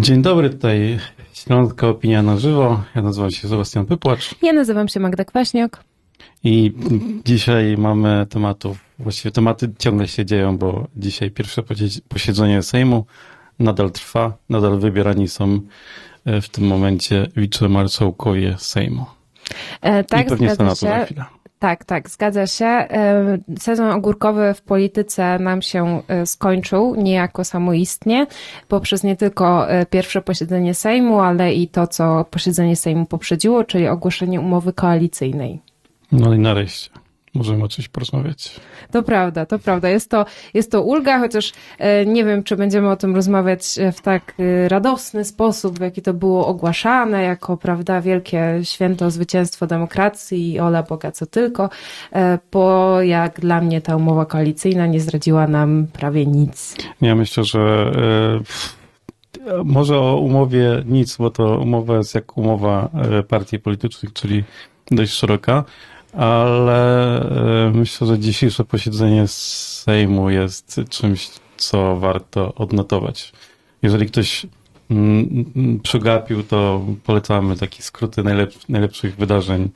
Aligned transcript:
Dzień 0.00 0.22
dobry, 0.22 0.50
tutaj 0.50 0.98
Śląska 1.32 1.88
Opinia 1.88 2.22
na 2.22 2.36
żywo. 2.38 2.82
Ja 2.94 3.02
nazywam 3.02 3.30
się 3.30 3.48
Sebastian 3.48 3.86
Pypłacz. 3.86 4.34
Ja 4.42 4.52
nazywam 4.52 4.88
się 4.88 5.00
Magda 5.00 5.24
Kwaśniok. 5.24 5.84
I 6.44 6.72
dzisiaj 7.24 7.76
mamy 7.78 8.26
tematów, 8.30 8.78
właściwie 8.98 9.30
tematy 9.32 9.72
ciągle 9.78 10.08
się 10.08 10.24
dzieją, 10.24 10.58
bo 10.58 10.86
dzisiaj 10.96 11.30
pierwsze 11.30 11.62
posiedzenie 12.08 12.62
Sejmu 12.62 13.04
nadal 13.58 13.90
trwa, 13.90 14.32
nadal 14.48 14.78
wybierani 14.78 15.28
są 15.28 15.60
e, 16.24 16.40
w 16.40 16.48
tym 16.48 16.64
momencie 16.66 17.26
wicemarszałkowie 17.36 18.56
Sejmu. 18.58 19.06
E, 19.80 20.04
tak, 20.04 20.26
I 20.26 20.28
pewnie 20.28 20.56
Senatu 20.56 20.80
się. 20.80 20.86
za 20.86 21.04
chwilę. 21.04 21.24
Tak, 21.58 21.84
tak, 21.84 22.10
zgadza 22.10 22.46
się. 22.46 22.66
E, 22.66 23.38
Sezon 23.58 23.90
ogórkowy 23.90 24.54
w 24.54 24.62
polityce 24.62 25.38
nam 25.38 25.62
się 25.62 26.02
e, 26.08 26.26
skończył 26.26 26.94
niejako 26.94 27.44
samoistnie, 27.44 28.26
poprzez 28.68 29.02
nie 29.02 29.16
tylko 29.16 29.70
e, 29.70 29.86
pierwsze 29.86 30.22
posiedzenie 30.22 30.74
Sejmu, 30.74 31.20
ale 31.20 31.54
i 31.54 31.68
to, 31.68 31.86
co 31.86 32.24
posiedzenie 32.30 32.76
Sejmu 32.76 33.06
poprzedziło, 33.06 33.64
czyli 33.64 33.88
ogłoszenie 33.88 34.40
umowy 34.40 34.72
koalicyjnej. 34.72 35.60
No 36.12 36.34
i 36.34 36.38
nareszcie 36.38 36.90
możemy 37.36 37.64
o 37.64 37.68
czymś 37.68 37.88
porozmawiać. 37.88 38.60
To 38.90 39.02
prawda, 39.02 39.46
to 39.46 39.58
prawda. 39.58 39.88
Jest 39.88 40.10
to, 40.10 40.26
jest 40.54 40.70
to 40.70 40.82
ulga, 40.82 41.18
chociaż 41.18 41.52
e, 41.78 42.06
nie 42.06 42.24
wiem, 42.24 42.42
czy 42.42 42.56
będziemy 42.56 42.90
o 42.90 42.96
tym 42.96 43.14
rozmawiać 43.14 43.78
e, 43.78 43.92
w 43.92 44.00
tak 44.00 44.34
e, 44.38 44.68
radosny 44.68 45.24
sposób, 45.24 45.78
w 45.78 45.82
jaki 45.82 46.02
to 46.02 46.14
było 46.14 46.46
ogłaszane, 46.46 47.22
jako, 47.22 47.56
prawda, 47.56 48.00
wielkie 48.00 48.60
święto 48.62 49.10
zwycięstwo 49.10 49.66
demokracji 49.66 50.52
i 50.52 50.60
ola 50.60 50.82
Boga 50.82 51.12
co 51.12 51.26
tylko, 51.26 51.70
bo 52.52 53.02
jak 53.02 53.40
dla 53.40 53.60
mnie 53.60 53.80
ta 53.80 53.96
umowa 53.96 54.26
koalicyjna 54.26 54.86
nie 54.86 55.00
zdradziła 55.00 55.46
nam 55.46 55.86
prawie 55.92 56.26
nic. 56.26 56.76
Ja 57.00 57.14
myślę, 57.14 57.44
że 57.44 57.92
może 59.64 59.98
o 59.98 60.16
umowie 60.16 60.82
nic, 60.86 61.16
bo 61.16 61.30
to 61.30 61.58
umowa 61.58 61.96
jest 61.96 62.14
jak 62.14 62.36
umowa 62.36 62.90
partii 63.28 63.58
politycznych, 63.58 64.12
czyli 64.12 64.44
dość 64.90 65.12
szeroka, 65.12 65.64
ale 66.12 67.20
e, 67.66 67.70
myślę, 67.74 68.06
że 68.06 68.18
dzisiejsze 68.18 68.64
posiedzenie 68.64 69.28
Sejmu 69.28 70.30
jest 70.30 70.80
czymś, 70.90 71.30
co 71.56 71.96
warto 71.96 72.54
odnotować. 72.54 73.32
Jeżeli 73.82 74.06
ktoś 74.06 74.46
mm, 74.90 75.44
mm, 75.56 75.80
przegapił, 75.80 76.42
to 76.42 76.84
polecamy 77.04 77.56
takie 77.56 77.82
skróty 77.82 78.22
najlep- 78.22 78.64
najlepszych 78.68 79.16
wydarzeń. 79.16 79.70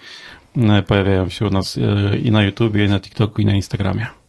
E, 0.56 0.82
Pojawiają 0.82 1.28
się 1.28 1.46
u 1.46 1.50
nas 1.50 1.78
e, 1.78 2.18
i 2.18 2.30
na 2.30 2.42
YouTubie, 2.42 2.84
i 2.84 2.88
na 2.88 3.00
TikToku, 3.00 3.42
i 3.42 3.44
na 3.44 3.54
Instagramie. 3.54 4.19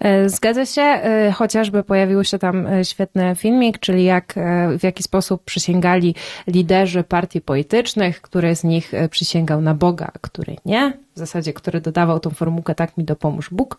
E, 0.00 0.28
Zgadza 0.28 0.66
się, 0.66 0.82
e, 0.82 1.32
chociażby 1.32 1.84
pojawił 1.84 2.24
się 2.24 2.38
tam 2.38 2.66
e, 2.66 2.84
świetny 2.84 3.34
filmik, 3.36 3.78
czyli 3.78 4.04
jak, 4.04 4.34
w 4.78 4.82
jaki 4.82 5.02
sposób 5.02 5.44
przysięgali 5.44 6.14
liderzy 6.46 7.04
partii 7.04 7.40
politycznych, 7.40 8.20
który 8.20 8.56
z 8.56 8.64
nich 8.64 8.92
przysięgał 9.10 9.60
na 9.60 9.74
Boga, 9.74 10.10
a 10.14 10.18
który 10.18 10.56
nie. 10.64 10.98
W 11.14 11.18
zasadzie, 11.18 11.52
który 11.52 11.80
dodawał 11.80 12.20
tą 12.20 12.30
formułkę 12.30 12.74
tak 12.74 12.96
mi 12.98 13.04
dopomóż 13.04 13.50
Bóg. 13.50 13.78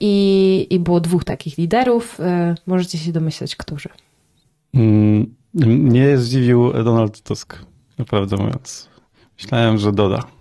I, 0.00 0.66
i 0.70 0.78
było 0.78 1.00
dwóch 1.00 1.24
takich 1.24 1.58
liderów. 1.58 2.18
Możecie 2.66 2.98
się 2.98 3.12
domyśleć, 3.12 3.56
którzy. 3.56 3.88
Mm, 4.74 5.34
Mnie 5.54 6.18
zdziwił 6.18 6.72
Donald 6.72 7.22
Tusk, 7.22 7.58
naprawdę 7.98 8.36
mówiąc. 8.36 8.88
Myślałem, 9.38 9.78
że 9.78 9.92
doda. 9.92 10.37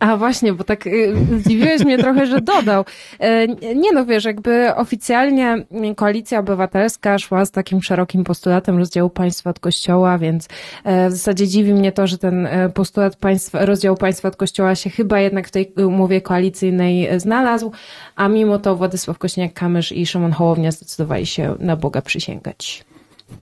A 0.00 0.16
właśnie, 0.16 0.52
bo 0.52 0.64
tak 0.64 0.86
y, 0.86 1.14
zdziwiłeś 1.38 1.84
mnie 1.84 1.98
trochę, 1.98 2.26
że 2.26 2.40
dodał. 2.40 2.84
E, 3.18 3.46
Nie 3.74 3.92
no, 3.92 4.06
wiesz, 4.06 4.24
jakby 4.24 4.74
oficjalnie 4.74 5.64
Koalicja 5.96 6.38
Obywatelska 6.38 7.18
szła 7.18 7.44
z 7.44 7.50
takim 7.50 7.82
szerokim 7.82 8.24
postulatem 8.24 8.78
rozdziału 8.78 9.10
państwa 9.10 9.50
od 9.50 9.60
kościoła, 9.60 10.18
więc 10.18 10.48
e, 10.84 11.08
w 11.08 11.12
zasadzie 11.12 11.48
dziwi 11.48 11.74
mnie 11.74 11.92
to, 11.92 12.06
że 12.06 12.18
ten 12.18 12.46
e, 12.46 12.68
postulat 12.68 13.16
rozdziału 13.52 13.96
państwa 13.96 14.28
od 14.28 14.36
kościoła 14.36 14.74
się 14.74 14.90
chyba 14.90 15.20
jednak 15.20 15.48
w 15.48 15.50
tej 15.50 15.72
umowie 15.76 16.20
koalicyjnej 16.20 17.20
znalazł, 17.20 17.72
a 18.16 18.28
mimo 18.28 18.58
to 18.58 18.76
Władysław 18.76 19.18
Kośniak-Kamysz 19.18 19.94
i 19.94 20.06
Szymon 20.06 20.32
Hołownia 20.32 20.72
zdecydowali 20.72 21.26
się 21.26 21.54
na 21.58 21.76
Boga 21.76 22.02
przysięgać. 22.02 22.84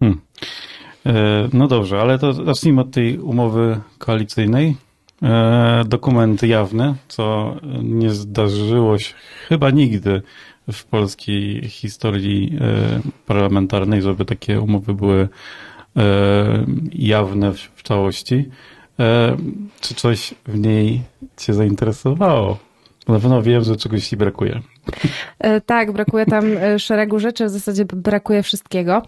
Hmm. 0.00 0.20
No 1.52 1.68
dobrze, 1.68 2.00
ale 2.00 2.18
to 2.18 2.32
zacznijmy 2.32 2.80
od 2.80 2.90
tej 2.90 3.18
umowy 3.18 3.80
koalicyjnej. 3.98 4.76
E, 5.22 5.84
Dokument 5.86 6.42
jawny, 6.42 6.94
co 7.08 7.56
nie 7.82 8.10
zdarzyło 8.10 8.98
się 8.98 9.14
chyba 9.48 9.70
nigdy 9.70 10.22
w 10.72 10.84
polskiej 10.84 11.68
historii 11.68 12.58
e, 12.60 13.00
parlamentarnej, 13.26 14.02
żeby 14.02 14.24
takie 14.24 14.60
umowy 14.60 14.94
były 14.94 15.28
e, 15.96 16.66
jawne 16.92 17.52
w 17.52 17.82
całości. 17.82 18.48
Czy 19.80 19.94
coś 19.94 20.34
w 20.46 20.58
niej 20.58 21.02
Cię 21.36 21.54
zainteresowało? 21.54 22.58
Na 23.08 23.14
pewno 23.14 23.42
wiem, 23.42 23.64
że 23.64 23.76
czegoś 23.76 24.08
Ci 24.08 24.16
brakuje. 24.16 24.60
E, 25.38 25.60
Tak, 25.60 25.92
brakuje 25.92 26.26
tam 26.26 26.44
e, 26.56 26.78
szeregu 26.78 27.18
rzeczy, 27.18 27.44
w 27.44 27.50
zasadzie 27.50 27.84
brakuje 27.84 28.42
wszystkiego. 28.42 29.02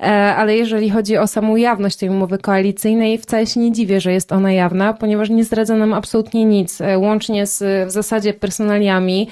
E, 0.00 0.04
Ale 0.36 0.56
jeżeli 0.56 0.90
chodzi 0.90 1.18
o 1.18 1.26
samą 1.26 1.56
jawność 1.56 1.96
tej 1.96 2.08
umowy 2.08 2.38
koalicyjnej, 2.38 3.18
wcale 3.18 3.46
się 3.46 3.60
nie 3.60 3.72
dziwię, 3.72 4.00
że 4.00 4.12
jest 4.12 4.32
ona 4.32 4.52
jawna, 4.52 4.94
ponieważ 4.94 5.30
nie 5.30 5.44
zdradza 5.44 5.76
nam 5.76 5.92
absolutnie 5.92 6.44
nic, 6.44 6.78
łącznie 6.96 7.46
z 7.46 7.88
w 7.88 7.90
zasadzie 7.90 8.34
personaliami. 8.34 9.28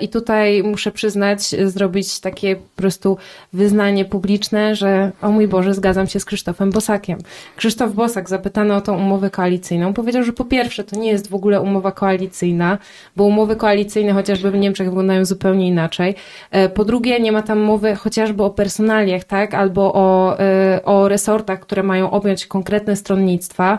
I 0.00 0.08
tutaj 0.08 0.62
muszę 0.62 0.90
przyznać, 0.92 1.42
zrobić 1.64 2.20
takie 2.20 2.56
po 2.56 2.76
prostu 2.76 3.16
wyznanie 3.52 4.04
publiczne, 4.04 4.74
że 4.76 5.12
o 5.22 5.30
mój 5.30 5.48
Boże, 5.48 5.74
zgadzam 5.74 6.06
się 6.06 6.20
z 6.20 6.24
Krzysztofem 6.24 6.70
Bosakiem. 6.70 7.18
Krzysztof 7.56 7.92
Bosak, 7.92 8.28
zapytany 8.28 8.74
o 8.74 8.80
tą 8.80 8.96
umowę 8.96 9.30
koalicyjną, 9.30 9.94
powiedział, 9.94 10.22
że 10.22 10.32
po 10.32 10.44
pierwsze, 10.44 10.84
to 10.84 10.96
nie 10.96 11.10
jest 11.10 11.30
w 11.30 11.34
ogóle 11.34 11.60
umowa 11.60 11.92
koalicyjna, 11.92 12.78
bo 13.16 13.24
umowy 13.24 13.56
koalicyjne 13.56 14.12
chociażby 14.12 14.50
w 14.50 14.54
Niemczech 14.54 14.86
wyglądają 14.86 15.24
zupełnie 15.32 15.68
inaczej. 15.68 16.14
E, 16.50 16.68
Po 16.68 16.84
drugie, 16.84 17.20
nie 17.20 17.32
ma 17.32 17.42
tam 17.42 17.58
mowy 17.58 17.94
chociażby 17.94 18.42
o 18.42 18.50
personaliach, 18.50 19.24
tak, 19.24 19.54
albo 19.54 19.82
o, 19.94 20.38
e, 20.38 20.80
o 20.84 21.08
resortach, 21.08 21.60
które 21.60 21.82
mają 21.82 22.10
objąć 22.10 22.46
konkretne 22.46 22.96
stronnictwa. 22.96 23.78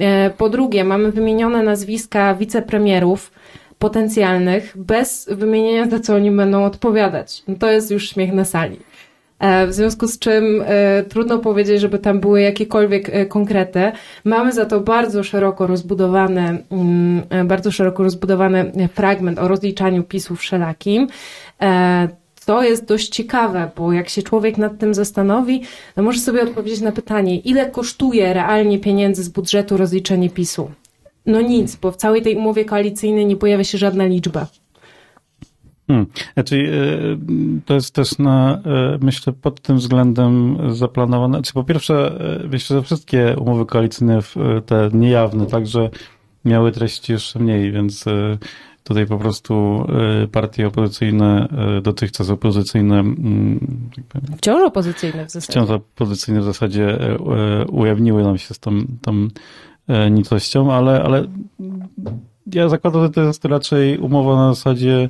E, 0.00 0.30
Po 0.30 0.48
drugie, 0.48 0.84
mamy 0.84 1.12
wymienione 1.12 1.62
nazwiska 1.62 2.34
wicepremierów 2.34 3.30
potencjalnych, 3.78 4.72
bez 4.76 5.28
wymienienia 5.30 5.90
za 5.90 6.00
co 6.00 6.14
oni 6.14 6.30
będą 6.30 6.64
odpowiadać. 6.64 7.42
No 7.48 7.54
to 7.58 7.70
jest 7.70 7.90
już 7.90 8.08
śmiech 8.10 8.32
na 8.32 8.44
sali. 8.44 8.76
E, 9.44 9.66
W 9.66 9.72
związku 9.72 10.08
z 10.08 10.18
czym 10.18 10.64
e, 10.66 11.02
trudno 11.02 11.38
powiedzieć, 11.38 11.80
żeby 11.80 11.98
tam 11.98 12.20
były 12.20 12.40
jakiekolwiek 12.40 13.08
e, 13.08 13.26
konkrety. 13.26 13.92
Mamy 14.24 14.52
za 14.52 14.64
to 14.64 14.80
bardzo 14.80 15.22
szeroko 15.24 15.66
rozbudowany, 15.66 16.64
mm, 16.70 17.48
bardzo 17.48 17.70
szeroko 17.70 18.02
rozbudowany 18.02 18.88
fragment 18.94 19.38
o 19.38 19.48
rozliczaniu 19.48 20.02
PiSu 20.02 20.36
wszelakim. 20.36 21.08
To 22.46 22.62
jest 22.62 22.84
dość 22.84 23.08
ciekawe, 23.08 23.70
bo 23.76 23.92
jak 23.92 24.08
się 24.08 24.22
człowiek 24.22 24.58
nad 24.58 24.78
tym 24.78 24.94
zastanowi, 24.94 25.62
to 25.94 26.02
może 26.02 26.20
sobie 26.20 26.42
odpowiedzieć 26.42 26.80
na 26.80 26.92
pytanie, 26.92 27.38
ile 27.38 27.70
kosztuje 27.70 28.34
realnie 28.34 28.78
pieniędzy 28.78 29.22
z 29.22 29.28
budżetu 29.28 29.76
rozliczenie 29.76 30.30
PiSu? 30.30 30.70
No 31.26 31.40
nic, 31.40 31.76
bo 31.76 31.92
w 31.92 31.96
całej 31.96 32.22
tej 32.22 32.36
umowie 32.36 32.64
koalicyjnej 32.64 33.26
nie 33.26 33.36
pojawia 33.36 33.64
się 33.64 33.78
żadna 33.78 34.04
liczba. 34.04 34.46
Hmm. 35.86 36.06
Znaczy, 36.34 36.56
e, 36.56 37.62
to 37.66 37.74
jest 37.74 37.94
też 37.94 38.18
na, 38.18 38.54
e, 38.66 38.98
myślę, 39.00 39.32
pod 39.32 39.60
tym 39.60 39.76
względem 39.76 40.56
zaplanowane. 40.74 41.38
Znaczy, 41.38 41.52
po 41.52 41.64
pierwsze, 41.64 42.20
e, 42.44 42.48
myślę, 42.48 42.76
że 42.76 42.82
wszystkie 42.82 43.36
umowy 43.38 43.66
koalicyjne, 43.66 44.22
w- 44.22 44.36
te 44.66 44.90
niejawne, 44.92 45.46
także 45.46 45.90
miały 46.44 46.72
treści 46.72 47.12
jeszcze 47.12 47.38
mniej, 47.38 47.72
więc 47.72 48.06
e, 48.06 48.38
tutaj 48.84 49.06
po 49.06 49.18
prostu 49.18 49.84
e, 50.24 50.28
partie 50.28 50.66
opozycyjne, 50.66 51.48
e, 51.78 51.80
dotychczas 51.80 52.30
opozycyjne, 52.30 52.98
mm, 53.00 53.90
jakby 53.96 54.36
Wciąż 54.36 54.62
opozycyjne 54.62 55.26
w 55.26 55.30
zasadzie. 55.30 55.52
wciąż 55.52 55.70
opozycyjne 55.70 56.40
w 56.40 56.44
zasadzie 56.44 57.00
e, 57.00 57.14
e, 57.14 57.64
ujawniły 57.66 58.22
nam 58.22 58.38
się 58.38 58.54
z 58.54 58.58
tą, 58.58 58.70
tą 59.02 59.28
e, 59.88 60.10
nicością, 60.10 60.72
ale, 60.72 61.02
ale 61.02 61.26
ja 62.52 62.68
zakładam, 62.68 63.02
że 63.02 63.10
to 63.10 63.20
jest 63.20 63.44
raczej 63.44 63.98
umowa 63.98 64.36
na 64.36 64.54
zasadzie 64.54 65.08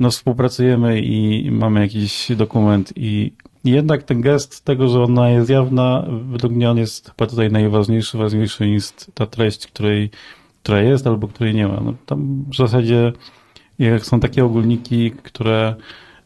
no 0.00 0.10
współpracujemy 0.10 1.00
i 1.00 1.50
mamy 1.50 1.80
jakiś 1.80 2.32
dokument 2.36 2.92
i 2.96 3.32
jednak 3.64 4.02
ten 4.02 4.20
gest 4.20 4.64
tego, 4.64 4.88
że 4.88 5.02
ona 5.02 5.30
jest 5.30 5.50
jawna, 5.50 6.04
według 6.30 6.52
mnie 6.52 6.70
on 6.70 6.78
jest 6.78 7.08
chyba 7.10 7.26
tutaj 7.26 7.50
najważniejszy, 7.50 8.18
ważniejszy 8.18 8.66
niż 8.66 8.90
ta 9.14 9.26
treść, 9.26 9.66
której, 9.66 10.10
która 10.62 10.80
jest 10.80 11.06
albo 11.06 11.28
której 11.28 11.54
nie 11.54 11.68
ma. 11.68 11.80
No, 11.84 11.94
tam 12.06 12.44
w 12.52 12.56
zasadzie 12.56 13.12
jak 13.78 14.06
są 14.06 14.20
takie 14.20 14.44
ogólniki, 14.44 15.10
które 15.10 15.74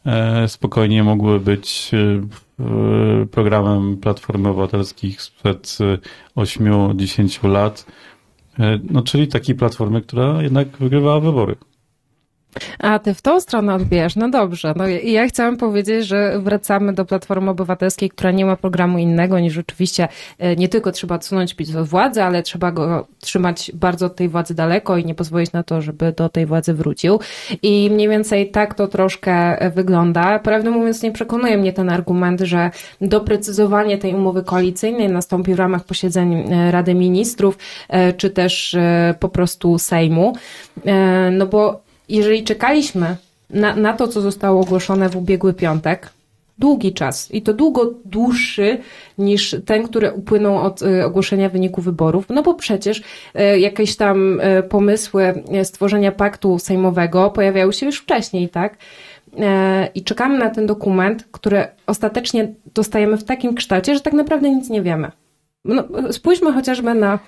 e, 0.07 0.49
spokojnie 0.49 1.05
mogły 1.05 1.41
być 1.41 1.91
e, 1.95 3.27
programem 3.27 3.97
Platformy 3.97 4.49
Obywatelskich 4.49 5.23
sprzed 5.23 5.79
8-10 6.37 7.49
lat. 7.49 7.87
E, 8.59 8.79
No, 8.91 9.03
czyli 9.03 9.29
takiej 9.29 9.55
platformy, 9.55 10.03
która 10.03 10.43
jednak 10.43 10.69
wygrywała 10.69 11.21
wybory. 11.21 11.57
A 12.79 12.99
ty 12.99 13.15
w 13.15 13.23
tą 13.23 13.41
stronę 13.41 13.75
odbierz, 13.75 14.17
no 14.17 14.29
dobrze. 14.29 14.75
No 14.77 14.89
i 14.89 15.13
ja 15.13 15.27
chciałam 15.27 15.57
powiedzieć, 15.57 16.07
że 16.07 16.39
wracamy 16.39 16.93
do 16.93 17.05
Platformy 17.05 17.51
Obywatelskiej, 17.51 18.11
która 18.11 18.31
nie 18.31 18.45
ma 18.47 18.57
programu 18.57 18.99
innego 18.99 19.39
niż 19.39 19.53
rzeczywiście 19.53 20.09
e, 20.39 20.57
nie 20.57 20.69
tylko 20.69 20.93
trzeba 20.93 21.15
odsunąć 21.15 21.55
PiS 21.55 21.77
od 21.77 21.89
władzy, 21.89 22.23
ale 22.23 22.43
trzeba 22.43 22.73
go 22.73 23.07
trzymać 23.21 23.73
bardzo 23.75 24.07
od 24.07 24.17
tej 24.17 24.29
władzy 24.29 24.55
daleko 24.55 24.97
i 24.97 25.05
nie 25.05 25.15
pozwolić 25.15 25.53
na 25.53 25.63
to, 25.63 25.83
żeby 25.83 26.13
do 26.13 26.29
tej 26.29 26.47
władzy 26.47 26.75
wrócił. 26.75 27.21
I 27.63 27.91
mniej 27.93 28.09
więcej 28.09 28.51
tak 28.51 28.75
to 28.75 28.89
troszkę 28.89 29.57
wygląda. 29.75 30.39
Prawdę 30.39 30.71
mówiąc, 30.71 31.03
nie 31.03 31.13
przekonuje 31.13 31.59
mnie 31.59 31.73
ten 31.73 31.91
argument, 31.91 32.41
że 32.41 32.71
doprecyzowanie 33.01 33.99
tej 33.99 34.15
umowy 34.15 34.43
koalicyjnej 34.45 35.09
nastąpi 35.09 35.55
w 35.55 35.59
ramach 35.59 35.85
posiedzeń 35.85 36.35
e, 36.35 36.71
Rady 36.71 36.95
Ministrów, 36.95 37.59
e, 37.89 38.13
czy 38.13 38.31
też 38.31 38.77
po 39.21 39.29
prostu 39.29 39.79
Sejmu. 39.79 40.33
No 41.33 41.47
bo 41.47 41.82
jeżeli 42.09 42.45
czekaliśmy 42.45 43.17
na, 43.51 43.77
na 43.77 43.93
to, 43.93 44.09
co 44.09 44.21
zostało 44.21 44.61
ogłoszone 44.61 45.09
w 45.09 45.17
ubiegły 45.17 45.55
piątek, 45.55 46.11
długi 46.59 46.93
czas 46.93 47.31
i 47.31 47.43
to 47.43 47.55
długo 47.55 47.95
dłuższy 48.05 48.79
niż 49.19 49.57
ten, 49.67 49.83
który 49.83 50.13
upłynął 50.13 50.59
od 50.59 50.83
y, 50.83 51.05
ogłoszenia 51.05 51.49
wyniku 51.49 51.83
wyborów, 51.83 52.27
no 52.29 52.43
bo 52.43 52.55
przecież 52.55 52.99
y, 52.99 53.59
jakieś 53.61 53.97
tam 53.97 54.41
y, 54.41 54.63
pomysły 54.63 55.43
stworzenia 55.65 56.13
paktu 56.13 56.59
sejmowego 56.59 57.31
pojawiały 57.31 57.73
się 57.73 57.87
już 57.87 57.99
wcześniej, 57.99 58.49
tak? 58.49 58.77
I 59.95 60.05
czekamy 60.05 60.39
na 60.39 60.51
ten 60.51 60.67
dokument, 60.67 61.25
który 61.31 61.67
ostatecznie 61.87 62.55
dostajemy 62.75 63.17
w 63.17 63.25
takim 63.25 63.55
kształcie, 63.55 63.95
że 63.95 64.01
tak 64.01 64.13
naprawdę 64.13 64.51
nic 64.51 64.71
nie 64.71 64.83
wiemy. 64.83 65.11
No, 65.65 65.85
spójrzmy 66.13 66.53
chociażby 66.53 66.95
na 66.95 67.19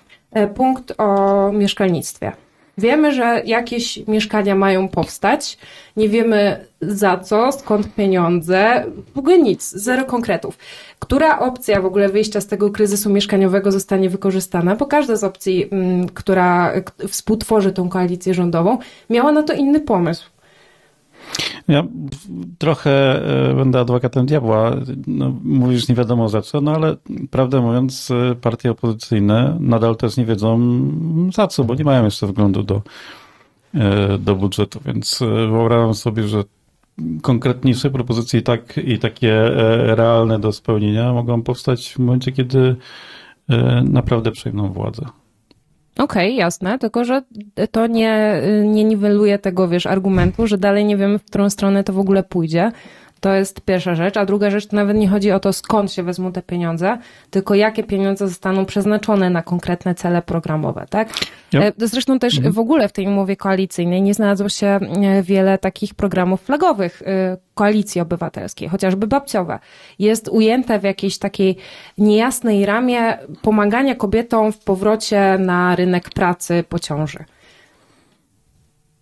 punkt 0.54 0.94
o 0.98 1.50
mieszkalnictwie. 1.52 2.32
Wiemy, 2.78 3.12
że 3.12 3.42
jakieś 3.44 4.06
mieszkania 4.06 4.54
mają 4.54 4.88
powstać, 4.88 5.58
nie 5.96 6.08
wiemy 6.08 6.66
za 6.80 7.16
co, 7.16 7.52
skąd 7.52 7.94
pieniądze, 7.94 8.84
w 9.14 9.18
ogóle 9.18 9.38
nic, 9.38 9.70
zero 9.70 10.04
konkretów. 10.04 10.58
Która 10.98 11.38
opcja 11.38 11.80
w 11.80 11.86
ogóle 11.86 12.08
wyjścia 12.08 12.40
z 12.40 12.46
tego 12.46 12.70
kryzysu 12.70 13.10
mieszkaniowego 13.10 13.72
zostanie 13.72 14.10
wykorzystana? 14.10 14.76
Bo 14.76 14.86
każda 14.86 15.16
z 15.16 15.24
opcji, 15.24 15.68
mm, 15.72 16.08
która 16.08 16.72
współtworzy 17.08 17.72
tą 17.72 17.88
koalicję 17.88 18.34
rządową, 18.34 18.78
miała 19.10 19.32
na 19.32 19.42
to 19.42 19.52
inny 19.52 19.80
pomysł. 19.80 20.33
Ja 21.68 21.84
trochę 22.58 23.22
e, 23.50 23.54
będę 23.54 23.80
adwokatem 23.80 24.26
diabła. 24.26 24.76
No, 25.06 25.34
mówisz 25.44 25.88
nie 25.88 25.94
wiadomo 25.94 26.28
za 26.28 26.42
co, 26.42 26.60
no 26.60 26.72
ale 26.72 26.96
prawdę 27.30 27.60
mówiąc, 27.60 28.10
e, 28.10 28.34
partie 28.34 28.70
opozycyjne 28.70 29.56
nadal 29.60 29.96
też 29.96 30.16
nie 30.16 30.24
wiedzą 30.24 30.60
za 31.34 31.46
co, 31.46 31.64
bo 31.64 31.74
nie 31.74 31.84
mają 31.84 32.04
jeszcze 32.04 32.26
wglądu 32.26 32.62
do, 32.62 32.82
e, 33.74 34.18
do 34.18 34.36
budżetu, 34.36 34.80
więc 34.86 35.18
wyobrażam 35.50 35.94
sobie, 35.94 36.28
że 36.28 36.44
konkretniejsze 37.22 37.90
propozycje 37.90 38.40
i, 38.40 38.42
tak, 38.42 38.78
i 38.78 38.98
takie 38.98 39.50
realne 39.84 40.38
do 40.38 40.52
spełnienia 40.52 41.12
mogą 41.12 41.42
powstać 41.42 41.92
w 41.92 41.98
momencie, 41.98 42.32
kiedy 42.32 42.76
naprawdę 43.84 44.30
przejmą 44.30 44.72
władzę. 44.72 45.06
Okej, 45.98 46.26
okay, 46.26 46.38
jasne, 46.38 46.78
tylko 46.78 47.04
że 47.04 47.22
to 47.70 47.86
nie, 47.86 48.42
nie 48.64 48.84
niweluje 48.84 49.38
tego, 49.38 49.68
wiesz, 49.68 49.86
argumentu, 49.86 50.46
że 50.46 50.58
dalej 50.58 50.84
nie 50.84 50.96
wiemy, 50.96 51.18
w 51.18 51.24
którą 51.24 51.50
stronę 51.50 51.84
to 51.84 51.92
w 51.92 51.98
ogóle 51.98 52.22
pójdzie. 52.22 52.72
To 53.24 53.34
jest 53.34 53.60
pierwsza 53.60 53.94
rzecz. 53.94 54.16
A 54.16 54.26
druga 54.26 54.50
rzecz 54.50 54.66
to 54.66 54.76
nawet 54.76 54.96
nie 54.96 55.08
chodzi 55.08 55.32
o 55.32 55.40
to, 55.40 55.52
skąd 55.52 55.92
się 55.92 56.02
wezmą 56.02 56.32
te 56.32 56.42
pieniądze, 56.42 56.98
tylko 57.30 57.54
jakie 57.54 57.82
pieniądze 57.82 58.28
zostaną 58.28 58.66
przeznaczone 58.66 59.30
na 59.30 59.42
konkretne 59.42 59.94
cele 59.94 60.22
programowe, 60.22 60.86
tak? 60.90 61.08
Yep. 61.54 61.74
Zresztą 61.78 62.18
też 62.18 62.36
mhm. 62.36 62.54
w 62.54 62.58
ogóle 62.58 62.88
w 62.88 62.92
tej 62.92 63.06
umowie 63.06 63.36
koalicyjnej 63.36 64.02
nie 64.02 64.14
znalazło 64.14 64.48
się 64.48 64.66
e, 64.66 65.22
wiele 65.22 65.58
takich 65.58 65.94
programów 65.94 66.42
flagowych 66.42 67.02
e, 67.02 67.36
koalicji 67.54 68.00
obywatelskiej, 68.00 68.68
chociażby 68.68 69.06
babciowe. 69.06 69.58
Jest 69.98 70.28
ujęte 70.28 70.78
w 70.78 70.82
jakiejś 70.82 71.18
takiej 71.18 71.56
niejasnej 71.98 72.66
ramie 72.66 73.18
pomagania 73.42 73.94
kobietom 73.94 74.52
w 74.52 74.58
powrocie 74.58 75.38
na 75.38 75.76
rynek 75.76 76.10
pracy 76.10 76.64
po 76.68 76.78
ciąży. 76.78 77.24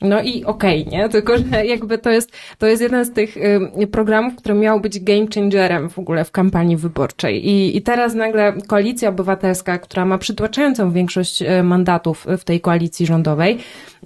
No 0.02 0.22
i 0.22 0.44
okej, 0.44 0.86
okay, 0.86 0.98
nie? 0.98 1.08
Tylko, 1.08 1.38
że 1.38 1.66
jakby 1.66 1.98
to 1.98 2.10
jest, 2.10 2.32
to 2.58 2.66
jest 2.66 2.82
jeden 2.82 3.04
z 3.04 3.12
tych 3.12 3.36
programów, 3.92 4.36
który 4.36 4.54
miał 4.54 4.80
być 4.80 5.00
game 5.00 5.26
changerem 5.34 5.90
w 5.90 5.98
ogóle 5.98 6.24
w 6.24 6.30
kampanii 6.30 6.76
wyborczej. 6.76 7.48
I, 7.48 7.76
I 7.76 7.82
teraz 7.82 8.14
nagle 8.14 8.52
koalicja 8.66 9.08
obywatelska, 9.08 9.78
która 9.78 10.04
ma 10.04 10.18
przytłaczającą 10.18 10.90
większość 10.90 11.42
y, 11.42 11.62
mandatów 11.62 12.26
w 12.38 12.44
tej 12.44 12.60
koalicji 12.60 13.06
rządowej, 13.06 13.58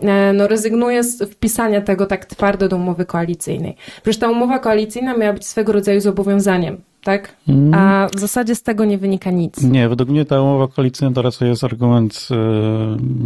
y, 0.02 0.06
no 0.34 0.48
rezygnuje 0.48 1.04
z 1.04 1.30
wpisania 1.30 1.80
tego 1.80 2.06
tak 2.06 2.24
twardo 2.26 2.68
do 2.68 2.76
umowy 2.76 3.04
koalicyjnej. 3.04 3.76
Przecież 4.02 4.18
ta 4.18 4.30
umowa 4.30 4.58
koalicyjna 4.58 5.16
miała 5.16 5.32
być 5.32 5.46
swego 5.46 5.72
rodzaju 5.72 6.00
zobowiązaniem 6.00 6.76
tak? 7.06 7.36
Mm. 7.48 7.74
A 7.74 8.08
w 8.16 8.20
zasadzie 8.20 8.54
z 8.54 8.62
tego 8.62 8.84
nie 8.84 8.98
wynika 8.98 9.30
nic. 9.30 9.62
Nie, 9.62 9.88
według 9.88 10.10
mnie 10.10 10.24
ta 10.24 10.40
umowa 10.40 10.68
koalicyjna 10.68 11.14
to 11.14 11.22
raczej 11.22 11.48
jest 11.48 11.64
argument 11.64 12.28
y, 12.30 12.36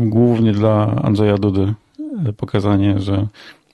głównie 0.09 0.53
dla 0.53 0.97
Andrzeja 1.03 1.39
Dudy 1.39 1.75
pokazanie, 2.37 3.01
że 3.01 3.27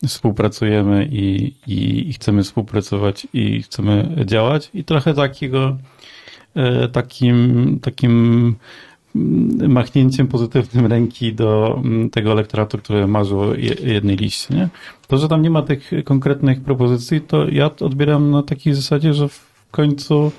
współpracujemy 0.07 1.09
i, 1.13 1.55
i, 1.67 2.13
chcemy 2.13 2.43
współpracować 2.43 3.27
i 3.33 3.63
chcemy 3.63 4.17
działać 4.25 4.71
i 4.75 4.85
trochę 4.85 5.15
takiego 5.15 5.77
e, 6.55 6.89
takim, 6.89 7.79
takim 7.83 8.55
machnięciem 9.69 10.29
pozytywnym 10.29 10.87
ręki 10.87 11.35
do 11.35 11.81
mm, 11.85 12.11
tego 12.11 12.33
elektoratu, 12.33 12.79
który 12.79 13.07
marzył 13.07 13.41
o 13.41 13.55
jednej 13.85 14.17
liście. 14.17 14.55
Nie? 14.55 14.69
To, 15.09 15.19
że 15.19 15.29
tam 15.29 15.43
nie 15.43 15.51
ma 15.51 15.63
tych 15.63 15.91
konkretnych 16.05 16.61
propozycji, 16.61 17.21
to 17.21 17.49
ja 17.49 17.71
odbieram 17.81 18.31
na 18.31 18.43
takiej 18.43 18.75
zasadzie, 18.75 19.15
że 19.15 19.29
w 19.29 19.67
końcu 19.71 20.33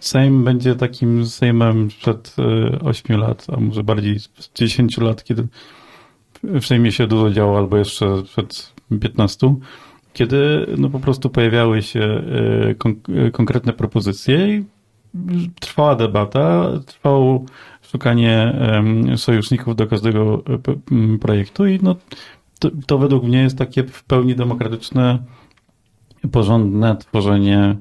Sejm 0.00 0.44
będzie 0.44 0.74
takim 0.74 1.26
Sejmem 1.26 1.90
sprzed 1.90 2.36
8 2.82 3.16
e, 3.16 3.18
lat, 3.18 3.46
a 3.52 3.60
może 3.60 3.84
bardziej 3.84 4.16
10 4.54 4.98
lat, 4.98 5.24
kiedy 5.24 5.46
w 6.42 6.66
Sejmie 6.66 6.92
się 6.92 7.06
dużo 7.06 7.30
działo, 7.30 7.58
albo 7.58 7.76
jeszcze 7.76 8.22
przed 8.22 8.72
15, 9.00 9.54
kiedy 10.12 10.66
no 10.78 10.90
po 10.90 11.00
prostu 11.00 11.30
pojawiały 11.30 11.82
się 11.82 12.00
e, 12.00 12.74
kon- 12.74 13.00
konkretne 13.32 13.72
propozycje 13.72 14.56
i 14.56 14.64
trwała 15.60 15.94
debata, 15.94 16.66
trwało 16.86 17.44
szukanie 17.82 18.54
sojuszników 19.16 19.76
do 19.76 19.86
każdego 19.86 20.42
e, 21.14 21.18
projektu 21.18 21.66
i 21.66 21.78
no, 21.82 21.96
to, 22.58 22.70
to 22.86 22.98
według 22.98 23.24
mnie 23.24 23.42
jest 23.42 23.58
takie 23.58 23.84
w 23.84 24.04
pełni 24.04 24.36
demokratyczne, 24.36 25.18
porządne 26.32 26.96
tworzenie 26.96 27.76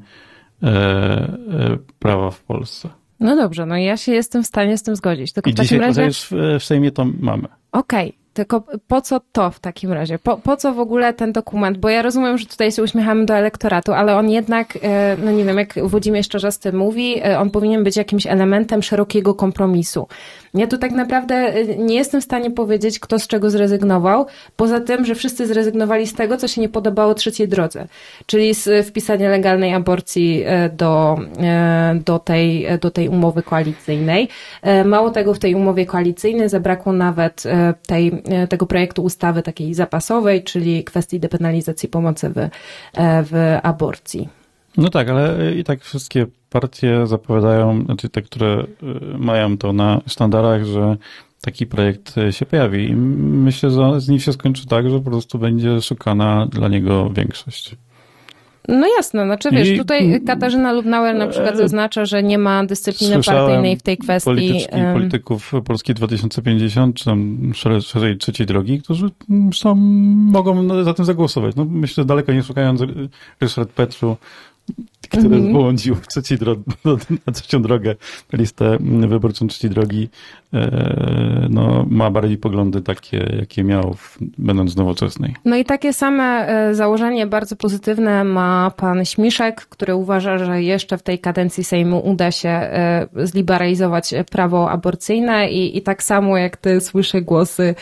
e, 0.63 1.77
prawa 1.99 2.31
w 2.31 2.43
Polsce. 2.43 2.89
No 3.19 3.35
dobrze, 3.35 3.65
no 3.65 3.77
ja 3.77 3.97
się 3.97 4.11
jestem 4.11 4.43
w 4.43 4.47
stanie 4.47 4.77
z 4.77 4.83
tym 4.83 4.95
zgodzić. 4.95 5.33
Tylko 5.33 5.49
I 5.49 5.53
w 5.53 5.55
dzisiaj, 5.55 5.79
takim 5.79 5.81
razie... 5.81 6.03
już 6.03 6.27
w 6.59 6.63
Sejmie 6.63 6.91
to 6.91 7.05
mamy. 7.19 7.47
Okej, 7.71 8.09
okay. 8.09 8.19
Tylko 8.39 8.63
po 8.87 9.01
co 9.01 9.21
to 9.31 9.51
w 9.51 9.59
takim 9.59 9.93
razie? 9.93 10.19
Po, 10.19 10.37
po 10.37 10.57
co 10.57 10.73
w 10.73 10.79
ogóle 10.79 11.13
ten 11.13 11.31
dokument? 11.31 11.77
Bo 11.77 11.89
ja 11.89 12.01
rozumiem, 12.01 12.37
że 12.37 12.45
tutaj 12.45 12.71
się 12.71 12.83
uśmiechamy 12.83 13.25
do 13.25 13.33
elektoratu, 13.33 13.93
ale 13.93 14.15
on 14.17 14.29
jednak, 14.29 14.77
e, 14.81 15.17
no 15.23 15.31
nie 15.31 15.45
wiem, 15.45 15.57
jak 15.57 15.73
Włodzimierz 15.83 16.27
Czarzasty 16.27 16.73
mówi, 16.73 17.21
e, 17.23 17.39
on 17.39 17.49
powinien 17.49 17.83
być 17.83 17.97
jakimś 17.97 18.27
elementem 18.27 18.83
szerokiego 18.83 19.33
kompromisu. 19.33 20.07
Ja 20.53 20.67
tu 20.67 20.77
tak 20.77 20.91
naprawdę 20.91 21.35
e, 21.35 21.77
nie 21.77 21.95
jestem 21.95 22.21
w 22.21 22.23
stanie 22.23 22.51
powiedzieć, 22.51 22.99
kto 22.99 23.19
z 23.19 23.27
czego 23.27 23.49
zrezygnował, 23.49 24.25
poza 24.55 24.79
tym, 24.79 25.05
że 25.05 25.15
wszyscy 25.15 25.47
zrezygnowali 25.47 26.07
z 26.07 26.13
tego, 26.13 26.37
co 26.37 26.47
się 26.47 26.61
nie 26.61 26.69
podobało 26.69 27.13
trzeciej 27.13 27.47
drodze, 27.47 27.87
czyli 28.25 28.53
z 28.53 28.87
wpisania 28.87 29.29
legalnej 29.29 29.73
aborcji 29.73 30.43
do, 30.77 31.19
do, 32.05 32.19
tej, 32.19 32.67
do 32.81 32.91
tej 32.91 33.09
umowy 33.09 33.43
koalicyjnej. 33.43 34.27
Mało 34.85 35.09
tego, 35.09 35.33
w 35.33 35.39
tej 35.39 35.55
umowie 35.55 35.85
koalicyjnej 35.85 36.49
zabrakło 36.49 36.93
nawet 36.93 37.43
tej 37.87 38.11
tego 38.49 38.65
projektu 38.65 39.03
ustawy 39.03 39.41
takiej 39.41 39.73
zapasowej, 39.73 40.43
czyli 40.43 40.83
kwestii 40.83 41.19
depenalizacji 41.19 41.89
pomocy 41.89 42.29
w, 42.29 42.37
e, 42.37 42.49
w 43.23 43.59
aborcji. 43.63 44.29
No 44.77 44.89
tak, 44.89 45.09
ale 45.09 45.55
i 45.55 45.63
tak 45.63 45.83
wszystkie 45.83 46.25
partie 46.49 47.07
zapowiadają, 47.07 47.85
znaczy 47.85 48.09
te, 48.09 48.21
które 48.21 48.65
e, 48.83 49.17
mają 49.17 49.57
to 49.57 49.73
na 49.73 50.01
sztandarach, 50.07 50.65
że 50.65 50.97
taki 51.41 51.65
projekt 51.65 52.15
się 52.31 52.45
pojawi. 52.45 52.89
I 52.89 52.95
myślę, 52.95 53.71
że 53.71 54.01
z 54.01 54.09
nim 54.09 54.19
się 54.19 54.33
skończy 54.33 54.67
tak, 54.67 54.89
że 54.89 54.99
po 54.99 55.09
prostu 55.09 55.39
będzie 55.39 55.81
szukana 55.81 56.45
dla 56.45 56.67
niego 56.67 57.09
większość. 57.09 57.75
No 58.69 58.87
jasne, 58.97 59.25
znaczy 59.25 59.49
wiesz, 59.51 59.69
I, 59.69 59.77
tutaj 59.77 60.21
Katarzyna 60.25 60.73
Lubnauer 60.73 61.15
na 61.15 61.27
przykład 61.27 61.53
e, 61.53 61.57
zaznacza, 61.57 62.05
że 62.05 62.23
nie 62.23 62.37
ma 62.37 62.65
dyscypliny 62.65 63.23
partyjnej 63.23 63.77
w 63.77 63.81
tej 63.81 63.97
kwestii. 63.97 64.65
polityków 64.93 65.51
Polski 65.65 65.93
2050, 65.93 66.95
czy 66.95 67.05
tam 67.05 67.51
szerzej 67.81 68.17
trzeciej 68.17 68.47
drogi, 68.47 68.81
którzy 68.81 69.09
są, 69.53 69.75
mogą 70.31 70.83
za 70.83 70.93
tym 70.93 71.05
zagłosować. 71.05 71.55
No, 71.55 71.65
myślę, 71.65 72.05
daleko 72.05 72.33
nie 72.33 72.43
szukając 72.43 72.81
Ryszard 73.41 73.69
Petru, 73.69 74.17
który 75.09 75.25
mm 75.25 75.41
-hmm. 75.41 75.51
wyłączył 75.51 75.95
trzeciej 76.09 76.37
dro- 76.37 76.61
na 77.27 77.33
trzecią 77.33 77.61
drogę 77.61 77.95
listę 78.33 78.77
wyborczą 79.07 79.47
trzeciej 79.47 79.71
drogi 79.71 80.09
no, 81.49 81.85
ma 81.89 82.11
bardziej 82.11 82.37
poglądy 82.37 82.81
takie, 82.81 83.35
jakie 83.39 83.63
miał, 83.63 83.95
będąc 84.37 84.75
nowoczesnej. 84.75 85.35
No 85.45 85.55
i 85.55 85.65
takie 85.65 85.93
same 85.93 86.47
założenie 86.71 87.27
bardzo 87.27 87.55
pozytywne 87.55 88.23
ma 88.23 88.71
pan 88.77 89.05
Śmiszek, 89.05 89.61
który 89.61 89.95
uważa, 89.95 90.37
że 90.37 90.63
jeszcze 90.63 90.97
w 90.97 91.03
tej 91.03 91.19
kadencji 91.19 91.63
Sejmu 91.63 91.99
uda 91.99 92.31
się 92.31 92.69
zliberalizować 93.15 94.13
prawo 94.31 94.71
aborcyjne 94.71 95.49
i, 95.49 95.77
i 95.77 95.81
tak 95.81 96.03
samo 96.03 96.37
jak 96.37 96.57
ty 96.57 96.81
słyszę 96.81 97.21
głosy 97.21 97.75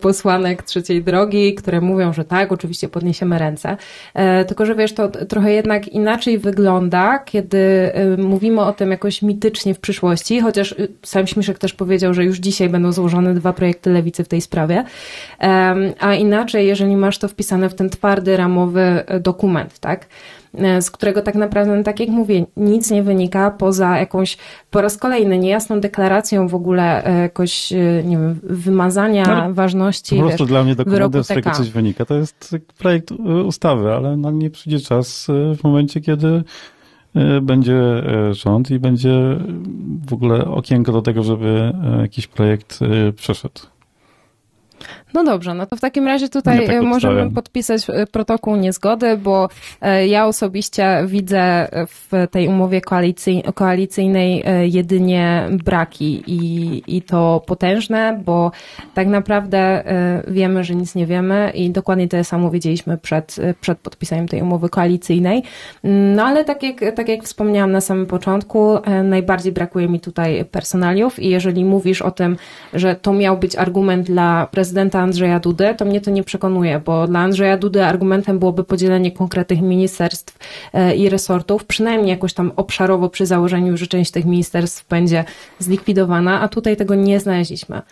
posłanek 0.00 0.62
trzeciej 0.62 1.04
drogi, 1.04 1.54
które 1.54 1.80
mówią, 1.80 2.12
że 2.12 2.24
tak, 2.24 2.52
oczywiście 2.52 2.88
podniesiemy 2.88 3.38
ręce. 3.38 3.76
Tylko, 4.46 4.66
że 4.66 4.74
wiesz, 4.74 4.94
to 4.94 5.08
trochę 5.08 5.52
jednak 5.52 5.88
inaczej 5.88 6.38
wygląda, 6.38 7.18
kiedy 7.18 7.92
mówimy 8.18 8.60
o 8.60 8.72
tym 8.72 8.90
jakoś 8.90 9.22
mitycznie 9.22 9.74
w 9.74 9.80
przyszłości, 9.80 10.40
chociaż 10.40 10.74
sam 11.02 11.26
Śmiszek 11.26 11.58
też 11.58 11.74
powiedział, 11.74 12.13
że 12.14 12.24
już 12.24 12.38
dzisiaj 12.38 12.68
będą 12.68 12.92
złożone 12.92 13.34
dwa 13.34 13.52
projekty 13.52 13.90
lewicy 13.90 14.24
w 14.24 14.28
tej 14.28 14.40
sprawie. 14.40 14.84
A 16.00 16.14
inaczej, 16.14 16.66
jeżeli 16.66 16.96
masz 16.96 17.18
to 17.18 17.28
wpisane 17.28 17.68
w 17.68 17.74
ten 17.74 17.90
twardy, 17.90 18.36
ramowy 18.36 18.80
e, 18.80 19.20
dokument, 19.20 19.78
tak? 19.78 20.06
E, 20.58 20.82
z 20.82 20.90
którego 20.90 21.22
tak 21.22 21.34
naprawdę, 21.34 21.76
no 21.76 21.82
tak 21.82 22.00
jak 22.00 22.08
mówię, 22.08 22.46
nic 22.56 22.90
nie 22.90 23.02
wynika 23.02 23.50
poza 23.50 23.98
jakąś 23.98 24.36
po 24.70 24.80
raz 24.80 24.98
kolejny 24.98 25.38
niejasną 25.38 25.80
deklaracją 25.80 26.48
w 26.48 26.54
ogóle 26.54 27.04
e, 27.04 27.20
jakoś, 27.20 27.70
nie 28.04 28.16
wiem, 28.16 28.40
wymazania 28.42 29.46
no, 29.48 29.54
ważności. 29.54 30.16
Po 30.16 30.22
prostu 30.22 30.44
wiesz, 30.44 30.48
dla 30.48 30.64
mnie 30.64 30.74
dokumentem, 30.74 31.24
z 31.24 31.28
tego 31.28 31.50
coś 31.50 31.70
wynika. 31.70 32.04
To 32.04 32.14
jest 32.14 32.56
projekt 32.78 33.10
ustawy, 33.46 33.92
ale 33.92 34.16
na 34.16 34.30
nie 34.30 34.50
przyjdzie 34.50 34.80
czas 34.80 35.26
w 35.58 35.64
momencie, 35.64 36.00
kiedy 36.00 36.44
będzie 37.42 37.76
e, 37.76 38.34
rząd 38.34 38.70
i 38.70 38.78
będzie 38.78 39.38
w 40.06 40.12
ogóle 40.12 40.44
okienko 40.44 40.92
do 40.92 41.02
tego, 41.02 41.22
żeby 41.22 41.72
e, 41.96 42.00
jakiś 42.00 42.26
projekt 42.26 42.80
przeszedł. 43.16 43.60
No 45.14 45.24
dobrze, 45.24 45.54
no 45.54 45.66
to 45.66 45.76
w 45.76 45.80
takim 45.80 46.06
razie 46.06 46.28
tutaj 46.28 46.66
tak 46.66 46.82
możemy 46.82 47.30
podpisać 47.30 47.86
protokół 48.12 48.56
niezgody, 48.56 49.16
bo 49.16 49.48
ja 50.06 50.26
osobiście 50.26 51.04
widzę 51.06 51.68
w 51.86 52.26
tej 52.30 52.48
umowie 52.48 52.80
koalicyjnej 53.54 54.44
jedynie 54.62 55.48
braki 55.64 56.22
i, 56.26 56.82
i 56.96 57.02
to 57.02 57.42
potężne, 57.46 58.20
bo 58.24 58.50
tak 58.94 59.06
naprawdę 59.06 59.84
wiemy, 60.28 60.64
że 60.64 60.74
nic 60.74 60.94
nie 60.94 61.06
wiemy 61.06 61.52
i 61.54 61.70
dokładnie 61.70 62.08
to 62.08 62.24
samo 62.24 62.50
wiedzieliśmy 62.50 62.98
przed, 62.98 63.36
przed 63.60 63.78
podpisaniem 63.78 64.28
tej 64.28 64.42
umowy 64.42 64.68
koalicyjnej. 64.68 65.42
No 65.84 66.24
ale 66.24 66.44
tak 66.44 66.62
jak, 66.62 66.94
tak 66.94 67.08
jak 67.08 67.22
wspomniałam 67.22 67.72
na 67.72 67.80
samym 67.80 68.06
początku, 68.06 68.78
najbardziej 69.04 69.52
brakuje 69.52 69.88
mi 69.88 70.00
tutaj 70.00 70.44
personaliów 70.44 71.18
i 71.18 71.28
jeżeli 71.28 71.64
mówisz 71.64 72.02
o 72.02 72.10
tym, 72.10 72.36
że 72.72 72.94
to 72.94 73.12
miał 73.12 73.38
być 73.38 73.56
argument 73.56 74.06
dla 74.06 74.46
prezydenta 74.50 75.03
Andrzeja 75.04 75.40
Dudy, 75.40 75.74
to 75.78 75.84
mnie 75.84 76.00
to 76.00 76.10
nie 76.10 76.24
przekonuje, 76.24 76.80
bo 76.84 77.06
dla 77.06 77.20
Andrzeja 77.20 77.56
Dudy 77.56 77.84
argumentem 77.84 78.38
byłoby 78.38 78.64
podzielenie 78.64 79.12
konkretnych 79.12 79.62
ministerstw 79.62 80.38
e, 80.72 80.96
i 80.96 81.08
resortów, 81.08 81.64
przynajmniej 81.64 82.10
jakoś 82.10 82.34
tam 82.34 82.52
obszarowo 82.56 83.08
przy 83.08 83.26
założeniu, 83.26 83.76
że 83.76 83.86
część 83.86 84.10
tych 84.10 84.24
ministerstw 84.24 84.88
będzie 84.88 85.24
zlikwidowana, 85.58 86.40
a 86.40 86.48
tutaj 86.48 86.76
tego 86.76 86.94
nie 86.94 87.20
znaleźliśmy. 87.20 87.82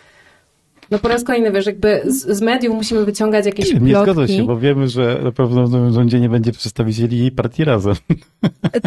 No 0.90 0.99
po 0.99 1.09
raz 1.09 1.25
kolejny, 1.25 1.52
wiesz, 1.52 1.66
jakby 1.66 2.02
z, 2.07 2.37
z 2.37 2.40
mediów 2.40 2.75
musimy 2.75 3.04
wyciągać 3.04 3.47
jakieś 3.47 3.71
plotki. 3.71 3.87
Nie 3.87 4.02
zgodzę 4.02 4.28
się, 4.28 4.42
bo 4.42 4.57
wiemy, 4.57 4.88
że 4.88 5.21
na 5.25 5.33
pewno 5.33 5.66
w 5.66 5.71
nowym 5.71 5.92
rządzie 5.92 6.21
nie 6.21 6.28
będzie 6.28 6.52
przedstawicieli 6.52 7.31
partii 7.31 7.64
razem. 7.64 7.95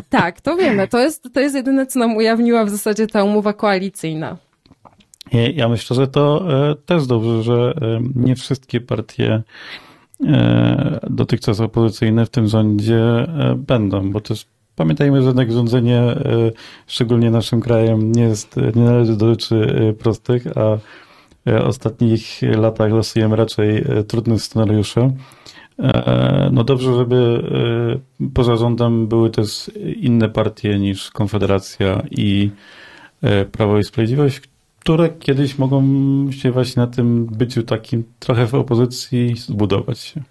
Tak, 0.09 0.41
to 0.41 0.55
wiemy. 0.55 0.87
To 0.87 0.99
jest, 0.99 1.29
to 1.33 1.39
jest 1.39 1.55
jedyne, 1.55 1.85
co 1.85 1.99
nam 1.99 2.15
ujawniła 2.15 2.65
w 2.65 2.69
zasadzie 2.69 3.07
ta 3.07 3.23
umowa 3.23 3.53
koalicyjna. 3.53 4.37
Ja 5.33 5.69
myślę, 5.69 5.95
że 5.95 6.07
to 6.07 6.45
e, 6.69 6.75
też 6.75 7.07
dobrze, 7.07 7.43
że 7.43 7.73
e, 7.81 7.99
nie 8.15 8.35
wszystkie 8.35 8.81
partie 8.81 9.43
e, 10.25 10.99
dotychczas 11.09 11.59
opozycyjne 11.59 12.25
w 12.25 12.29
tym 12.29 12.47
rządzie 12.47 13.01
będą, 13.57 14.11
bo 14.11 14.21
też 14.21 14.45
pamiętajmy, 14.75 15.21
że 15.21 15.27
jednak 15.27 15.51
rządzenie, 15.51 16.03
szczególnie 16.87 17.31
naszym 17.31 17.61
krajem, 17.61 18.11
nie, 18.11 18.23
jest, 18.23 18.55
nie 18.75 18.83
należy 18.83 19.17
do 19.17 19.29
rzeczy 19.29 19.95
prostych, 19.99 20.57
a 20.57 20.77
w 21.45 21.61
ostatnich 21.65 22.41
latach 22.41 22.91
losujemy 22.91 23.35
raczej 23.35 23.85
trudne 24.07 24.39
scenariusze. 24.39 25.11
No 26.51 26.63
dobrze, 26.63 26.95
żeby 26.95 27.43
poza 28.33 28.55
rządem 28.55 29.07
były 29.07 29.29
też 29.29 29.71
inne 29.99 30.29
partie 30.29 30.79
niż 30.79 31.11
Konfederacja 31.11 32.03
i 32.11 32.51
Prawo 33.51 33.79
i 33.79 33.83
Sprawiedliwość, 33.83 34.41
które 34.85 35.09
kiedyś 35.09 35.57
mogą 35.57 35.81
się 36.31 36.51
właśnie 36.51 36.81
na 36.81 36.87
tym 36.87 37.25
byciu 37.25 37.63
takim 37.63 38.03
trochę 38.19 38.47
w 38.47 38.55
opozycji 38.55 39.35
zbudować 39.37 39.99
się. 39.99 40.21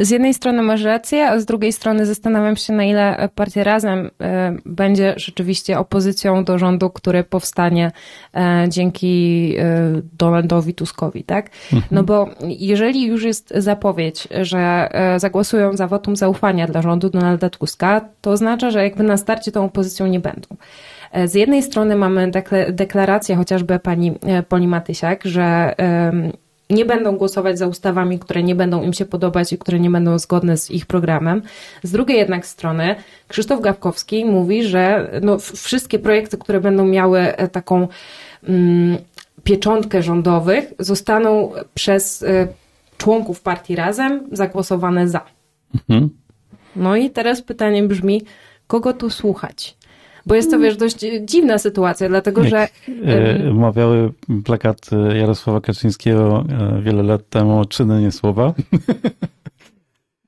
Z 0.00 0.10
jednej 0.10 0.34
strony 0.34 0.62
masz 0.62 0.82
rację, 0.82 1.28
a 1.28 1.40
z 1.40 1.44
drugiej 1.44 1.72
strony 1.72 2.06
zastanawiam 2.06 2.56
się, 2.56 2.72
na 2.72 2.84
ile 2.84 3.28
partia 3.34 3.64
Razem 3.64 4.10
e, 4.20 4.56
będzie 4.66 5.14
rzeczywiście 5.16 5.78
opozycją 5.78 6.44
do 6.44 6.58
rządu, 6.58 6.90
który 6.90 7.24
powstanie 7.24 7.92
e, 8.34 8.66
dzięki 8.68 9.54
e, 9.58 9.92
Donaldowi 10.18 10.74
Tuskowi, 10.74 11.24
tak? 11.24 11.50
Mhm. 11.72 11.82
No 11.90 12.04
bo 12.04 12.28
jeżeli 12.42 13.06
już 13.06 13.24
jest 13.24 13.52
zapowiedź, 13.56 14.28
że 14.40 14.90
zagłosują 15.16 15.76
za 15.76 15.86
wotum 15.86 16.16
zaufania 16.16 16.66
dla 16.66 16.82
rządu 16.82 17.10
Donalda 17.10 17.50
Tuska, 17.50 18.00
to 18.20 18.30
oznacza, 18.30 18.70
że 18.70 18.82
jakby 18.84 19.04
na 19.04 19.16
starcie 19.16 19.52
tą 19.52 19.64
opozycją 19.64 20.06
nie 20.06 20.20
będą. 20.20 20.56
E, 21.12 21.28
z 21.28 21.34
jednej 21.34 21.62
strony 21.62 21.96
mamy 21.96 22.30
deklarację 22.68 23.36
chociażby 23.36 23.78
pani 23.78 24.12
e, 24.22 24.42
Poli 24.42 24.68
Matysiak, 24.68 25.24
że 25.24 25.74
nie 26.70 26.84
będą 26.84 27.16
głosować 27.16 27.58
za 27.58 27.66
ustawami, 27.66 28.18
które 28.18 28.42
nie 28.42 28.54
będą 28.54 28.82
im 28.82 28.92
się 28.92 29.04
podobać 29.04 29.52
i 29.52 29.58
które 29.58 29.80
nie 29.80 29.90
będą 29.90 30.18
zgodne 30.18 30.56
z 30.56 30.70
ich 30.70 30.86
programem. 30.86 31.42
Z 31.82 31.92
drugiej 31.92 32.18
jednak 32.18 32.46
strony 32.46 32.94
Krzysztof 33.28 33.60
Gawkowski 33.60 34.24
mówi, 34.24 34.64
że 34.64 35.10
no, 35.22 35.38
wszystkie 35.38 35.98
projekty, 35.98 36.38
które 36.38 36.60
będą 36.60 36.86
miały 36.86 37.20
e, 37.20 37.48
taką 37.48 37.88
mm, 38.48 38.98
pieczątkę 39.44 40.02
rządowych, 40.02 40.72
zostaną 40.78 41.52
przez 41.74 42.24
członków 42.98 43.40
partii 43.40 43.76
Razem 43.76 44.28
zagłosowane 44.32 45.08
za. 45.08 45.20
Mhm. 45.74 46.10
No 46.76 46.96
i 46.96 47.10
teraz 47.10 47.42
pytanie 47.42 47.82
brzmi, 47.82 48.22
kogo 48.66 48.92
tu 48.92 49.10
słuchać? 49.10 49.76
Bo 50.26 50.34
jest 50.34 50.50
to, 50.50 50.58
wiesz, 50.58 50.76
dość 50.76 50.96
dziwna 51.20 51.58
sytuacja, 51.58 52.08
dlatego 52.08 52.44
Jak 52.44 52.50
że... 52.50 52.68
E, 53.04 53.52
mawiały 53.52 54.12
plakat 54.44 54.90
Jarosława 55.14 55.60
Kaczyńskiego 55.60 56.44
e, 56.48 56.82
wiele 56.82 57.02
lat 57.02 57.28
temu 57.28 57.64
czyny, 57.64 58.00
nie 58.00 58.12
słowa. 58.12 58.54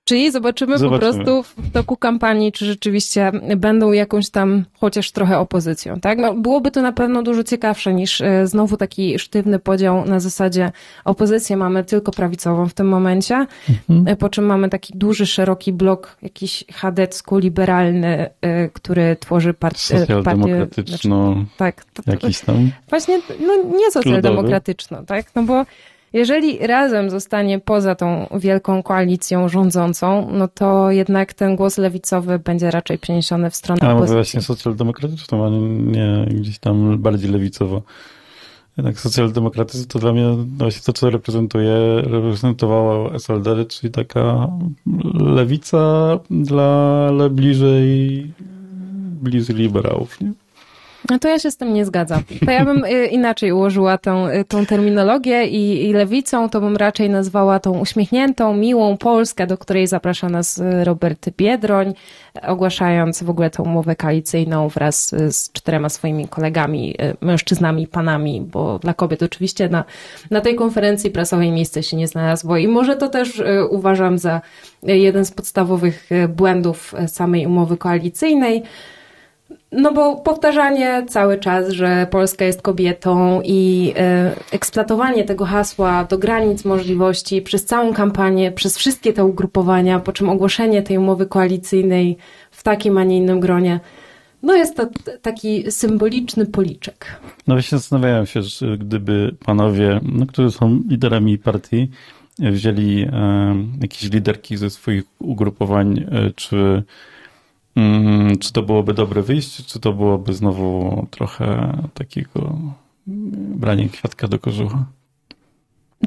Czyli 0.04 0.30
zobaczymy, 0.30 0.78
zobaczymy, 0.78 1.10
po 1.10 1.24
prostu 1.24 1.42
w 1.42 1.70
toku 1.72 1.96
kampanii, 1.96 2.52
czy 2.52 2.66
rzeczywiście 2.66 3.32
będą 3.56 3.92
jakąś 3.92 4.30
tam 4.30 4.64
chociaż 4.80 5.12
trochę 5.12 5.38
opozycją, 5.38 6.00
tak? 6.00 6.18
No, 6.18 6.34
byłoby 6.34 6.70
to 6.70 6.82
na 6.82 6.92
pewno 6.92 7.22
dużo 7.22 7.44
ciekawsze 7.44 7.94
niż 7.94 8.20
e, 8.20 8.46
znowu 8.46 8.76
taki 8.76 9.18
sztywny 9.18 9.58
podział 9.58 10.04
na 10.04 10.20
zasadzie 10.20 10.72
opozycję 11.04 11.56
mamy 11.56 11.84
tylko 11.84 12.12
prawicową 12.12 12.68
w 12.68 12.74
tym 12.74 12.88
momencie, 12.88 13.46
mhm. 13.70 14.08
E, 14.08 14.16
po 14.16 14.28
czym 14.28 14.44
mamy 14.44 14.68
taki 14.68 14.98
duży, 14.98 15.26
szeroki 15.26 15.72
blok 15.72 16.16
jakiś 16.22 16.64
chadecko-liberalny, 16.72 18.30
e, 18.40 18.68
który 18.68 19.16
tworzy 19.20 19.54
partię... 19.54 19.98
Socjaldemokratyczno, 19.98 21.32
znaczy, 21.32 21.46
tak, 21.56 21.84
to, 21.84 22.02
to, 22.02 22.10
jakiś 22.10 22.40
tam... 22.40 22.70
Właśnie, 22.88 23.20
no 23.40 23.78
nie 23.78 23.90
socjaldemokratyczno, 23.90 25.04
tak? 25.04 25.26
No 25.34 25.42
bo 25.42 25.64
jeżeli 26.12 26.58
razem 26.66 27.10
zostanie 27.10 27.58
poza 27.58 27.94
tą 27.94 28.26
wielką 28.38 28.82
koalicją 28.82 29.48
rządzącą, 29.48 30.28
no 30.32 30.48
to 30.48 30.90
jednak 30.90 31.34
ten 31.34 31.56
głos 31.56 31.78
lewicowy 31.78 32.38
będzie 32.38 32.70
raczej 32.70 32.98
przeniesiony 32.98 33.50
w 33.50 33.56
stronę 33.56 33.80
Ale 33.82 33.94
może 33.94 34.14
właśnie 34.14 34.42
socjaldemokratyczną, 34.42 35.46
a 35.46 35.50
nie 35.92 36.26
gdzieś 36.40 36.58
tam 36.58 36.98
bardziej 36.98 37.30
lewicowo. 37.30 37.82
Jednak 38.76 39.00
socjaldemokratyzm 39.00 39.88
to 39.88 39.98
dla 39.98 40.12
mnie 40.12 40.36
właśnie 40.58 40.82
to, 40.82 40.92
co 40.92 41.10
reprezentuje, 41.10 41.74
reprezentowało 42.00 43.14
SLD, 43.14 43.64
czyli 43.64 43.92
taka 43.92 44.48
lewica 45.14 46.18
dla 46.30 47.06
ale 47.08 47.30
bliżej, 47.30 48.32
bliżej 49.22 49.56
liberałów. 49.56 50.20
Nie? 50.20 50.32
No 51.10 51.18
to 51.18 51.28
ja 51.28 51.38
się 51.38 51.50
z 51.50 51.56
tym 51.56 51.74
nie 51.74 51.84
zgadzam. 51.84 52.22
To 52.46 52.50
ja 52.50 52.64
bym 52.64 52.84
y, 52.84 53.06
inaczej 53.06 53.52
ułożyła 53.52 53.98
tą, 53.98 54.28
y, 54.28 54.44
tą 54.44 54.66
terminologię 54.66 55.46
i, 55.46 55.88
i 55.88 55.92
lewicą 55.92 56.48
to 56.48 56.60
bym 56.60 56.76
raczej 56.76 57.10
nazwała 57.10 57.60
tą 57.60 57.78
uśmiechniętą, 57.78 58.56
miłą 58.56 58.96
Polskę, 58.96 59.46
do 59.46 59.58
której 59.58 59.86
zaprasza 59.86 60.28
nas 60.28 60.58
y, 60.58 60.84
Robert 60.84 61.30
Biedroń, 61.36 61.94
ogłaszając 62.42 63.22
w 63.22 63.30
ogóle 63.30 63.50
tą 63.50 63.62
umowę 63.62 63.96
koalicyjną 63.96 64.68
wraz 64.68 65.08
z 65.28 65.52
czterema 65.52 65.88
swoimi 65.88 66.28
kolegami, 66.28 66.94
mężczyznami, 67.20 67.86
panami, 67.86 68.40
bo 68.40 68.78
dla 68.78 68.94
kobiet 68.94 69.22
oczywiście 69.22 69.68
na, 69.68 69.84
na 70.30 70.40
tej 70.40 70.54
konferencji 70.54 71.10
prasowej 71.10 71.50
miejsce 71.50 71.82
się 71.82 71.96
nie 71.96 72.08
znalazło 72.08 72.56
i 72.56 72.68
może 72.68 72.96
to 72.96 73.08
też 73.08 73.42
uważam 73.70 74.18
za 74.18 74.40
jeden 74.82 75.24
z 75.24 75.30
podstawowych 75.30 76.10
błędów 76.28 76.94
samej 77.06 77.46
umowy 77.46 77.76
koalicyjnej. 77.76 78.62
No 79.72 79.92
bo 79.92 80.16
powtarzanie 80.16 81.04
cały 81.08 81.38
czas, 81.38 81.68
że 81.68 82.06
Polska 82.10 82.44
jest 82.44 82.62
kobietą 82.62 83.40
i 83.44 83.92
e, 83.96 84.34
eksploatowanie 84.52 85.24
tego 85.24 85.44
hasła 85.44 86.04
do 86.04 86.18
granic 86.18 86.64
możliwości 86.64 87.42
przez 87.42 87.64
całą 87.64 87.94
kampanię, 87.94 88.52
przez 88.52 88.78
wszystkie 88.78 89.12
te 89.12 89.24
ugrupowania, 89.24 90.00
po 90.00 90.12
czym 90.12 90.28
ogłoszenie 90.28 90.82
tej 90.82 90.98
umowy 90.98 91.26
koalicyjnej 91.26 92.16
w 92.50 92.62
takim, 92.62 92.98
a 92.98 93.04
nie 93.04 93.16
innym 93.16 93.40
gronie, 93.40 93.80
no 94.42 94.54
jest 94.54 94.76
to 94.76 94.86
taki 95.22 95.70
symboliczny 95.70 96.46
policzek. 96.46 97.20
No 97.46 97.54
właśnie 97.54 97.78
zastanawiałem 97.78 98.26
się, 98.26 98.42
że 98.42 98.78
gdyby 98.78 99.34
panowie, 99.44 100.00
no, 100.02 100.26
którzy 100.26 100.50
są 100.50 100.80
liderami 100.88 101.38
partii, 101.38 101.90
wzięli 102.38 103.02
e, 103.02 103.54
jakieś 103.80 104.02
liderki 104.10 104.56
ze 104.56 104.70
swoich 104.70 105.04
ugrupowań, 105.18 105.98
e, 105.98 106.30
czy 106.36 106.82
Mm, 107.76 108.38
czy 108.38 108.52
to 108.52 108.62
byłoby 108.62 108.94
dobre 108.94 109.22
wyjście, 109.22 109.62
czy 109.62 109.80
to 109.80 109.92
byłoby 109.92 110.32
znowu 110.34 111.06
trochę 111.10 111.76
takiego 111.94 112.58
brania 113.56 113.88
kwiatka 113.88 114.28
do 114.28 114.38
kożucha? 114.38 114.84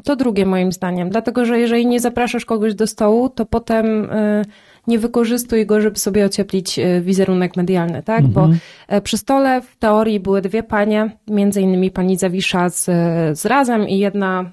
To 0.04 0.16
drugie 0.16 0.46
moim 0.46 0.72
zdaniem, 0.72 1.10
dlatego 1.10 1.44
że 1.44 1.58
jeżeli 1.58 1.86
nie 1.86 2.00
zapraszasz 2.00 2.44
kogoś 2.44 2.74
do 2.74 2.86
stołu, 2.86 3.28
to 3.28 3.46
potem 3.46 4.04
y, 4.04 4.44
nie 4.86 4.98
wykorzystuj 4.98 5.66
go, 5.66 5.80
żeby 5.80 5.98
sobie 5.98 6.26
ocieplić 6.26 6.78
y, 6.78 7.00
wizerunek 7.00 7.56
medialny, 7.56 8.02
tak? 8.02 8.24
Mhm. 8.24 8.32
Bo 8.32 8.56
e, 8.88 9.00
przy 9.00 9.18
stole 9.18 9.62
w 9.62 9.76
teorii 9.76 10.20
były 10.20 10.42
dwie 10.42 10.62
panie, 10.62 11.16
między 11.28 11.60
innymi 11.60 11.90
pani 11.90 12.16
Zawisza 12.16 12.68
z, 12.68 12.84
z 13.38 13.46
Razem 13.46 13.88
i 13.88 13.98
jedna 13.98 14.50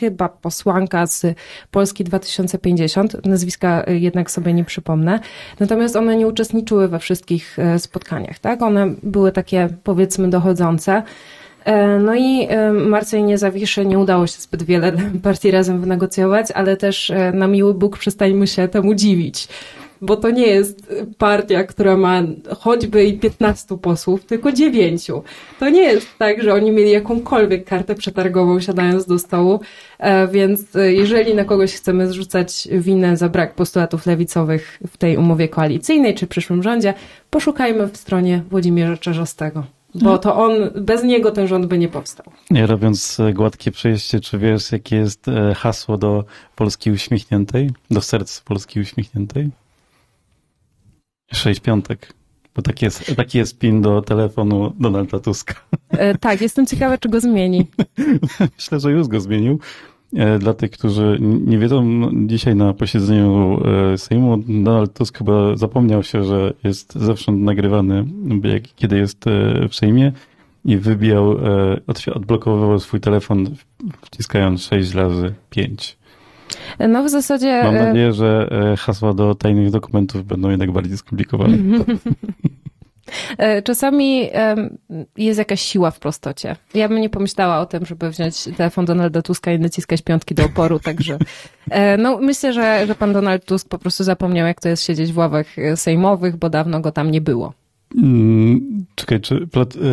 chyba 0.00 0.28
posłanka 0.28 1.06
z 1.06 1.26
Polski 1.70 2.04
2050, 2.04 3.26
nazwiska 3.26 3.84
jednak 3.88 4.30
sobie 4.30 4.52
nie 4.52 4.64
przypomnę. 4.64 5.20
Natomiast 5.60 5.96
one 5.96 6.16
nie 6.16 6.26
uczestniczyły 6.26 6.88
we 6.88 6.98
wszystkich 6.98 7.58
e, 7.58 7.78
spotkaniach, 7.78 8.38
tak? 8.38 8.62
One 8.62 8.94
były 9.02 9.32
takie 9.32 9.68
powiedzmy 9.84 10.30
dochodzące. 10.30 11.02
E, 11.64 11.98
no 11.98 12.14
i 12.14 12.46
e, 12.48 12.72
Marcej 12.72 13.22
Niezawiszy 13.22 13.86
nie 13.86 13.98
udało 13.98 14.26
się 14.26 14.40
zbyt 14.40 14.62
wiele 14.62 14.92
partii 15.22 15.50
razem 15.50 15.80
wynegocjować, 15.80 16.50
ale 16.50 16.76
też 16.76 17.12
na 17.32 17.46
miły 17.46 17.74
Bóg 17.74 17.98
przestańmy 17.98 18.46
się 18.46 18.68
temu 18.68 18.94
dziwić 18.94 19.48
bo 20.00 20.16
to 20.16 20.30
nie 20.30 20.46
jest 20.46 20.92
partia, 21.18 21.64
która 21.64 21.96
ma 21.96 22.22
choćby 22.58 23.04
i 23.04 23.18
15 23.18 23.78
posłów, 23.78 24.24
tylko 24.24 24.52
9. 24.52 25.06
To 25.60 25.68
nie 25.68 25.82
jest 25.82 26.08
tak, 26.18 26.42
że 26.42 26.54
oni 26.54 26.70
mieli 26.70 26.90
jakąkolwiek 26.90 27.64
kartę 27.64 27.94
przetargową 27.94 28.60
siadając 28.60 29.06
do 29.06 29.18
stołu, 29.18 29.60
e, 29.98 30.28
więc 30.28 30.76
e, 30.76 30.92
jeżeli 30.92 31.34
na 31.34 31.44
kogoś 31.44 31.74
chcemy 31.74 32.08
zrzucać 32.08 32.68
winę 32.72 33.16
za 33.16 33.28
brak 33.28 33.54
postulatów 33.54 34.06
lewicowych 34.06 34.78
w 34.86 34.96
tej 34.96 35.16
umowie 35.16 35.48
koalicyjnej 35.48 36.14
czy 36.14 36.26
przyszłym 36.26 36.62
rządzie, 36.62 36.94
poszukajmy 37.30 37.88
w 37.88 37.96
stronie 37.96 38.42
Włodzimierza 38.50 38.96
Czerzostego. 38.96 39.64
Bo 39.94 40.10
no. 40.10 40.18
to 40.18 40.36
on, 40.36 40.52
bez 40.80 41.04
niego 41.04 41.30
ten 41.30 41.46
rząd 41.46 41.66
by 41.66 41.78
nie 41.78 41.88
powstał. 41.88 42.26
Nie 42.50 42.66
robiąc 42.66 43.20
e, 43.20 43.32
gładkie 43.32 43.70
przejście, 43.70 44.20
czy 44.20 44.38
wiesz, 44.38 44.72
jakie 44.72 44.96
jest 44.96 45.26
hasło 45.56 45.98
do 45.98 46.24
Polski 46.56 46.90
uśmiechniętej? 46.90 47.70
Do 47.90 48.00
serc 48.00 48.40
Polski 48.40 48.80
uśmiechniętej? 48.80 49.50
Sześć 51.32 51.60
piątek. 51.60 52.12
Bo 52.54 52.62
taki 52.62 52.84
jest, 52.84 53.16
taki 53.16 53.38
jest 53.38 53.58
pin 53.58 53.82
do 53.82 54.02
telefonu 54.02 54.72
Donalda 54.80 55.20
Tuska. 55.20 55.54
E, 55.90 56.18
tak, 56.18 56.40
jestem 56.40 56.66
ciekawa, 56.66 56.98
czy 56.98 57.08
go 57.08 57.20
zmieni. 57.20 57.66
Myślę, 58.58 58.80
że 58.80 58.90
już 58.90 59.08
go 59.08 59.20
zmienił. 59.20 59.58
E, 60.16 60.38
dla 60.38 60.54
tych, 60.54 60.70
którzy 60.70 61.18
nie 61.20 61.58
wiedzą, 61.58 61.84
no, 61.84 62.10
dzisiaj 62.26 62.56
na 62.56 62.72
posiedzeniu 62.72 63.60
e, 63.92 63.98
Sejmu 63.98 64.36
Donald 64.36 64.94
Tusk 64.94 65.18
chyba 65.18 65.56
zapomniał 65.56 66.02
się, 66.02 66.24
że 66.24 66.52
jest 66.64 66.94
zewsząd 66.94 67.40
nagrywany, 67.40 68.04
kiedy 68.76 68.98
jest 68.98 69.26
e, 69.26 69.68
w 69.68 69.74
Sejmie 69.74 70.12
i 70.64 70.76
wybijał, 70.76 71.36
odblokowywał 72.14 72.80
swój 72.80 73.00
telefon 73.00 73.46
wciskając 74.02 74.62
6 74.62 74.94
razy 74.94 75.34
5. 75.50 75.96
No 76.88 77.04
w 77.04 77.10
zasadzie... 77.10 77.62
Mam 77.64 77.76
e, 77.76 77.86
nadzieję, 77.86 78.12
że 78.12 78.48
e, 78.72 78.76
hasła 78.76 79.14
do 79.14 79.34
tajnych 79.34 79.70
dokumentów 79.70 80.24
będą 80.24 80.50
jednak 80.50 80.72
bardziej 80.72 80.98
skomplikowane. 80.98 81.58
E, 83.38 83.62
czasami 83.62 84.30
jest 85.16 85.38
jakaś 85.38 85.60
siła 85.60 85.90
w 85.90 85.98
prostocie. 85.98 86.56
Ja 86.74 86.88
bym 86.88 87.00
nie 87.00 87.10
pomyślała 87.10 87.58
o 87.58 87.66
tym, 87.66 87.86
żeby 87.86 88.10
wziąć 88.10 88.44
telefon 88.56 88.84
Donalda 88.84 89.22
Tuska 89.22 89.52
i 89.52 89.58
naciskać 89.58 90.02
piątki 90.02 90.34
do 90.34 90.44
oporu, 90.44 90.78
także 90.88 91.18
no, 91.98 92.18
myślę, 92.18 92.52
że, 92.52 92.86
że 92.86 92.94
pan 92.94 93.12
Donald 93.12 93.44
Tusk 93.44 93.68
po 93.68 93.78
prostu 93.78 94.04
zapomniał, 94.04 94.46
jak 94.46 94.60
to 94.60 94.68
jest 94.68 94.82
siedzieć 94.82 95.12
w 95.12 95.18
ławach 95.18 95.46
sejmowych, 95.74 96.36
bo 96.36 96.50
dawno 96.50 96.80
go 96.80 96.92
tam 96.92 97.10
nie 97.10 97.20
było. 97.20 97.52
Mm, 97.96 98.84
czekaj, 98.94 99.20
czy 99.20 99.48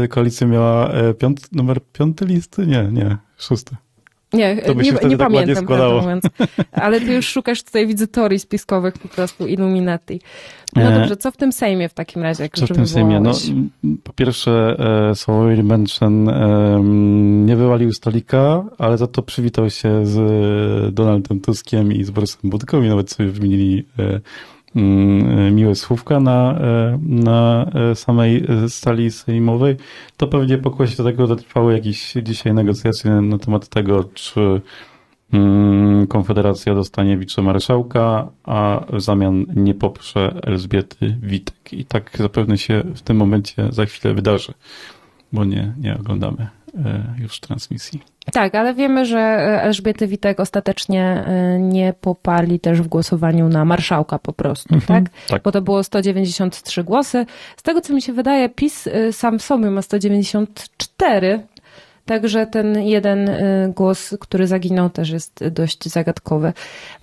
koalicja 0.10 0.48
miała 0.48 0.92
piąt, 1.20 1.52
numer 1.52 1.80
piąty 1.94 2.26
listy? 2.26 2.68
Nie, 2.68 2.84
nie, 2.92 3.18
szósty. 3.38 3.76
Nie, 4.34 4.56
nie, 4.56 5.10
nie 5.10 5.17
tak 5.17 5.17
pamiętam, 5.17 5.65
mówiąc. 6.02 6.24
Ale 6.72 7.02
ty 7.02 7.13
już 7.13 7.28
szukasz 7.28 7.63
tutaj, 7.63 7.88
widzę 7.88 8.08
teorii 8.08 8.39
spiskowych 8.39 8.94
po 8.94 9.08
prostu 9.08 9.48
Illuminati. 9.48 10.22
No 10.76 10.82
e, 10.82 11.00
dobrze, 11.00 11.17
co 11.17 11.32
w 11.32 11.38
tym 11.38 11.52
Sejmie 11.52 11.89
w 11.89 11.94
takim 11.94 12.22
razie? 12.22 12.50
Co 12.54 12.65
w 12.65 12.70
tym 12.70 12.88
Sejmie? 12.88 13.20
No, 13.20 13.32
po 14.04 14.13
pierwsze, 14.13 14.76
e, 15.12 15.15
Sławomir 15.15 15.63
Menczen 15.63 16.30
e, 16.30 16.82
nie 17.46 17.56
wywalił 17.56 17.94
stolika, 17.94 18.63
ale 18.78 18.98
za 18.98 19.08
to 19.08 19.22
przywitał 19.22 19.70
się 19.70 20.06
z 20.06 20.94
Donaldem 20.94 21.39
Tuskiem 21.39 21.94
i 21.94 22.04
z 22.04 22.12
Borysem 22.12 22.50
Budką 22.50 22.84
i 22.84 22.89
nawet 22.89 23.12
sobie 23.12 23.30
wymienili 23.30 23.86
e, 24.00 24.20
miłe 25.52 25.76
słówka 25.76 26.20
na, 26.20 26.60
e, 26.60 27.00
na 27.02 27.66
e, 27.92 27.96
samej 27.96 28.48
sali 28.68 29.12
sejmowej, 29.12 29.76
to 30.18 30.28
pewnie 30.28 30.58
pokłosie 30.58 30.98
do 30.98 31.04
tego 31.04 31.36
trwały 31.36 31.74
jakieś 31.74 32.14
dzisiaj 32.24 32.54
negocjacje 32.54 33.12
na 33.12 33.38
temat 33.38 33.68
tego, 33.68 34.04
czy 34.04 34.62
mm, 35.34 36.08
Konfederacja 36.08 36.76
dostanie 36.76 37.18
wicemarszałka, 37.18 38.28
a 38.44 38.86
w 38.94 39.02
zamian 39.02 39.46
nie 39.56 39.74
poprze 39.74 40.40
Elżbiety 40.44 41.18
Witek. 41.22 41.74
I 41.74 41.86
tak 41.86 42.18
zapewne 42.18 42.58
się 42.58 42.84
w 42.96 43.02
tym 43.02 43.18
momencie 43.18 43.68
za 43.70 43.86
chwilę 43.86 44.14
wydarzy, 44.14 44.54
bo 45.34 45.46
nie, 45.46 45.74
nie 45.78 45.98
oglądamy 46.00 46.38
e, 46.38 46.61
już 47.18 47.40
transmisji. 47.40 48.02
Tak, 48.34 48.56
ale 48.56 48.74
wiemy, 48.74 49.06
że 49.06 49.20
e, 49.20 49.62
Elżbiety 49.64 50.08
Witek 50.08 50.40
ostatecznie 50.40 51.04
e, 51.04 51.60
nie 51.60 51.94
poparli 52.02 52.60
też 52.60 52.82
w 52.82 52.88
głosowaniu 52.88 53.50
na 53.50 53.66
marszałka 53.66 54.20
po 54.20 54.34
prostu, 54.34 54.76
mhm, 54.76 55.04
tak? 55.04 55.14
tak? 55.28 55.44
Bo 55.44 55.52
to 55.52 55.62
było 55.62 55.84
193 55.84 56.84
głosy. 56.84 57.26
Z 57.58 57.64
tego, 57.64 57.82
co 57.82 57.94
mi 57.94 58.02
się 58.02 58.14
wydaje, 58.14 58.50
PiS 58.50 58.88
e, 58.88 59.14
sam 59.14 59.40
w 59.40 59.42
sobie 59.42 59.70
ma 59.70 59.82
194, 59.82 61.40
Także 62.06 62.48
ten 62.48 62.82
jeden 62.82 63.30
głos, 63.76 64.16
który 64.20 64.48
zaginął, 64.48 64.90
też 64.90 65.10
jest 65.10 65.48
dość 65.48 65.86
zagadkowy. 65.90 66.54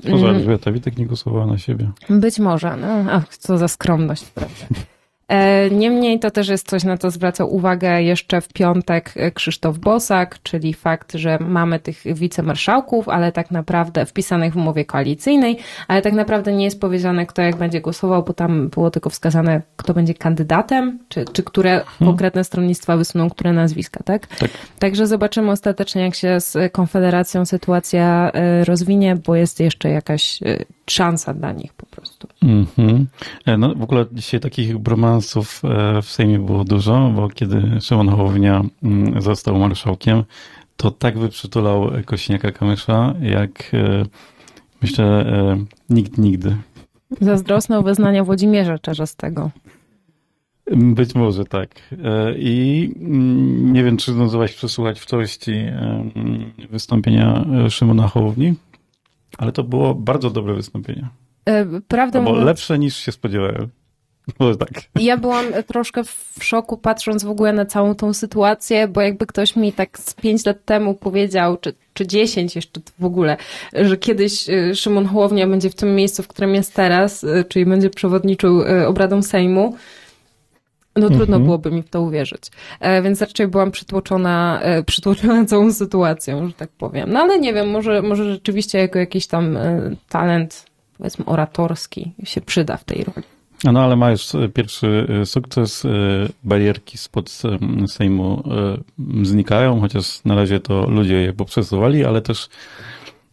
Może 0.04 0.24
mm. 0.24 0.36
Elżbieta 0.36 0.72
Witek 0.72 0.98
nie 0.98 1.06
głosowała 1.06 1.46
na 1.46 1.58
siebie. 1.58 1.90
Być 2.10 2.38
może. 2.38 2.76
No, 2.76 3.12
ach, 3.12 3.38
co 3.38 3.58
za 3.58 3.68
skromność, 3.68 4.24
prawda? 4.24 4.66
E, 5.28 5.70
niemniej 5.70 6.18
to 6.18 6.30
też 6.30 6.48
jest 6.48 6.68
coś, 6.68 6.84
na 6.84 6.98
co 6.98 7.10
zwracał 7.10 7.54
uwagę 7.54 8.02
jeszcze 8.02 8.40
w 8.40 8.48
piątek 8.48 9.14
Krzysztof 9.34 9.78
Bosak, 9.78 10.38
czyli 10.42 10.74
fakt, 10.74 11.12
że 11.14 11.38
mamy 11.40 11.78
tych 11.80 12.02
wicemarszałków, 12.04 13.08
ale 13.08 13.32
tak 13.32 13.50
naprawdę 13.50 14.06
wpisanych 14.06 14.52
w 14.52 14.56
umowie 14.56 14.84
koalicyjnej, 14.84 15.58
ale 15.88 16.02
tak 16.02 16.12
naprawdę 16.12 16.52
nie 16.52 16.64
jest 16.64 16.80
powiedziane, 16.80 17.26
kto 17.26 17.42
jak 17.42 17.56
będzie 17.56 17.80
głosował, 17.80 18.22
bo 18.22 18.34
tam 18.34 18.68
było 18.68 18.90
tylko 18.90 19.10
wskazane, 19.10 19.62
kto 19.76 19.94
będzie 19.94 20.14
kandydatem, 20.14 20.98
czy, 21.08 21.24
czy 21.32 21.42
które 21.42 21.70
hmm. 21.70 21.86
konkretne 22.00 22.44
stronnictwa 22.44 22.96
wysuną 22.96 23.30
które 23.30 23.52
nazwiska, 23.52 24.02
tak? 24.04 24.26
tak? 24.26 24.50
Także 24.78 25.06
zobaczymy 25.06 25.50
ostatecznie, 25.50 26.02
jak 26.02 26.14
się 26.14 26.40
z 26.40 26.72
Konfederacją 26.72 27.46
sytuacja 27.46 28.30
e, 28.32 28.64
rozwinie, 28.64 29.16
bo 29.26 29.36
jest 29.36 29.60
jeszcze 29.60 29.90
jakaś 29.90 30.42
e, 30.42 30.64
szansa 30.90 31.34
dla 31.34 31.52
nich 31.52 31.72
po 31.72 31.86
prostu. 31.86 31.97
Mm 32.42 32.64
-hmm. 32.64 33.04
No 33.58 33.74
w 33.74 33.82
ogóle 33.82 34.06
dzisiaj 34.12 34.40
takich 34.40 34.78
bromansów 34.78 35.62
e, 35.64 36.02
w 36.02 36.10
Sejmie 36.10 36.38
było 36.38 36.64
dużo, 36.64 37.12
bo 37.16 37.28
kiedy 37.28 37.80
Szymon 37.80 38.08
Hołownia 38.08 38.64
mm, 38.82 39.22
został 39.22 39.58
marszałkiem, 39.58 40.24
to 40.76 40.90
tak 40.90 41.18
wyprzytulał 41.18 41.86
Kośniaka-Kamysza, 41.86 43.22
jak 43.22 43.74
e, 43.74 44.04
myślę 44.82 45.26
nikt 45.90 46.18
nigdy. 46.18 46.56
Zazdrosne 47.20 47.78
o 47.78 47.82
wyznania 47.82 48.24
Włodzimierza 48.24 48.78
Czarzastego. 48.78 49.50
Być 50.76 51.14
może 51.14 51.44
tak. 51.44 51.94
I 52.36 52.90
mm, 53.00 53.72
nie 53.72 53.84
wiem, 53.84 53.96
czy 53.96 54.12
zdążyłaś 54.12 54.54
przesłuchać 54.54 55.00
w 55.00 55.06
całości 55.06 55.52
wystąpienia 56.70 57.44
Szymona 57.68 58.08
Hołowni? 58.08 58.54
Ale 59.38 59.52
to 59.52 59.64
było 59.64 59.94
bardzo 59.94 60.30
dobre 60.30 60.54
wystąpienie. 60.54 61.08
E, 61.48 61.66
prawda 61.88 62.20
Bo 62.20 62.32
lepsze 62.32 62.78
niż 62.78 62.96
się 62.96 63.12
spodziewałem. 63.12 63.68
Może 64.38 64.56
tak. 64.56 64.68
Ja 65.00 65.16
byłam 65.16 65.44
troszkę 65.66 66.04
w 66.04 66.38
szoku 66.40 66.78
patrząc 66.78 67.24
w 67.24 67.30
ogóle 67.30 67.52
na 67.52 67.66
całą 67.66 67.94
tą 67.94 68.12
sytuację, 68.14 68.88
bo 68.88 69.00
jakby 69.00 69.26
ktoś 69.26 69.56
mi 69.56 69.72
tak 69.72 69.98
z 69.98 70.14
pięć 70.14 70.46
lat 70.46 70.64
temu 70.64 70.94
powiedział, 70.94 71.56
czy, 71.56 71.74
czy 71.94 72.06
dziesięć 72.06 72.56
jeszcze 72.56 72.80
w 72.98 73.04
ogóle, 73.04 73.36
że 73.72 73.96
kiedyś 73.96 74.50
e, 74.50 74.74
Szymon 74.74 75.06
Hołownia 75.06 75.46
będzie 75.46 75.70
w 75.70 75.74
tym 75.74 75.94
miejscu, 75.94 76.22
w 76.22 76.28
którym 76.28 76.54
jest 76.54 76.74
teraz, 76.74 77.24
e, 77.24 77.44
czyli 77.44 77.66
będzie 77.66 77.90
przewodniczył 77.90 78.62
obradom 78.86 79.22
Sejmu, 79.22 79.76
No 80.96 81.06
trudno 81.08 81.24
Mhm. 81.24 81.44
byłoby 81.44 81.70
mi 81.70 81.82
w 81.82 81.90
to 81.90 82.02
uwierzyć. 82.02 82.42
Więc 83.02 83.20
raczej 83.20 83.48
byłam 83.48 83.70
przytłoczona, 83.70 84.60
przytłoczona 84.86 85.44
całą 85.44 85.72
sytuacją, 85.72 86.46
że 86.46 86.52
tak 86.52 86.70
powiem. 86.70 87.12
No 87.12 87.20
ale 87.20 87.38
nie 87.38 87.54
wiem, 87.54 87.70
może, 87.70 88.02
może 88.02 88.32
rzeczywiście 88.32 88.78
jako 88.78 88.98
jakiś 88.98 89.26
tam 89.26 89.58
talent, 90.08 90.67
powiedzmy, 90.98 91.24
oratorski 91.24 92.12
się 92.24 92.40
przyda 92.40 92.76
w 92.76 92.84
tej 92.84 93.04
roli. 93.04 93.26
No 93.64 93.80
ale 93.80 93.96
ma 93.96 94.10
już 94.10 94.34
e, 94.34 94.48
pierwszy 94.48 95.06
e, 95.22 95.26
sukces. 95.26 95.84
e, 95.84 95.88
Barierki 96.44 96.98
spod 96.98 97.42
Sejmu 97.88 98.42
znikają, 99.22 99.80
chociaż 99.80 100.24
na 100.24 100.34
razie 100.34 100.60
to 100.60 100.90
ludzie 100.90 101.14
je 101.14 101.32
poprzesuwali, 101.32 102.04
ale 102.04 102.22
też 102.22 102.48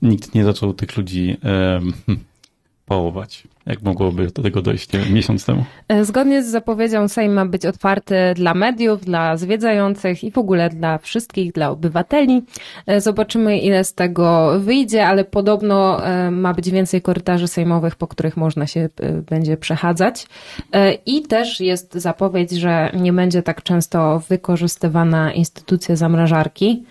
nikt 0.02 0.36
nie 0.36 0.46
zaczął 0.46 0.74
tych 0.74 0.98
ludzi 0.98 1.38
pałować, 2.86 3.44
jak 3.66 3.82
mogłoby 3.82 4.28
do 4.28 4.44
tego 4.44 4.62
dojść 4.62 4.94
nie 4.94 5.00
miesiąc 5.10 5.46
temu. 5.46 5.66
E, 5.88 6.06
Zgodnie 6.06 6.44
z 6.44 6.48
zapowiedzią 6.48 7.08
Sejm 7.08 7.34
ma 7.34 7.46
być 7.46 7.66
otwarty 7.66 8.16
dla 8.36 8.54
mediów, 8.54 9.06
dla 9.06 9.38
zwiedzających 9.38 10.24
i 10.24 10.32
w 10.32 10.38
ogóle 10.38 10.70
dla 10.70 10.98
wszystkich, 10.98 11.52
dla 11.52 11.70
obywateli. 11.70 12.44
E, 12.88 13.02
Zobaczymy, 13.02 13.60
ile 13.60 13.84
z 13.84 13.94
tego 13.94 14.54
wyjdzie, 14.60 15.08
ale 15.08 15.24
podobno 15.24 16.06
e, 16.06 16.32
ma 16.32 16.54
być 16.54 16.70
więcej 16.70 17.02
korytarzy 17.02 17.48
sejmowych, 17.48 17.96
po 17.96 18.08
których 18.08 18.38
można 18.38 18.68
się 18.68 18.90
będzie 19.30 19.58
przechadzać. 19.58 20.28
I 21.06 21.22
też 21.22 21.60
jest 21.60 21.94
zapowiedź, 21.94 22.52
że 22.52 22.92
nie 22.94 23.14
będzie 23.14 23.44
tak 23.44 23.64
często 23.64 24.22
wykorzystywana 24.30 25.34
instytucja 25.34 25.96
zamrażarki, 25.96 26.84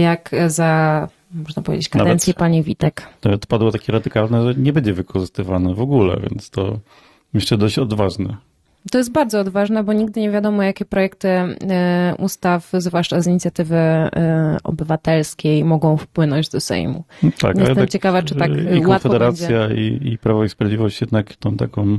jak 0.00 0.30
za, 0.46 1.08
można 1.34 1.62
powiedzieć, 1.62 1.88
kadencji 1.88 2.30
Nawet- 2.30 2.38
pani 2.38 2.62
Witek. 2.62 3.08
Nawet 3.24 3.46
padło 3.46 3.72
takie 3.72 3.92
radykalne, 3.92 4.44
że 4.44 4.60
nie 4.60 4.72
będzie 4.72 4.92
wykorzystywane 4.92 5.74
w 5.74 5.80
ogóle, 5.80 6.20
więc 6.30 6.50
to 6.50 6.78
myślę 7.34 7.58
dość 7.58 7.78
odważne. 7.78 8.36
To 8.90 8.98
jest 8.98 9.12
bardzo 9.12 9.40
odważne, 9.40 9.84
bo 9.84 9.92
nigdy 9.92 10.20
nie 10.20 10.30
wiadomo, 10.30 10.62
jakie 10.62 10.84
projekty 10.84 11.28
e, 11.28 12.14
ustaw, 12.18 12.70
zwłaszcza 12.78 13.20
z 13.20 13.26
inicjatywy 13.26 13.76
e, 13.76 14.56
obywatelskiej, 14.64 15.64
mogą 15.64 15.96
wpłynąć 15.96 16.48
do 16.48 16.60
Sejmu. 16.60 17.04
Tak, 17.38 17.58
Jestem 17.58 17.78
ale 17.78 17.88
ciekawa, 17.88 18.22
czy 18.22 18.34
tak, 18.34 18.50
e, 18.50 18.78
i 18.78 18.86
łatwo 18.86 19.08
Konfederacja 19.08 19.68
i, 19.74 20.00
i 20.12 20.18
Prawo 20.18 20.44
i 20.44 20.48
Sprawiedliwość 20.48 21.00
jednak 21.00 21.36
tą 21.36 21.56
taką 21.56 21.98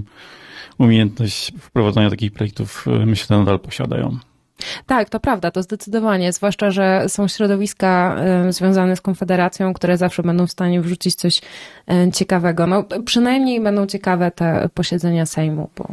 umiejętność 0.78 1.54
wprowadzania 1.60 2.10
takich 2.10 2.32
projektów 2.32 2.86
myślę 3.06 3.38
nadal 3.38 3.60
posiadają. 3.60 4.18
Tak, 4.86 5.10
to 5.10 5.20
prawda, 5.20 5.52
to 5.52 5.64
zdecydowanie, 5.64 6.34
zwłaszcza, 6.34 6.72
że 6.72 7.06
są 7.08 7.28
środowiska 7.28 8.16
związane 8.50 8.96
z 8.96 9.02
Konfederacją, 9.02 9.74
które 9.74 9.98
zawsze 9.98 10.24
będą 10.24 10.48
w 10.48 10.52
stanie 10.52 10.82
wrzucić 10.82 11.16
coś 11.16 11.42
ciekawego. 12.14 12.68
No, 12.68 12.84
przynajmniej 13.06 13.62
będą 13.62 13.88
ciekawe 13.88 14.32
te 14.32 14.70
posiedzenia 14.74 15.26
Sejmu, 15.26 15.70
bo 15.78 15.88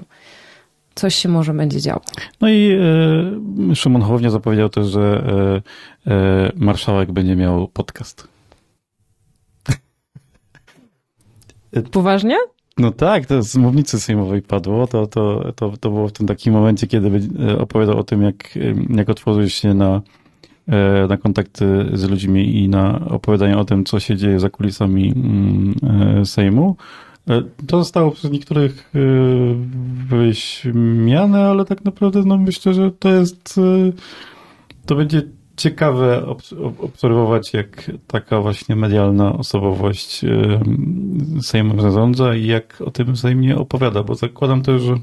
coś 0.99 1.15
się 1.15 1.29
może 1.29 1.55
będzie 1.55 1.81
działo. 1.81 2.01
No 2.41 2.49
i 2.49 2.79
e, 3.71 3.75
Szymon 3.75 4.03
Hołownia 4.03 4.31
zapowiedział 4.31 4.69
też, 4.69 4.87
że 4.87 5.25
e, 6.07 6.13
e, 6.13 6.53
marszałek 6.57 7.13
będzie 7.13 7.37
miał 7.37 7.69
podcast. 7.69 8.29
Poważnie? 11.93 12.37
No 12.79 12.91
tak, 12.91 13.27
to 13.27 13.43
z 13.43 13.57
mównicy 13.57 14.01
sejmowej 14.01 14.43
padło. 14.43 14.87
To, 14.87 15.07
to, 15.07 15.53
to, 15.57 15.73
to 15.81 15.91
było 15.91 16.09
w 16.09 16.13
tym 16.13 16.27
takim 16.27 16.53
momencie, 16.53 16.87
kiedy 16.87 17.11
by- 17.11 17.59
opowiadał 17.59 17.99
o 17.99 18.05
tym, 18.05 18.23
jak, 18.23 18.59
jak 18.91 19.09
otworzył 19.09 19.49
się 19.49 19.75
na, 19.75 20.03
e, 20.69 21.07
na 21.09 21.17
kontakty 21.17 21.87
z 21.93 22.11
ludźmi 22.11 22.57
i 22.63 22.69
na 22.69 23.01
opowiadanie 23.09 23.59
o 23.59 23.65
tym, 23.65 23.85
co 23.85 24.01
się 24.01 24.17
dzieje 24.17 24.41
za 24.41 24.51
kulisami 24.51 25.13
mm, 25.17 25.75
e, 26.21 26.27
Sejmu. 26.27 26.77
E, 27.29 27.43
To 27.67 27.79
zostało 27.79 28.11
przez 28.11 28.31
niektórych 28.31 28.91
e, 28.95 28.99
wyśmiane, 30.09 31.41
ale 31.45 31.65
tak 31.65 31.85
naprawdę 31.85 32.23
no 32.27 32.37
myślę, 32.39 32.75
że 32.75 32.91
to 32.91 33.09
jest 33.09 33.59
e, 33.59 33.93
to 34.87 34.95
będzie 34.95 35.23
ciekawe 35.59 36.23
obs- 36.27 36.53
ob- 36.65 36.81
obserwować, 36.81 37.55
jak 37.55 37.91
taka 38.07 38.41
właśnie 38.41 38.77
medialna 38.77 39.33
osobowość 39.33 40.21
Sejmem 41.43 41.81
zarządza 41.81 42.35
i 42.35 42.47
jak 42.47 42.81
o 42.81 42.91
tym 42.91 43.17
Sejmie 43.17 43.57
opowiada, 43.57 44.03
bo 44.03 44.15
zakładam 44.15 44.63
też, 44.63 44.83
że 44.83 44.95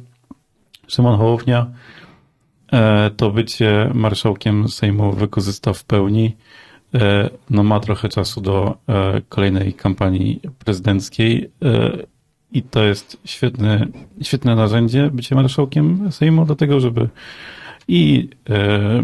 Szymon 0.88 1.18
Hołownia 1.18 1.72
e, 2.72 3.12
to 3.18 3.32
bycie 3.32 3.92
marszałkiem 3.94 4.70
Sejmu 4.70 5.12
wykorzysta 5.12 5.74
w 5.74 5.84
pełni. 5.84 6.36
E, 6.94 7.30
No 7.50 7.64
ma 7.64 7.80
trochę 7.80 8.10
czasu 8.10 8.42
do 8.42 8.78
e, 8.90 9.22
kolejnej 9.30 9.74
kampanii 9.74 10.40
prezydenckiej 10.66 11.52
i 12.52 12.64
to 12.64 12.84
jest 12.84 13.18
świetne, 13.26 13.88
świetne 14.22 14.56
narzędzie 14.56 15.10
bycie 15.14 15.36
marszałkiem 15.36 16.12
Sejmu 16.12 16.46
do 16.46 16.56
tego, 16.56 16.80
żeby 16.80 17.10
i 17.88 18.30
e, 18.50 19.04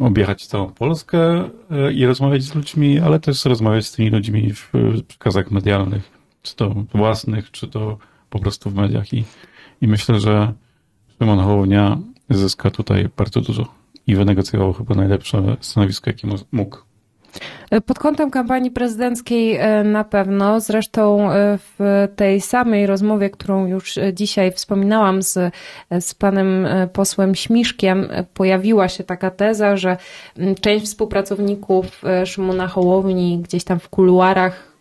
objechać 0.00 0.46
całą 0.46 0.70
Polskę 0.70 1.50
e, 1.70 1.92
i 1.92 2.06
rozmawiać 2.06 2.42
z 2.42 2.54
ludźmi, 2.54 2.98
ale 2.98 3.20
też 3.20 3.44
rozmawiać 3.44 3.86
z 3.86 3.92
tymi 3.92 4.10
ludźmi 4.10 4.52
w, 4.52 4.70
w 4.72 5.02
przekazach 5.02 5.50
medialnych, 5.50 6.10
czy 6.42 6.56
to 6.56 6.74
własnych, 6.94 7.50
czy 7.50 7.68
to 7.68 7.98
po 8.30 8.38
prostu 8.38 8.70
w 8.70 8.74
mediach. 8.74 9.12
I, 9.12 9.24
i 9.80 9.88
myślę, 9.88 10.20
że 10.20 10.52
Szymon 11.18 11.38
Hołownia 11.38 11.98
zyska 12.30 12.70
tutaj 12.70 13.08
bardzo 13.16 13.40
dużo 13.40 13.74
i 14.06 14.14
wynegocjował 14.14 14.72
chyba 14.72 14.94
najlepsze 14.94 15.56
stanowisko, 15.60 16.10
jakie 16.10 16.28
mógł. 16.52 16.78
Pod 17.86 17.98
kątem 17.98 18.30
kampanii 18.30 18.70
prezydenckiej 18.70 19.56
e, 19.56 19.84
na 19.84 20.04
pewno. 20.04 20.60
Zresztą 20.60 21.32
e, 21.32 21.58
w 21.78 22.08
tej 22.16 22.40
samej 22.40 22.86
rozmowie, 22.86 23.30
którą 23.30 23.66
już 23.66 23.98
e, 23.98 24.14
dzisiaj 24.14 24.52
wspominałam 24.52 25.22
z, 25.22 25.38
z 26.00 26.14
panem 26.14 26.66
posłem 26.92 27.34
Śmiszkiem, 27.34 28.08
pojawiła 28.34 28.88
się 28.88 29.04
taka 29.04 29.30
teza, 29.30 29.76
że 29.76 29.96
część 30.60 30.84
współpracowników 30.84 32.02
Szymona 32.24 32.68
Hołowni 32.68 33.38
gdzieś 33.38 33.64
tam 33.64 33.80
w 33.80 33.88
kuluarach 33.88 34.74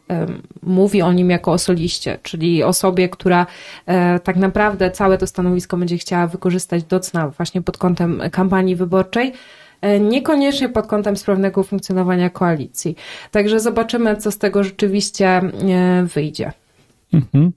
mówi 0.63 1.01
o 1.01 1.13
nim 1.13 1.29
jako 1.29 1.51
o 1.51 1.57
soliście, 1.57 2.17
czyli 2.23 2.63
osobie, 2.63 3.09
która 3.09 3.45
tak 4.23 4.35
naprawdę 4.35 4.91
całe 4.91 5.17
to 5.17 5.27
stanowisko 5.27 5.77
będzie 5.77 5.97
chciała 5.97 6.27
wykorzystać 6.27 6.83
do 6.83 6.99
cna 6.99 7.29
właśnie 7.29 7.61
pod 7.61 7.77
kątem 7.77 8.21
kampanii 8.31 8.75
wyborczej. 8.75 9.33
E, 9.83 9.99
Niekoniecznie 9.99 10.69
pod 10.69 10.87
kątem 10.87 11.17
sprawnego 11.17 11.63
funkcjonowania 11.63 12.29
koalicji. 12.29 12.95
Także 13.31 13.59
zobaczymy, 13.59 14.15
co 14.17 14.31
z 14.31 14.37
tego 14.37 14.63
rzeczywiście 14.63 15.27
e, 15.27 15.51
wyjdzie. 16.13 16.51
Mhm. 17.13 17.51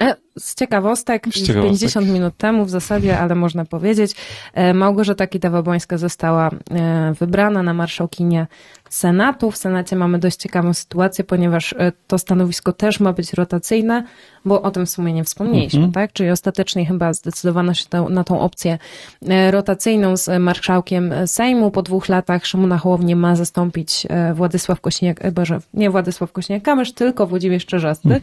E, 0.00 0.14
Z 0.38 0.54
ciekawostek, 0.54 1.26
Z 1.28 1.46
ciekawostek. 1.46 1.70
50 1.70 2.08
minut 2.08 2.36
temu 2.36 2.64
w 2.64 2.70
zasadzie, 2.70 3.18
ale 3.18 3.34
można 3.34 3.64
powiedzieć, 3.64 4.14
Małgorzata 4.74 5.26
Kidawa-Błońska 5.26 5.98
została 5.98 6.50
wybrana 7.20 7.62
na 7.62 7.74
marszałkinię 7.74 8.46
Senatu. 8.88 9.50
W 9.50 9.56
Senacie 9.56 9.96
mamy 9.96 10.18
dość 10.18 10.36
ciekawą 10.36 10.74
sytuację, 10.74 11.24
ponieważ 11.24 11.74
to 12.06 12.18
stanowisko 12.18 12.72
też 12.72 13.00
ma 13.00 13.12
być 13.12 13.32
rotacyjne, 13.32 14.04
bo 14.44 14.62
o 14.62 14.70
tym 14.70 14.86
w 14.86 14.90
sumie 14.90 15.12
nie 15.12 15.24
wspomnieliśmy, 15.24 15.78
Mhm. 15.78 15.92
tak? 15.92 16.12
Czyli 16.12 16.30
ostatecznie 16.30 16.86
chyba 16.86 17.12
zdecydowano 17.12 17.74
się 17.74 17.84
tą- 17.88 18.08
na 18.08 18.24
tą 18.24 18.40
opcję 18.40 18.78
e, 19.28 19.50
rotacyjną 19.50 20.16
z 20.16 20.40
marszałkiem 20.42 21.12
Sejmu. 21.26 21.70
Po 21.70 21.82
dwóch 21.82 22.08
latach 22.08 22.46
Szymona 22.46 22.78
Hołownię 22.78 23.16
ma 23.16 23.36
zastąpić 23.36 24.06
e, 24.08 24.34
Władysław 24.34 24.80
Kośniak, 24.80 25.24
e, 25.24 25.32
Boże, 25.32 25.58
nie 25.74 25.90
Władysław 25.90 26.32
Kośniak-Kamysz, 26.32 26.94
tylko 26.94 27.26
Włodzimierz 27.26 27.66
Czerzasty. 27.66 28.20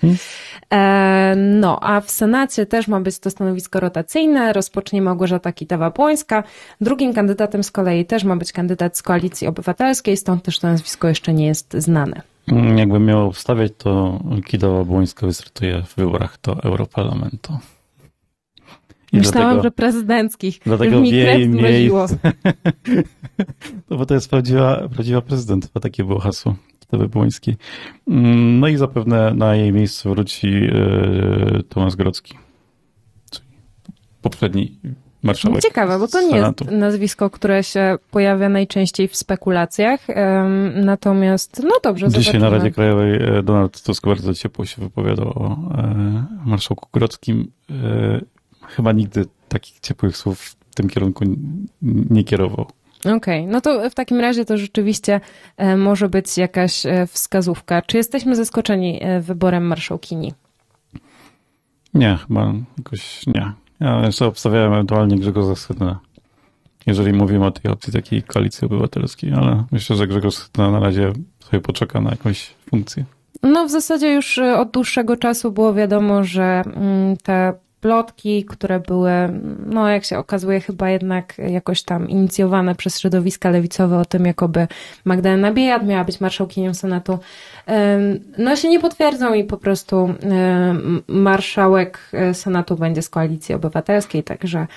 E, 0.73 1.35
No, 1.37 1.79
a 1.83 2.01
w 2.01 2.11
Senacie 2.11 2.65
też 2.65 2.87
ma 2.87 2.99
być 3.01 3.19
to 3.19 3.29
stanowisko 3.29 3.79
rotacyjne. 3.79 4.53
Rozpocznie 4.53 5.01
Małgorzata 5.01 5.51
Kitawa-Błońska. 5.51 6.43
Drugim 6.81 7.13
kandydatem 7.13 7.63
z 7.63 7.71
kolei 7.71 8.05
też 8.05 8.23
ma 8.23 8.35
być 8.35 8.51
kandydat 8.51 8.97
z 8.97 9.03
Koalicji 9.03 9.47
Obywatelskiej, 9.47 10.17
stąd 10.17 10.43
też 10.43 10.59
to 10.59 10.67
nazwisko 10.67 11.07
jeszcze 11.07 11.33
nie 11.33 11.45
jest 11.47 11.73
znane. 11.77 12.21
Mm, 12.51 12.77
Jakbym 12.77 13.05
miał 13.05 13.31
wstawiać, 13.31 13.71
to 13.77 14.19
Kidawa 14.45 14.83
Błońska 14.83 15.27
wystartuje 15.27 15.83
w 15.83 15.95
wyborach 15.95 16.37
do 16.43 16.63
Europarlamentu. 16.63 17.57
I 19.13 19.17
Myślałam, 19.17 19.49
dlatego- 19.49 19.63
że 19.63 19.71
prezydenckich. 19.71 20.59
dlatego 20.65 20.91
Już 20.99 21.01
mi 21.03 21.11
jej 21.11 21.49
mroziło. 21.49 22.05
No 23.89 23.97
bo 23.97 24.05
to 24.05 24.13
jest 24.13 24.29
prawdziwa, 24.29 24.87
prawdziwa 24.89 25.21
prezydent, 25.21 25.71
bo 25.73 25.79
takie 25.79 26.03
było 26.03 26.19
hasło 26.19 26.55
Kitawy 26.79 27.07
Błońskiej. 27.07 27.55
Mm, 28.07 28.59
No 28.59 28.67
i 28.67 28.77
zapewne 28.77 29.33
na 29.33 29.55
jej 29.55 29.73
miejsce 29.73 30.09
wróci 30.09 30.47
e, 30.47 31.63
Tomasz 31.69 31.95
Grodzki, 31.95 32.37
czyli 33.31 33.45
poprzedni 34.21 34.79
marszałek 35.23 35.61
Ciekawe, 35.61 35.99
bo 35.99 36.07
to 36.07 36.21
nie 36.21 36.37
jest 36.37 36.71
nazwisko, 36.71 37.29
które 37.29 37.63
się 37.63 37.97
pojawia 38.11 38.49
najczęściej 38.49 39.07
w 39.07 39.15
spekulacjach. 39.15 40.07
Natomiast, 40.75 41.63
no 41.63 41.75
dobrze, 41.83 42.07
Dzisiaj 42.09 42.33
na 42.33 42.39
zobaczymy. 42.39 42.57
Radzie 42.57 42.71
Krajowej 42.71 43.37
e, 43.37 43.43
Donald 43.43 43.81
Tusk 43.81 44.05
bardzo 44.07 44.33
ciepło 44.33 44.65
się 44.65 44.81
wypowiadał 44.81 45.29
o 45.29 45.57
e, 45.77 46.25
marszałku 46.45 46.89
Grodzkim. 46.93 47.51
E, 47.69 48.21
Chyba 48.67 48.91
nigdy 48.91 49.25
takich 49.49 49.79
ciepłych 49.79 50.17
słów 50.17 50.39
w 50.41 50.75
tym 50.75 50.89
kierunku 50.89 51.25
nie 52.09 52.23
kierował. 52.23 52.65
Okej, 53.15 53.47
no 53.47 53.61
to 53.61 53.89
w 53.89 53.93
takim 53.93 54.19
razie 54.19 54.45
to 54.45 54.57
rzeczywiście 54.57 55.21
może 55.77 56.09
być 56.09 56.37
jakaś 56.37 56.83
wskazówka. 57.07 57.81
Czy 57.81 57.97
jesteśmy 57.97 58.35
zaskoczeni 58.35 59.01
wyborem 59.21 59.67
marszałkini? 59.67 60.33
Nie, 61.93 62.17
chyba 62.27 62.53
jakoś 62.77 63.27
nie. 63.27 63.51
Ja 63.79 64.05
jeszcze 64.05 64.25
obstawiałem 64.25 64.73
ewentualnie 64.73 65.17
Grzegorza 65.17 65.55
Schetyna. 65.55 65.99
Jeżeli 66.85 67.13
mówimy 67.13 67.45
o 67.45 67.51
tej 67.51 67.71
opcji 67.71 67.93
takiej 67.93 68.23
koalicji 68.23 68.65
obywatelskiej, 68.65 69.33
ale 69.33 69.63
myślę, 69.71 69.95
że 69.95 70.07
Grzegorz 70.07 70.35
Schetyna 70.35 70.71
na 70.71 70.79
razie 70.79 71.13
sobie 71.39 71.61
poczeka 71.61 72.01
na 72.01 72.09
jakąś 72.09 72.53
funkcję. 72.69 73.05
No 73.43 73.65
w 73.65 73.71
zasadzie 73.71 74.13
już 74.13 74.37
od 74.37 74.71
dłuższego 74.71 75.17
czasu 75.17 75.51
było 75.51 75.73
wiadomo, 75.73 76.23
że 76.23 76.63
mm, 76.65 77.17
te 77.17 77.53
plotki, 77.87 78.45
które 78.45 78.79
były, 78.79 79.11
no 79.65 79.89
jak 79.89 80.05
się 80.05 80.17
okazuje, 80.17 80.59
chyba 80.59 80.89
jednak 80.89 81.37
jakoś 81.37 81.83
tam 81.83 82.09
inicjowane 82.09 82.75
przez 82.75 82.99
środowiska 82.99 83.49
lewicowe 83.49 83.99
o 83.99 84.05
tym, 84.05 84.25
jakoby 84.25 84.67
Magdalena 85.05 85.51
Biejat 85.51 85.85
miała 85.85 86.03
być 86.03 86.21
marszałkinią 86.21 86.73
Senatu, 86.73 87.19
no 88.37 88.55
się 88.55 88.69
nie 88.69 88.79
potwierdzą 88.79 89.33
i 89.33 89.43
po 89.43 89.57
prostu 89.57 90.13
marszałek 91.07 91.99
e, 92.13 92.33
Senatu 92.33 92.75
będzie 92.75 93.01
z 93.01 93.09
Koalicji 93.09 93.55
Obywatelskiej, 93.55 94.23
także 94.23 94.67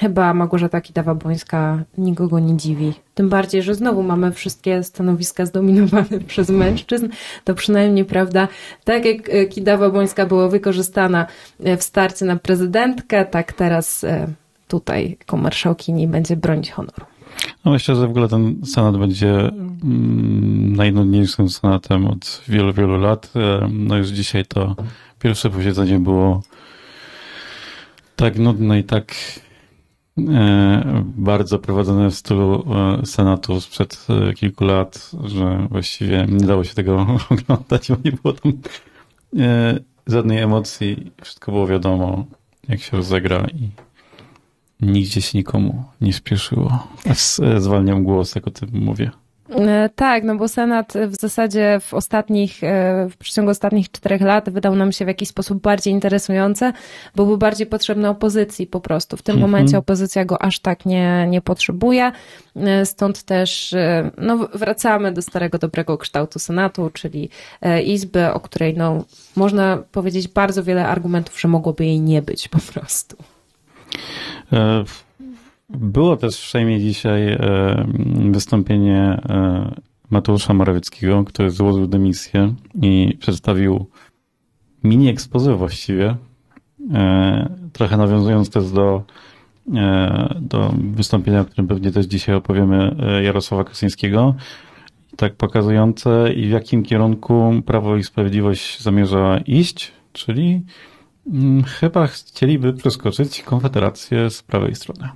chyba 0.00 0.34
Małgorzata 0.34 0.80
Kidawa-Błońska 0.80 1.78
nikogo 1.98 2.38
nie 2.38 2.56
dziwi. 2.56 2.92
Tym 3.14 3.28
bardziej, 3.28 3.62
że 3.62 3.74
znowu 3.74 4.02
mamy 4.02 4.32
wszystkie 4.32 4.82
stanowiska 4.82 5.46
zdominowane 5.46 6.20
przez 6.26 6.50
mężczyzn. 6.50 7.08
To 7.44 7.54
przynajmniej, 7.54 8.04
prawda, 8.04 8.48
tak 8.84 9.04
jak 9.04 9.28
e, 9.28 9.46
Kidawa-Błońska 9.46 10.26
była 10.26 10.48
wykorzystana 10.48 11.26
e, 11.64 11.76
w 11.76 11.82
starcie 11.82 12.24
na 12.24 12.36
prezydentkę, 12.36 13.24
tak 13.24 13.52
teraz 13.52 14.06
tutaj 14.68 15.16
jako 15.20 15.36
marszałkini 15.36 16.08
będzie 16.08 16.36
bronić 16.36 16.70
honoru. 16.70 17.06
No 17.64 17.72
myślę, 17.72 17.96
że 17.96 18.06
w 18.06 18.10
ogóle 18.10 18.28
ten 18.28 18.66
senat 18.66 18.96
będzie 18.96 19.30
mm, 19.38 20.76
najnudniejszym 20.76 21.48
senatem 21.48 22.06
od 22.06 22.42
wielu, 22.48 22.72
wielu 22.72 22.98
lat. 22.98 23.32
E, 23.36 23.68
no 23.72 23.96
już 23.96 24.08
dzisiaj 24.08 24.44
to 24.44 24.76
pierwsze 25.18 25.50
posiedzenie 25.50 25.98
było 25.98 26.42
tak 28.16 28.38
nudne 28.38 28.78
i 28.78 28.84
tak 28.84 29.10
e, 29.10 29.49
bardzo 31.02 31.58
prowadzone 31.58 32.10
w 32.10 32.14
stylu 32.14 32.64
e, 32.74 33.06
senatu 33.06 33.60
sprzed 33.60 34.06
kilku 34.36 34.64
lat, 34.64 35.10
że 35.24 35.66
właściwie 35.70 36.26
nie 36.28 36.46
dało 36.46 36.64
się 36.64 36.74
tego 36.74 37.06
oglądać, 37.30 37.88
bo 37.88 37.96
nie 38.04 38.12
było 38.12 38.34
tam 38.34 38.52
żadnej 40.06 40.38
emocji. 40.38 41.10
Wszystko 41.22 41.52
było 41.52 41.66
wiadomo, 41.66 42.24
jak 42.68 42.80
się 42.80 42.96
rozegra 42.96 43.46
i 43.54 43.68
nigdzie 44.86 45.22
się 45.22 45.38
nikomu 45.38 45.84
nie 46.00 46.12
spieszyło. 46.12 46.88
Zwalniam 47.58 48.04
głos, 48.04 48.34
jak 48.34 48.46
o 48.46 48.50
tym 48.50 48.68
mówię. 48.72 49.10
E, 49.50 49.90
tak, 49.94 50.24
no 50.24 50.36
bo 50.36 50.48
Senat 50.48 50.92
w 51.06 51.16
zasadzie 51.20 51.80
w 51.80 51.94
ostatnich, 51.94 52.64
e, 52.64 53.08
w 53.10 53.16
przeciągu 53.16 53.50
ostatnich 53.50 53.90
czterech 53.90 54.20
lat 54.20 54.50
wydał 54.50 54.76
nam 54.76 54.92
się 54.92 55.04
w 55.04 55.08
jakiś 55.08 55.28
sposób 55.28 55.62
bardziej 55.62 55.92
interesujący, 55.92 56.72
bo 57.16 57.26
był 57.26 57.38
bardziej 57.38 57.66
potrzebny 57.66 58.08
opozycji 58.08 58.66
po 58.66 58.80
prostu. 58.80 59.16
W 59.16 59.22
tym 59.22 59.34
mhm. 59.34 59.50
momencie 59.50 59.78
opozycja 59.78 60.24
go 60.24 60.42
aż 60.42 60.58
tak 60.58 60.86
nie, 60.86 61.26
nie 61.28 61.40
potrzebuje, 61.40 62.12
e, 62.56 62.86
stąd 62.86 63.22
też 63.22 63.74
no, 64.18 64.48
wracamy 64.54 65.12
do 65.12 65.22
starego, 65.22 65.58
dobrego 65.58 65.98
kształtu 65.98 66.38
Senatu, 66.38 66.90
czyli 66.92 67.30
Izby, 67.84 68.32
o 68.32 68.40
której 68.40 68.76
no, 68.76 69.04
można 69.36 69.78
powiedzieć 69.92 70.28
bardzo 70.28 70.64
wiele 70.64 70.88
argumentów, 70.88 71.40
że 71.40 71.48
mogłoby 71.48 71.84
jej 71.84 72.00
nie 72.00 72.22
być 72.22 72.48
po 72.48 72.58
prostu. 72.58 73.16
E, 74.52 74.84
było 75.78 76.16
też 76.16 76.36
w 76.36 76.50
Sejmie 76.50 76.80
dzisiaj 76.80 77.32
e, 77.32 77.38
wystąpienie 78.30 78.98
e, 78.98 79.74
Mateusza 80.10 80.54
Morawieckiego, 80.54 81.24
który 81.24 81.50
złożył 81.50 81.86
dymisję 81.86 82.54
i 82.82 83.16
przedstawił 83.20 83.86
mini 84.84 85.08
ekspozy 85.08 85.54
właściwie, 85.54 86.16
trochę 87.72 87.96
nawiązując 87.96 88.50
też 88.50 88.70
do, 88.70 89.02
do 90.40 90.74
wystąpienia, 90.76 91.40
o 91.40 91.44
którym 91.44 91.68
pewnie 91.68 91.92
też 91.92 92.06
dzisiaj 92.06 92.34
opowiemy 92.34 92.96
Jarosława 93.22 93.64
Kaczyńskiego, 93.64 94.34
tak 95.16 95.34
pokazujące 95.34 96.32
i 96.32 96.46
w 96.46 96.50
jakim 96.50 96.82
kierunku 96.82 97.52
Prawo 97.66 97.96
i 97.96 98.02
Sprawiedliwość 98.02 98.80
zamierza 98.80 99.40
iść, 99.46 99.92
czyli 100.12 100.62
Mm, 101.26 101.62
chyba 101.62 102.06
chcieliby 102.06 102.72
przeskoczyć 102.72 103.42
Konfederację 103.42 104.30
z 104.30 104.42
prawej 104.42 104.74
strony. 104.74 105.08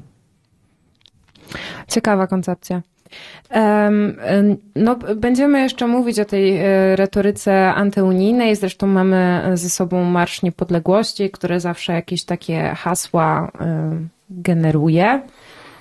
Ciekawa 1.88 2.26
koncepcja. 2.26 2.82
No, 4.76 4.96
będziemy 5.16 5.60
jeszcze 5.60 5.86
mówić 5.86 6.20
o 6.20 6.24
tej 6.24 6.56
e, 6.56 6.96
retoryce 6.96 7.74
antyunijnej. 7.74 8.56
Zresztą 8.56 8.86
mamy 8.86 9.42
ze 9.54 9.70
sobą 9.70 10.04
Marsz 10.04 10.42
Niepodległości, 10.42 11.30
który 11.30 11.60
zawsze 11.60 11.92
jakieś 11.92 12.24
takie 12.24 12.74
hasła 12.76 13.52
generuje. 14.30 15.22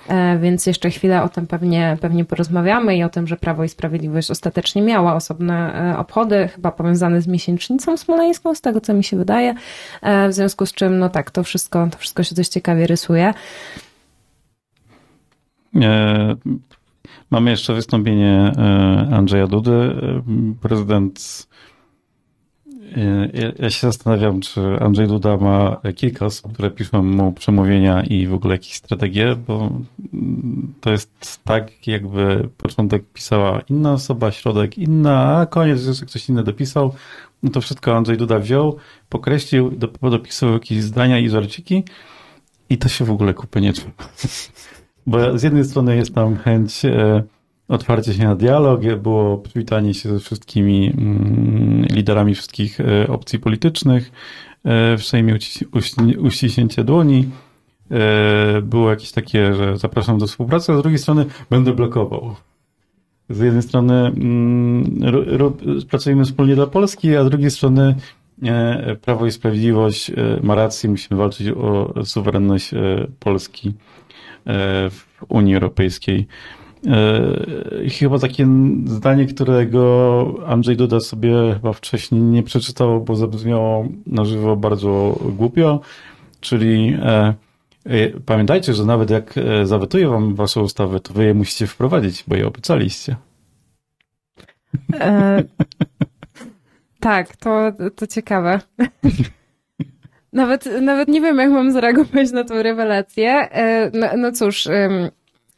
E, 0.08 0.38
więc 0.38 0.66
jeszcze 0.66 0.90
chwilę 0.90 1.22
o 1.22 1.28
tym 1.28 1.46
pewnie, 1.46 1.96
pewnie 2.00 2.24
porozmawiamy 2.24 2.96
i 2.96 3.02
o 3.02 3.08
tym, 3.08 3.26
że 3.26 3.36
Prawo 3.36 3.64
i 3.64 3.68
Sprawiedliwość 3.68 4.30
ostatecznie 4.30 4.82
miała 4.82 5.14
osobne 5.14 5.74
e, 5.92 5.98
obchody, 5.98 6.48
chyba 6.48 6.70
powiązane 6.70 7.20
z 7.20 7.26
miesięcznicą 7.26 7.96
smoleńską, 7.96 8.54
z 8.54 8.60
tego 8.60 8.80
co 8.80 8.94
mi 8.94 9.04
się 9.04 9.16
wydaje. 9.16 9.54
E, 10.02 10.28
w 10.28 10.32
związku 10.32 10.66
z 10.66 10.72
czym, 10.72 10.98
no 10.98 11.08
tak, 11.08 11.30
to 11.30 11.42
wszystko, 11.42 11.88
to 11.90 11.98
wszystko 11.98 12.22
się 12.22 12.34
dość 12.34 12.50
ciekawie 12.50 12.86
rysuje. 12.86 13.34
Mamy 17.30 17.50
jeszcze 17.50 17.74
wystąpienie 17.74 18.52
Andrzeja 19.10 19.46
Dudy. 19.46 19.96
Prezydent 20.60 21.46
ja, 23.34 23.52
ja, 23.58 23.70
się 23.70 23.86
zastanawiam, 23.86 24.40
czy 24.40 24.60
Andrzej 24.80 25.08
Duda 25.08 25.36
ma 25.36 25.80
kilka 25.96 26.26
osób, 26.26 26.52
które 26.52 26.70
piszą 26.70 27.02
mu 27.02 27.32
przemówienia 27.32 28.02
i 28.02 28.26
w 28.26 28.34
ogóle 28.34 28.54
jakieś 28.54 28.74
strategie, 28.74 29.36
bo 29.46 29.70
to 30.80 30.90
jest 30.90 31.40
tak, 31.44 31.86
jakby 31.86 32.48
początek 32.58 33.04
pisała 33.12 33.60
inna 33.60 33.92
osoba, 33.92 34.32
środek 34.32 34.78
inna, 34.78 35.36
a 35.36 35.46
koniec 35.46 35.86
jeszcze 35.86 36.06
ktoś 36.06 36.28
inny 36.28 36.42
dopisał. 36.42 36.94
No 37.42 37.50
to 37.50 37.60
wszystko 37.60 37.96
Andrzej 37.96 38.16
Duda 38.16 38.38
wziął, 38.38 38.76
pokreślił, 39.08 39.70
dopisał 40.02 40.52
jakieś 40.52 40.82
zdania 40.82 41.18
i 41.18 41.28
żarciki 41.28 41.84
i 42.70 42.78
to 42.78 42.88
się 42.88 43.04
w 43.04 43.10
ogóle 43.10 43.34
kupy 43.34 43.60
nie 43.60 43.72
trzyma. 43.72 43.92
Bo 45.06 45.38
z 45.38 45.42
jednej 45.42 45.64
strony 45.64 45.96
jest 45.96 46.14
tam 46.14 46.36
chęć 46.36 46.84
e, 46.84 47.22
otwarcie 47.68 48.14
się 48.14 48.24
na 48.24 48.34
dialog, 48.34 48.80
było 49.02 49.38
przywitanie 49.38 49.94
się 49.94 50.08
ze 50.08 50.18
wszystkimi 50.18 50.92
mm, 50.98 51.86
liderami 51.86 52.34
wszystkich 52.34 52.80
e, 52.80 53.08
opcji 53.08 53.38
politycznych, 53.38 54.12
e, 54.64 54.96
w 54.96 55.04
Sejmie 55.04 55.38
uściśnięcie 56.18 56.84
dłoni, 56.84 57.28
było 58.62 58.90
jakieś 58.90 59.12
takie, 59.12 59.54
że 59.54 59.76
zapraszam 59.76 60.18
do 60.18 60.26
współpracy, 60.26 60.72
a 60.72 60.78
z 60.78 60.82
drugiej 60.82 60.98
strony 60.98 61.26
będę 61.50 61.72
blokował. 61.72 62.34
Z 63.30 63.40
jednej 63.40 63.62
strony 63.62 63.94
mm, 63.94 65.00
pracujemy 65.90 66.24
wspólnie 66.24 66.54
dla 66.54 66.66
Polski, 66.66 67.16
a 67.16 67.24
z 67.24 67.30
drugiej 67.30 67.50
strony 67.50 67.94
Prawo 69.02 69.26
i 69.26 69.30
Sprawiedliwość 69.30 70.10
ma 70.42 70.54
rację, 70.54 70.90
musimy 70.90 71.18
walczyć 71.18 71.48
o 71.48 71.94
suwerenność 72.04 72.70
Polski 73.20 73.74
w 74.90 75.24
Unii 75.28 75.54
Europejskiej. 75.54 76.26
E, 76.86 77.88
chyba 77.90 78.18
takie 78.18 78.48
zdanie, 78.86 79.26
którego 79.26 80.34
Andrzej 80.46 80.76
Duda 80.76 81.00
sobie 81.00 81.32
chyba 81.54 81.72
wcześniej 81.72 82.20
nie 82.22 82.42
przeczytał, 82.42 83.00
bo 83.00 83.16
zabrzmiało 83.16 83.88
na 84.06 84.24
żywo 84.24 84.56
bardzo 84.56 85.18
głupio, 85.36 85.80
czyli 86.40 86.96
e, 87.02 87.34
e, 87.84 88.08
pamiętajcie, 88.26 88.74
że 88.74 88.84
nawet 88.84 89.10
jak 89.10 89.34
zawetuje 89.64 90.08
wam 90.08 90.34
waszą 90.34 90.62
ustawę, 90.62 91.00
to 91.00 91.14
wy 91.14 91.24
je 91.24 91.34
musicie 91.34 91.66
wprowadzić, 91.66 92.24
bo 92.28 92.36
je 92.36 92.46
obiecaliście. 92.46 93.16
E, 95.00 95.42
tak, 97.00 97.36
to, 97.36 97.72
to 97.96 98.06
ciekawe. 98.06 98.60
Nawet, 100.34 100.68
nawet 100.80 101.08
nie 101.08 101.20
wiem, 101.20 101.38
jak 101.38 101.50
mam 101.50 101.72
zareagować 101.72 102.32
na 102.32 102.44
tą 102.44 102.62
rewelację. 102.62 103.48
No, 103.92 104.06
no 104.16 104.32
cóż, 104.32 104.68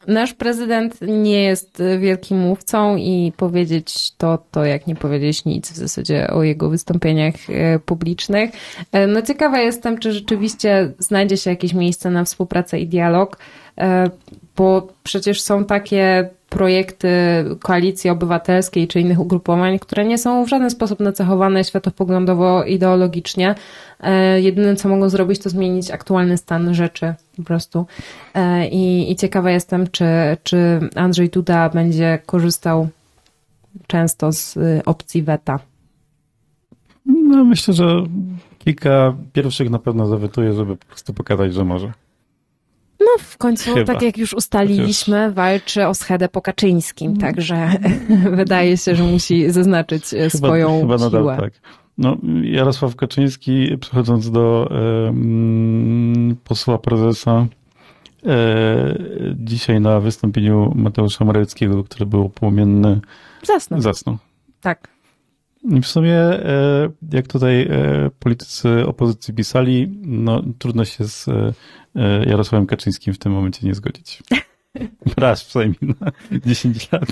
Nasz 0.06 0.34
prezydent 0.34 1.00
nie 1.00 1.42
jest 1.42 1.82
wielkim 1.98 2.38
mówcą 2.38 2.96
i 2.96 3.32
powiedzieć 3.36 4.12
to, 4.16 4.38
to 4.50 4.64
jak 4.64 4.86
nie 4.86 4.96
powiedzieć 4.96 5.44
nic 5.44 5.72
w 5.72 5.76
zasadzie 5.76 6.30
o 6.30 6.42
jego 6.42 6.70
wystąpieniach 6.70 7.34
e, 7.48 7.78
publicznych. 7.78 8.50
E, 8.92 9.06
no 9.06 9.22
ciekawa 9.22 9.60
jestem, 9.60 9.98
czy 9.98 10.12
rzeczywiście 10.12 10.92
znajdzie 10.98 11.36
się 11.36 11.50
jakieś 11.50 11.74
miejsce 11.74 12.10
na 12.10 12.24
współpracę 12.24 12.78
i 12.78 12.86
dialog, 12.86 13.38
e, 13.78 14.10
bo 14.56 14.88
przecież 15.02 15.40
są 15.40 15.64
takie 15.64 16.28
projekty 16.48 17.08
koalicji 17.60 18.10
obywatelskiej 18.10 18.88
czy 18.88 19.00
innych 19.00 19.20
ugrupowań, 19.20 19.78
które 19.78 20.04
nie 20.04 20.18
są 20.18 20.44
w 20.44 20.48
żaden 20.48 20.70
sposób 20.70 21.00
nacechowane 21.00 21.64
światopoglądowo-ideologicznie. 21.64 23.54
E, 24.00 24.40
jedyne, 24.40 24.76
co 24.76 24.88
mogą 24.88 25.08
zrobić, 25.08 25.38
to 25.38 25.50
zmienić 25.50 25.90
aktualny 25.90 26.36
stan 26.36 26.74
rzeczy 26.74 27.14
po 27.36 27.42
prostu. 27.42 27.86
E, 28.34 28.68
I, 28.68 29.12
i 29.12 29.16
ciekawa 29.16 29.50
jestem, 29.50 29.86
czy, 29.90 30.04
czy 30.42 30.80
Andrzej 30.94 31.28
Duda 31.28 31.68
będzie 31.68 32.18
korzystał 32.26 32.88
często 33.86 34.32
z 34.32 34.58
opcji 34.86 35.22
weta. 35.22 35.58
No, 37.06 37.44
myślę, 37.44 37.74
że 37.74 38.02
kilka 38.58 39.16
pierwszych 39.32 39.70
na 39.70 39.78
pewno 39.78 40.06
zawetuje, 40.06 40.52
żeby 40.52 40.76
po 40.76 40.86
prostu 40.86 41.14
pokazać, 41.14 41.54
że 41.54 41.64
może. 41.64 41.92
No 43.06 43.10
w 43.18 43.38
końcu, 43.38 43.74
Chyba. 43.74 43.92
tak 43.92 44.02
jak 44.02 44.18
już 44.18 44.32
ustaliliśmy, 44.34 45.32
walczy 45.32 45.86
o 45.86 45.94
schedę 45.94 46.28
po 46.28 46.42
Kaczyńskim, 46.42 47.16
także 47.16 47.68
wydaje 48.36 48.76
się, 48.76 48.96
że 48.96 49.02
musi 49.04 49.50
zaznaczyć 49.50 50.14
e, 50.14 50.30
swoją 50.30 50.80
chyba 50.80 50.96
nadal 50.96 51.22
siłę. 51.22 51.36
tak. 51.40 51.52
No, 51.98 52.16
Jarosław 52.42 52.96
Kaczyński, 52.96 53.78
przechodząc 53.80 54.30
do 54.30 54.70
posła 56.44 56.78
prezesa, 56.78 57.46
e, 58.26 58.98
dzisiaj 59.34 59.80
na 59.80 60.00
wystąpieniu 60.00 60.72
Mateusza 60.74 61.24
Morawieckiego, 61.24 61.84
który 61.84 62.06
był 62.06 62.28
płomienny, 62.28 63.00
Zasnął. 63.42 63.80
zasnął. 63.80 64.18
Tak. 64.60 64.88
W 65.66 65.86
sumie, 65.86 66.14
e, 66.14 66.88
jak 67.12 67.26
tutaj 67.26 67.62
e, 67.62 68.10
politycy 68.18 68.86
opozycji 68.86 69.34
pisali, 69.34 69.98
no 70.02 70.42
trudno 70.58 70.84
się 70.84 71.04
z 71.04 71.28
e, 71.28 71.52
Jarosławem 72.26 72.66
Kaczyńskim 72.66 73.14
w 73.14 73.18
tym 73.18 73.32
momencie 73.32 73.66
nie 73.66 73.74
zgodzić. 73.74 74.22
Raz 75.16 75.44
przynajmniej 75.44 75.94
na 76.00 76.12
10 76.46 76.92
lat. 76.92 77.04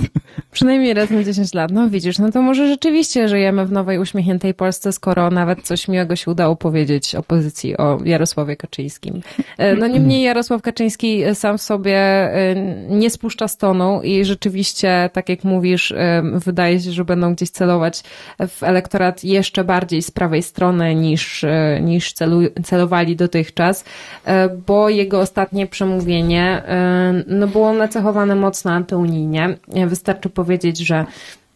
Przynajmniej 0.52 0.94
raz 0.94 1.10
na 1.10 1.24
10 1.24 1.54
lat. 1.54 1.70
No 1.70 1.88
widzisz, 1.88 2.18
no 2.18 2.32
to 2.32 2.42
może 2.42 2.68
rzeczywiście 2.68 3.28
żyjemy 3.28 3.66
w 3.66 3.72
nowej, 3.72 3.98
uśmiechniętej 3.98 4.54
Polsce, 4.54 4.92
skoro 4.92 5.30
nawet 5.30 5.62
coś 5.62 5.88
miłego 5.88 6.16
się 6.16 6.30
udało 6.30 6.56
powiedzieć 6.56 7.14
opozycji 7.14 7.76
o 7.76 7.98
Jarosławie 8.04 8.56
Kaczyńskim. 8.56 9.20
E, 9.58 9.76
No 9.76 9.86
niemniej 9.86 10.22
Jarosław 10.22 10.62
Kaczyński 10.62 11.22
sam 11.34 11.58
w 11.58 11.62
sobie 11.62 11.98
e, 11.98 12.54
nie 12.88 13.10
spuszcza 13.10 13.48
stonu 13.48 14.00
i 14.02 14.24
rzeczywiście, 14.24 15.10
tak 15.12 15.28
jak 15.28 15.44
mówisz, 15.44 15.92
e, 15.92 16.22
wydaje 16.34 16.80
się, 16.80 16.92
że 16.92 17.04
będą 17.04 17.34
gdzieś 17.34 17.50
celować 17.50 18.02
w 18.48 18.62
elektorat 18.62 19.24
jeszcze 19.24 19.64
bardziej 19.64 20.02
z 20.02 20.10
prawej 20.10 20.42
strony 20.42 20.94
niż, 20.94 21.44
e, 21.44 21.80
niż 21.82 22.12
celu, 22.12 22.40
celowali 22.64 23.16
dotychczas, 23.16 23.84
e, 24.24 24.48
bo 24.48 24.88
jego 24.88 25.20
ostatnie 25.20 25.66
przemówienie 25.66 26.62
e, 26.66 27.24
no, 27.26 27.46
było 27.54 27.72
nacechowane 27.72 28.34
mocno 28.34 28.70
antyunijnie. 28.72 29.58
E, 29.74 29.86
Wystarczy 29.86 30.30
powiedzieć, 30.30 30.78
że 30.78 31.04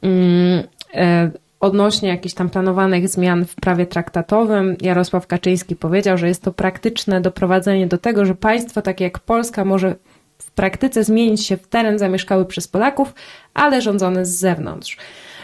mm, 0.03 0.63
e, 0.95 1.31
odnośnie 1.61 2.09
jakichś 2.09 2.35
tam 2.35 2.51
planowanych 2.51 3.09
zmian 3.09 3.45
w 3.45 3.55
prawie 3.55 3.87
traktatowym, 3.87 4.77
Jarosław 4.81 5.27
Kaczyński 5.27 5.77
powiedział, 5.77 6.19
że 6.19 6.29
jest 6.29 6.43
to 6.43 6.53
praktyczne 6.53 7.21
doprowadzenie 7.21 7.87
do 7.87 7.99
tego, 7.99 8.27
że 8.27 8.35
państwo 8.35 8.83
takie 8.83 9.05
jak 9.05 9.19
Polska 9.19 9.65
może 9.65 9.95
w 10.39 10.51
praktyce 10.51 11.05
zmienić 11.05 11.47
się 11.47 11.57
w 11.57 11.67
teren 11.67 11.99
zamieszkały 11.99 12.45
przez 12.45 12.69
Polaków, 12.69 13.15
ale 13.55 13.83
rządzony 13.83 14.27
z 14.27 14.31
zewnątrz. 14.31 14.97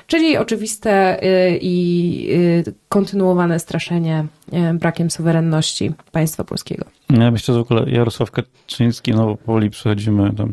Czyli 0.07 0.37
oczywiste 0.37 1.23
y, 1.25 1.59
i 1.63 2.29
y, 2.69 2.75
kontynuowane 2.89 3.59
straszenie 3.59 4.27
y, 4.53 4.75
brakiem 4.75 5.11
suwerenności 5.11 5.93
państwa 6.13 6.45
polskiego. 6.45 6.85
Ja 7.11 7.31
myślę, 7.31 7.55
że 7.55 7.61
w 7.61 7.63
ogóle 7.63 7.91
Jarosław 7.91 8.31
Kaczyński, 8.31 9.13
no 9.13 9.37
powoli 9.37 9.71
przechodzimy 9.71 10.31
do 10.31 10.49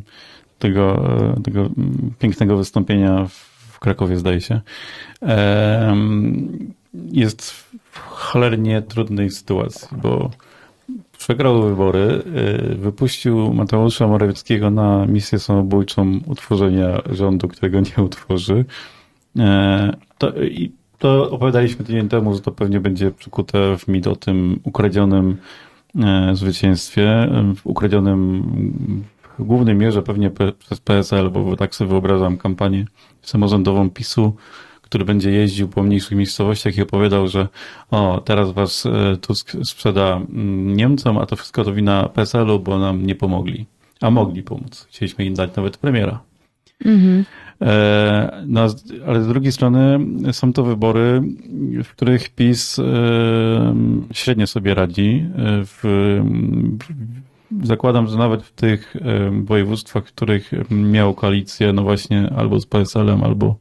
tego, 0.60 1.10
tego 1.44 1.70
pięknego 2.20 2.58
wystąpienia 2.58 3.28
w, 3.28 3.80
Krakowie, 3.82 4.18
zdaje 4.18 4.42
się, 4.42 4.62
jest 7.12 7.52
w 7.92 7.98
cholernie 7.98 8.82
trudnej 8.82 9.30
sytuacji, 9.30 9.88
bo 10.02 10.32
przegrał 11.18 11.62
wybory, 11.62 12.24
wypuścił 12.76 13.54
Mateusza 13.54 14.08
Morawieckiego 14.08 14.70
na 14.70 15.06
misję 15.06 15.40
samobójczą 15.40 16.20
utworzenia 16.26 17.02
rządu, 17.10 17.48
którego 17.48 17.80
nie 17.80 18.04
utworzy. 18.04 18.66
E, 19.40 19.94
To, 20.18 20.34
to 21.00 21.32
opowiadaliśmy 21.32 21.86
tydzień 21.86 22.10
temu, 22.10 22.34
że 22.34 22.42
to 22.42 22.52
pewnie 22.52 22.80
będzie 22.80 23.12
przykute 23.12 23.78
w 23.78 23.88
mit 23.88 24.08
o 24.08 24.16
tym 24.16 24.60
ukradzionym 24.64 25.38
e, 26.00 26.36
zwycięstwie, 26.36 27.30
w 27.56 27.68
ukradzionym 27.68 28.44
w 29.40 29.44
głównej 29.44 29.76
mierze 29.76 30.02
pewnie 30.02 30.30
pe- 30.32 30.52
przez 30.52 30.80
PSL, 30.80 31.30
bo 31.30 31.56
tak 31.56 31.76
sobie 31.76 31.90
wyobrażam 31.90 32.38
kampanię 32.38 32.86
samorządową 33.22 33.90
PiSu, 33.90 34.36
który 34.82 35.06
będzie 35.06 35.32
jeździł 35.32 35.68
po 35.68 35.84
mniejszych 35.84 36.18
miejscowościach 36.18 36.78
i 36.78 36.82
opowiadał, 36.82 37.28
że 37.28 37.48
o, 37.92 38.22
teraz 38.26 38.52
was 38.52 38.86
e, 38.86 39.18
Tusk 39.18 39.52
sprzeda 39.64 40.22
Niemcom, 40.66 41.18
a 41.18 41.26
to 41.26 41.36
wszystko 41.36 41.64
to 41.64 41.74
wina 41.74 42.10
PSL-u, 42.10 42.60
bo 42.60 42.80
nam 42.80 43.06
nie 43.06 43.16
pomogli. 43.16 43.66
A 44.02 44.10
mogli 44.12 44.44
pomóc. 44.44 44.88
Chcieliśmy 44.90 45.26
im 45.26 45.34
dać 45.34 45.56
nawet 45.56 45.78
premiera. 45.78 46.20
E, 46.86 47.26
No, 48.48 48.70
z- 48.70 48.84
ale 49.08 49.24
z 49.24 49.28
drugiej 49.28 49.52
strony 49.52 50.00
są 50.32 50.54
to 50.54 50.64
wybory, 50.64 51.22
w 51.84 51.90
których 51.90 52.30
PiS 52.30 52.80
e, 52.80 52.84
średnio 54.14 54.48
sobie 54.48 54.74
radzi. 54.74 55.26
E, 55.38 55.64
W, 55.66 55.84
zakładam, 57.64 58.08
że 58.08 58.18
nawet 58.18 58.44
w 58.44 58.52
tych 58.52 58.96
e, 58.96 59.32
województwach, 59.44 60.04
w 60.08 60.14
których 60.14 60.52
miał 60.72 61.14
koalicję, 61.14 61.74
no 61.74 61.84
właśnie 61.84 62.30
albo 62.38 62.60
z 62.60 62.66
PSL-em, 62.66 63.24
albo 63.24 63.56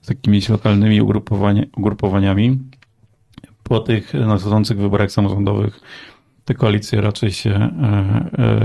z 0.00 0.08
jakimiś 0.08 0.48
lokalnymi 0.48 1.00
ugrupowania, 1.00 1.62
ugrupowaniami, 1.76 2.58
po 3.62 3.80
tych 3.80 4.14
nadchodzących 4.14 4.78
wyborach 4.78 5.12
samorządowych 5.12 5.80
te 6.44 6.54
koalicje 6.54 7.00
raczej 7.00 7.32
się 7.32 7.50
e, 7.50 7.70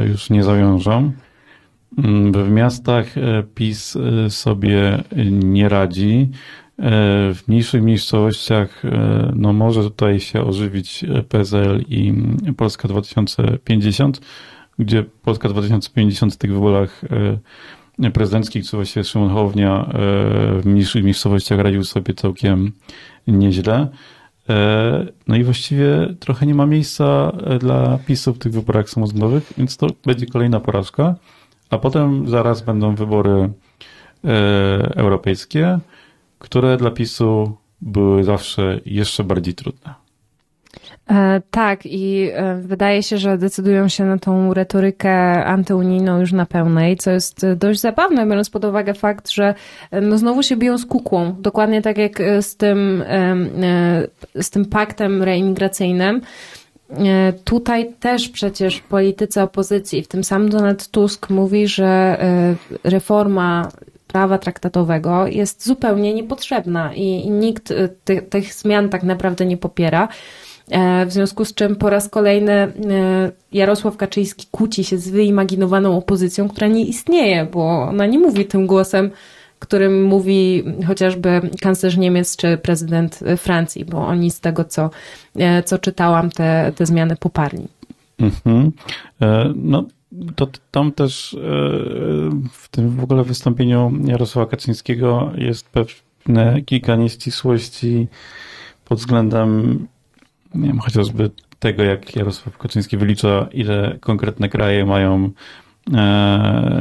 e, 0.02 0.08
już 0.08 0.30
nie 0.30 0.44
zawiążą. 0.44 1.12
Mm, 1.98 2.32
W 2.32 2.52
miastach 2.52 3.18
e, 3.18 3.44
PiS 3.56 3.96
e, 3.96 4.30
sobie 4.30 5.04
nie 5.32 5.70
radzi. 5.70 6.30
E, 6.80 7.34
W 7.34 7.42
mniejszych 7.48 7.82
miejscowościach 7.84 8.86
e, 8.86 9.32
no 9.36 9.54
może 9.54 9.84
tutaj 9.84 10.20
się 10.20 10.44
ożywić 10.44 11.04
e, 11.04 11.24
PSL 11.24 11.82
i 11.90 12.10
mm, 12.10 12.38
Polska 12.58 12.88
2050, 12.88 14.22
gdzie 14.80 15.04
Polska 15.04 15.50
2050 15.50 16.34
w 16.34 16.38
tych 16.38 16.54
wyborach 16.54 17.02
e, 18.04 18.12
prezydenckich, 18.12 18.66
co 18.66 18.78
właściwie 18.78 19.04
Szymon 19.04 19.30
Hołownia 19.30 19.86
e, 19.86 19.92
w 20.62 20.66
mniejszych 20.66 21.04
miejscowościach 21.04 21.60
radził 21.60 21.84
sobie 21.84 22.14
całkiem 22.14 22.72
nieźle. 23.28 23.88
E, 24.50 25.06
No 25.28 25.36
i 25.36 25.44
właściwie 25.44 26.16
trochę 26.20 26.46
nie 26.46 26.56
ma 26.56 26.66
miejsca 26.66 27.32
e, 27.46 27.60
dla 27.60 27.98
PiSu 28.08 28.34
w 28.34 28.38
tych 28.40 28.52
wyborach 28.52 28.90
samorządowych, 28.90 29.54
więc 29.58 29.78
to 29.78 29.88
będzie 30.06 30.26
kolejna 30.26 30.60
porażka. 30.60 31.16
A 31.74 31.78
potem 31.78 32.28
zaraz 32.28 32.62
będą 32.62 32.96
wybory 32.96 33.50
e, 34.26 34.30
europejskie, 34.96 35.80
które 36.40 36.78
dla 36.78 36.92
PiSu 36.92 37.58
były 37.82 38.24
zawsze 38.24 38.80
jeszcze 38.86 39.24
bardziej 39.24 39.54
trudne. 39.54 39.94
E, 41.10 41.42
tak, 41.52 41.86
i 41.86 42.30
e, 42.34 42.56
wydaje 42.56 43.04
się, 43.04 43.18
że 43.18 43.38
decydują 43.38 43.88
się 43.88 44.06
na 44.06 44.18
tą 44.18 44.54
retorykę 44.54 45.46
antyunijną 45.46 46.20
już 46.20 46.32
na 46.32 46.46
pełnej, 46.46 46.98
co 46.98 47.12
jest 47.12 47.46
dość 47.56 47.80
zabawne, 47.80 48.26
biorąc 48.26 48.50
pod 48.50 48.66
uwagę 48.66 48.94
fakt, 48.94 49.30
że 49.30 49.56
no 50.02 50.18
znowu 50.18 50.44
się 50.44 50.58
biją 50.58 50.78
z 50.78 50.86
kukłą. 50.86 51.36
Dokładnie 51.40 51.82
tak 51.82 51.98
jak 51.98 52.22
z 52.42 52.56
tym, 52.56 53.04
z 54.36 54.50
tym 54.50 54.66
paktem 54.66 55.24
reimigracyjnym. 55.24 56.22
E, 56.90 57.34
Tutaj 57.44 57.94
też 58.00 58.30
przecież 58.30 58.80
politycy 58.80 59.42
opozycji, 59.42 60.04
w 60.04 60.08
tym 60.08 60.24
sam 60.24 60.50
Donald 60.50 60.88
Tusk 60.88 61.30
mówi, 61.30 61.68
że 61.68 61.86
e, 61.86 62.56
reforma 62.84 63.72
prawa 64.08 64.38
traktatowego 64.38 65.28
jest 65.28 65.66
zupełnie 65.66 66.14
niepotrzebna 66.14 66.94
i, 66.94 67.30
nikt 67.30 67.72
e, 67.72 67.90
ty, 68.04 68.22
tych 68.22 68.54
zmian 68.54 68.90
tak 68.90 69.04
naprawdę 69.04 69.46
nie 69.46 69.58
popiera. 69.58 70.08
W 71.08 71.12
związku 71.12 71.46
z 71.46 71.54
czym 71.54 71.76
po 71.76 71.90
raz 71.90 72.10
kolejny 72.10 72.72
Jarosław 73.52 73.98
Kaczyński 73.98 74.48
kłóci 74.52 74.84
się 74.84 74.98
z 74.98 75.10
wyimaginowaną 75.10 75.98
opozycją, 75.98 76.50
która 76.50 76.68
nie 76.68 76.86
istnieje, 76.86 77.48
bo 77.52 77.82
ona 77.82 78.06
nie 78.06 78.20
mówi 78.20 78.46
tym 78.46 78.68
głosem, 78.68 79.12
którym 79.64 80.04
mówi 80.04 80.64
chociażby 80.88 81.42
kanclerz 81.62 81.98
Niemiec 81.98 82.38
czy 82.38 82.58
prezydent 82.58 83.20
Francji, 83.38 83.86
bo 83.86 84.08
oni 84.08 84.32
z 84.32 84.40
tego, 84.40 84.66
co, 84.66 84.90
e, 85.36 85.64
co 85.64 85.78
czytałam, 85.78 86.30
te, 86.30 86.72
te 86.76 86.86
zmiany 86.86 87.16
poparli. 87.16 87.68
Mhm. 88.20 88.72
E, 89.22 89.54
No, 89.56 89.86
to 90.36 90.48
tam 90.72 90.92
też 90.92 91.34
e, 91.34 91.38
w 92.52 92.70
tym 92.72 92.90
w 92.90 93.04
ogóle 93.04 93.24
wystąpieniu 93.24 93.92
Jarosława 94.06 94.52
Kaczyńskiego 94.52 95.32
jest 95.36 95.70
pewne 95.70 96.62
kilka 96.62 96.96
nieścisłości 96.96 98.08
pod 98.86 98.98
względem, 98.98 99.80
nie 100.56 100.68
wiem, 100.68 100.80
chociażby 100.80 101.30
tego, 101.60 101.84
jak 101.84 102.16
Jarosław 102.16 102.58
Kaczyński 102.58 102.98
wylicza, 102.98 103.48
ile 103.52 103.98
konkretne 104.02 104.50
kraje 104.50 104.86
mają 104.86 105.26
e, 105.26 105.30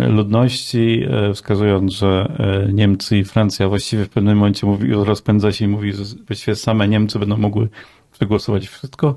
ludności, 0.08 1.04
e, 1.10 1.34
wskazując, 1.34 1.92
że 1.92 2.36
e, 2.38 2.72
Niemcy 2.72 3.18
i 3.18 3.24
Francja 3.24 3.68
właściwie 3.68 4.04
w 4.04 4.08
pewnym 4.08 4.36
momencie 4.36 4.66
mówi, 4.66 4.92
rozpędza 4.92 5.52
się 5.52 5.64
i 5.64 5.68
mówi, 5.68 5.92
że 5.92 6.04
właściwie 6.26 6.54
same 6.54 6.88
Niemcy 6.88 7.18
będą 7.18 7.36
mogły 7.36 7.68
przegłosować 8.12 8.68
wszystko. 8.68 9.16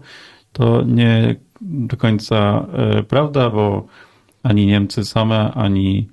To 0.51 0.83
nie 0.83 1.36
do 1.61 1.97
końca 1.97 2.67
e, 2.73 3.03
prawda, 3.03 3.49
bo 3.49 3.86
ani 4.43 4.65
Niemcy 4.65 5.05
same, 5.05 5.51
ani 5.51 6.09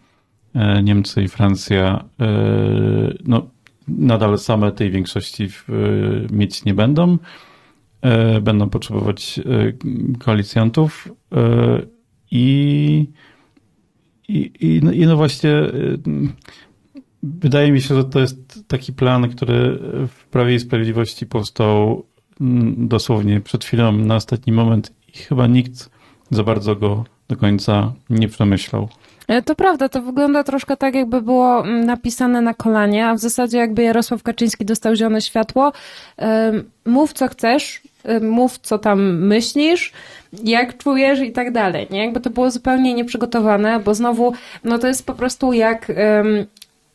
e, 0.55 0.83
Niemcy 0.83 1.23
i 1.23 1.29
Francja 1.29 2.05
e, 2.21 2.27
no, 3.25 3.47
nadal 3.89 4.39
same 4.39 4.73
tej 4.73 4.91
większości 4.91 5.45
e, 5.45 5.73
mieć 6.35 6.65
nie 6.65 6.75
będą. 6.75 7.19
będą 8.43 8.71
potrzebować 8.71 9.41
koalicjantów 10.19 11.09
i, 14.93 15.07
no, 15.07 15.17
właśnie 15.17 15.53
wydaje 17.23 17.73
mi 17.73 17.81
się, 17.81 17.95
że 17.95 18.05
to 18.05 18.21
jest 18.21 18.69
taki 18.69 18.93
plan, 18.93 19.29
który 19.29 19.79
w 20.09 20.27
Prawie 20.31 20.55
i 20.55 20.61
Sprawiedliwości 20.61 21.27
powstał 21.27 22.07
mm, 22.41 22.89
dosłownie 22.89 23.41
przed 23.41 23.65
chwilą, 23.65 23.93
na 23.93 24.17
ostatni 24.17 24.53
moment 24.53 24.93
i 25.15 25.19
chyba 25.19 25.47
nikt 25.47 25.91
za 26.31 26.43
bardzo 26.43 26.77
go 26.77 27.05
do 27.29 27.37
końca 27.37 27.93
nie 28.11 28.29
przemyślał. 28.29 28.89
E, 29.29 29.43
to 29.43 29.55
prawda, 29.55 29.89
to 29.89 30.03
wygląda 30.03 30.45
troszkę 30.45 30.77
tak, 30.77 30.95
jakby 30.95 31.23
było 31.23 31.65
mm, 31.65 31.87
napisane 31.87 32.41
na 32.41 32.55
kolanie, 32.55 33.07
a 33.07 33.15
w 33.15 33.19
zasadzie 33.19 33.59
jakby 33.59 33.83
Jarosław 33.83 34.23
Kaczyński 34.23 34.65
dostał 34.65 34.97
zielone 34.97 35.21
światło. 35.21 35.73
Mów 36.87 37.13
co 37.13 37.29
chcesz, 37.29 37.83
mów 38.21 38.59
co 38.59 38.79
tam 38.79 39.27
myślisz, 39.27 39.93
jak 40.45 40.77
czujesz 40.77 41.21
i 41.21 41.33
tak 41.33 41.53
dalej. 41.53 41.87
Nie? 41.91 42.05
Jakby 42.05 42.21
to 42.21 42.31
było 42.31 42.51
zupełnie 42.51 42.95
nieprzygotowane, 42.95 43.81
bo 43.81 43.95
znowu, 43.95 44.33
no 44.65 44.79
to 44.79 44.87
jest 44.87 45.07
po 45.07 45.15
prostu 45.15 45.53
jak 45.53 45.93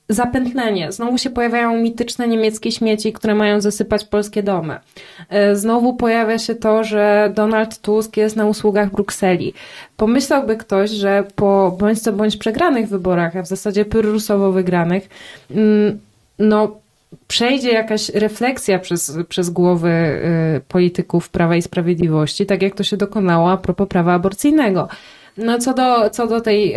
zapętlenie. 0.09 0.91
Znowu 0.91 1.17
się 1.17 1.29
pojawiają 1.29 1.77
mityczne 1.77 2.27
niemieckie 2.27 2.71
śmieci, 2.71 3.13
które 3.13 3.35
mają 3.35 3.61
zasypać 3.61 4.03
polskie 4.05 4.43
domy. 4.43 4.79
E, 5.29 5.55
znowu 5.55 5.93
pojawia 5.93 6.37
się 6.37 6.55
to, 6.55 6.83
że 6.83 7.31
Donald 7.35 7.77
Tusk 7.81 8.17
jest 8.17 8.35
na 8.35 8.45
usługach 8.45 8.91
Brukseli. 8.91 9.53
Pomyślałby 9.97 10.57
ktoś, 10.57 10.89
że 10.89 11.23
po 11.35 11.75
bądź 11.79 11.99
co 11.99 12.13
bądź 12.13 12.37
przegranych 12.37 12.89
wyborach, 12.89 13.35
a 13.35 13.41
w 13.41 13.47
zasadzie 13.47 13.85
pyrrusowo 13.85 14.51
wygranych, 14.51 15.09
no 16.39 16.77
przejdzie 17.27 17.71
jakaś 17.71 18.09
refleksja 18.09 18.79
przez, 18.79 19.17
przez 19.29 19.49
głowy 19.49 19.89
y, 20.57 20.61
polityków 20.67 21.29
Prawa 21.29 21.55
i 21.55 21.61
Sprawiedliwości, 21.61 22.45
tak 22.45 22.61
jak 22.61 22.75
to 22.75 22.83
się 22.83 22.97
dokonało 22.97 23.51
a 23.51 23.57
propos 23.57 23.87
prawa 23.87 24.13
aborcyjnego. 24.13 24.87
No 25.37 25.59
co 25.59 25.73
do, 25.73 26.09
co 26.09 26.27
do 26.27 26.41
tej 26.41 26.75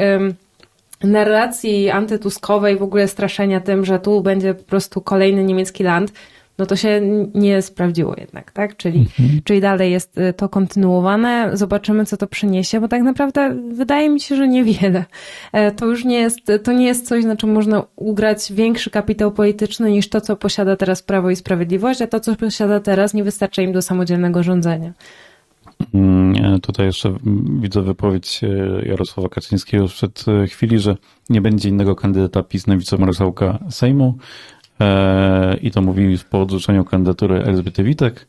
narracji 1.05 1.91
antytuskowej, 1.91 2.77
w 2.77 2.83
ogóle 2.83 3.09
straszenia 3.09 3.61
tym, 3.61 3.85
że 3.85 3.99
tu 3.99 4.21
będzie 4.21 4.55
po 4.55 4.65
prostu 4.65 5.01
kolejny 5.01 5.45
niemiecki 5.45 5.85
land, 5.85 6.13
no 6.61 6.67
to 6.67 6.77
się 6.77 7.01
nie 7.35 7.63
sprawdziło 7.63 8.15
jednak, 8.19 8.53
tak? 8.53 8.77
Czyli, 8.77 8.99
mhm. 8.99 9.41
czyli 9.45 9.61
dalej 9.61 9.93
jest 9.93 10.19
y, 10.19 10.33
to 10.33 10.49
kontynuowane. 10.49 11.51
Zobaczymy, 11.53 12.07
co 12.07 12.17
to 12.17 12.27
przyniesie, 12.27 12.81
bo 12.81 12.89
tak 12.89 13.03
naprawdę 13.03 13.57
wydaje 13.73 14.11
mi 14.11 14.21
się, 14.21 14.37
że 14.37 14.49
niewiele. 14.49 15.05
E, 15.53 15.73
to 15.73 15.87
już 15.87 16.05
nie 16.05 16.21
jest, 16.21 16.39
to 16.63 16.73
nie 16.73 16.87
jest 16.87 17.09
coś, 17.09 17.25
na 17.25 17.37
czym 17.37 17.53
można 17.53 17.83
ugrać 17.97 18.53
większy 18.53 18.91
kapitał 18.91 19.33
polityczny 19.33 19.91
niż 19.91 20.09
to, 20.09 20.21
co 20.21 20.37
posiada 20.37 20.77
teraz 20.77 21.03
Prawo 21.03 21.31
i 21.31 21.37
Sprawiedliwość, 21.37 22.03
a 22.03 22.07
to, 22.07 22.21
co 22.21 22.37
posiada 22.37 22.81
teraz, 22.81 23.15
nie 23.15 23.25
wystarcza 23.25 23.63
im 23.63 23.73
do 23.73 23.83
samodzielnego 23.83 24.43
rządzenia. 24.43 24.93
Mm, 25.95 26.61
tutaj 26.61 26.87
jeszcze 26.87 27.17
widzę 27.61 27.83
wypowiedź 27.83 28.41
e, 28.45 28.49
Jarosława 28.89 29.29
Kaczyńskiego 29.29 29.89
sprzed 29.89 30.25
e, 30.29 30.47
chwili, 30.47 30.79
że 30.79 30.97
nie 31.31 31.41
będzie 31.41 31.69
innego 31.69 31.97
kandydata 31.97 32.43
PiS 32.43 32.67
na 32.67 32.77
wicemarszałka 32.77 33.59
Sejmu. 33.71 34.19
E, 34.81 35.57
I 35.57 35.71
to 35.71 35.83
mówi 35.83 36.19
po 36.31 36.41
odrzuceniu 36.43 36.85
kandydatury 36.85 37.43
Elżbiety 37.45 37.85
Witek. 37.85 38.27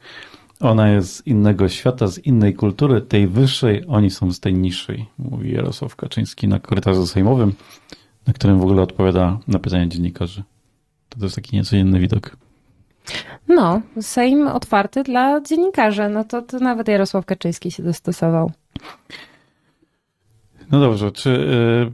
Ona 0.60 0.89
jest 0.89 1.16
z 1.16 1.28
innego 1.28 1.70
świata, 1.70 2.08
z 2.08 2.18
innej 2.18 2.54
kultury, 2.54 3.02
tej 3.02 3.28
wyższej, 3.28 3.84
oni 3.88 4.10
są 4.10 4.32
z 4.32 4.39
tej 4.39 4.54
niższej, 4.54 5.06
mówi 5.18 5.54
Jarosław 5.54 5.95
Kaczyński 5.95 6.47
na 6.47 6.60
korytarzu 6.60 7.08
sejmowym, 7.08 7.54
na 8.28 8.34
którym 8.34 8.60
w 8.60 8.64
ogóle 8.64 8.82
odpowiada 8.82 9.39
na 9.47 9.60
pytania 9.60 9.88
dziennikarzy. 9.88 10.43
To 11.10 11.26
jest 11.26 11.36
taki 11.36 11.56
nieco 11.56 11.76
inny 11.76 11.99
widok. 11.99 12.38
No, 13.47 13.82
Sejm 14.02 14.47
otwarty 14.47 15.04
dla 15.04 15.41
dziennikarzy. 15.41 16.10
No 16.10 16.24
to, 16.24 16.41
to 16.41 16.60
nawet 16.60 16.88
Jarosław 16.88 17.26
Kaczyński 17.26 17.72
się 17.72 17.84
dostosował. 17.84 18.52
No 20.72 20.80
dobrze, 20.80 21.12
czy 21.12 21.30
yy, 21.30 21.91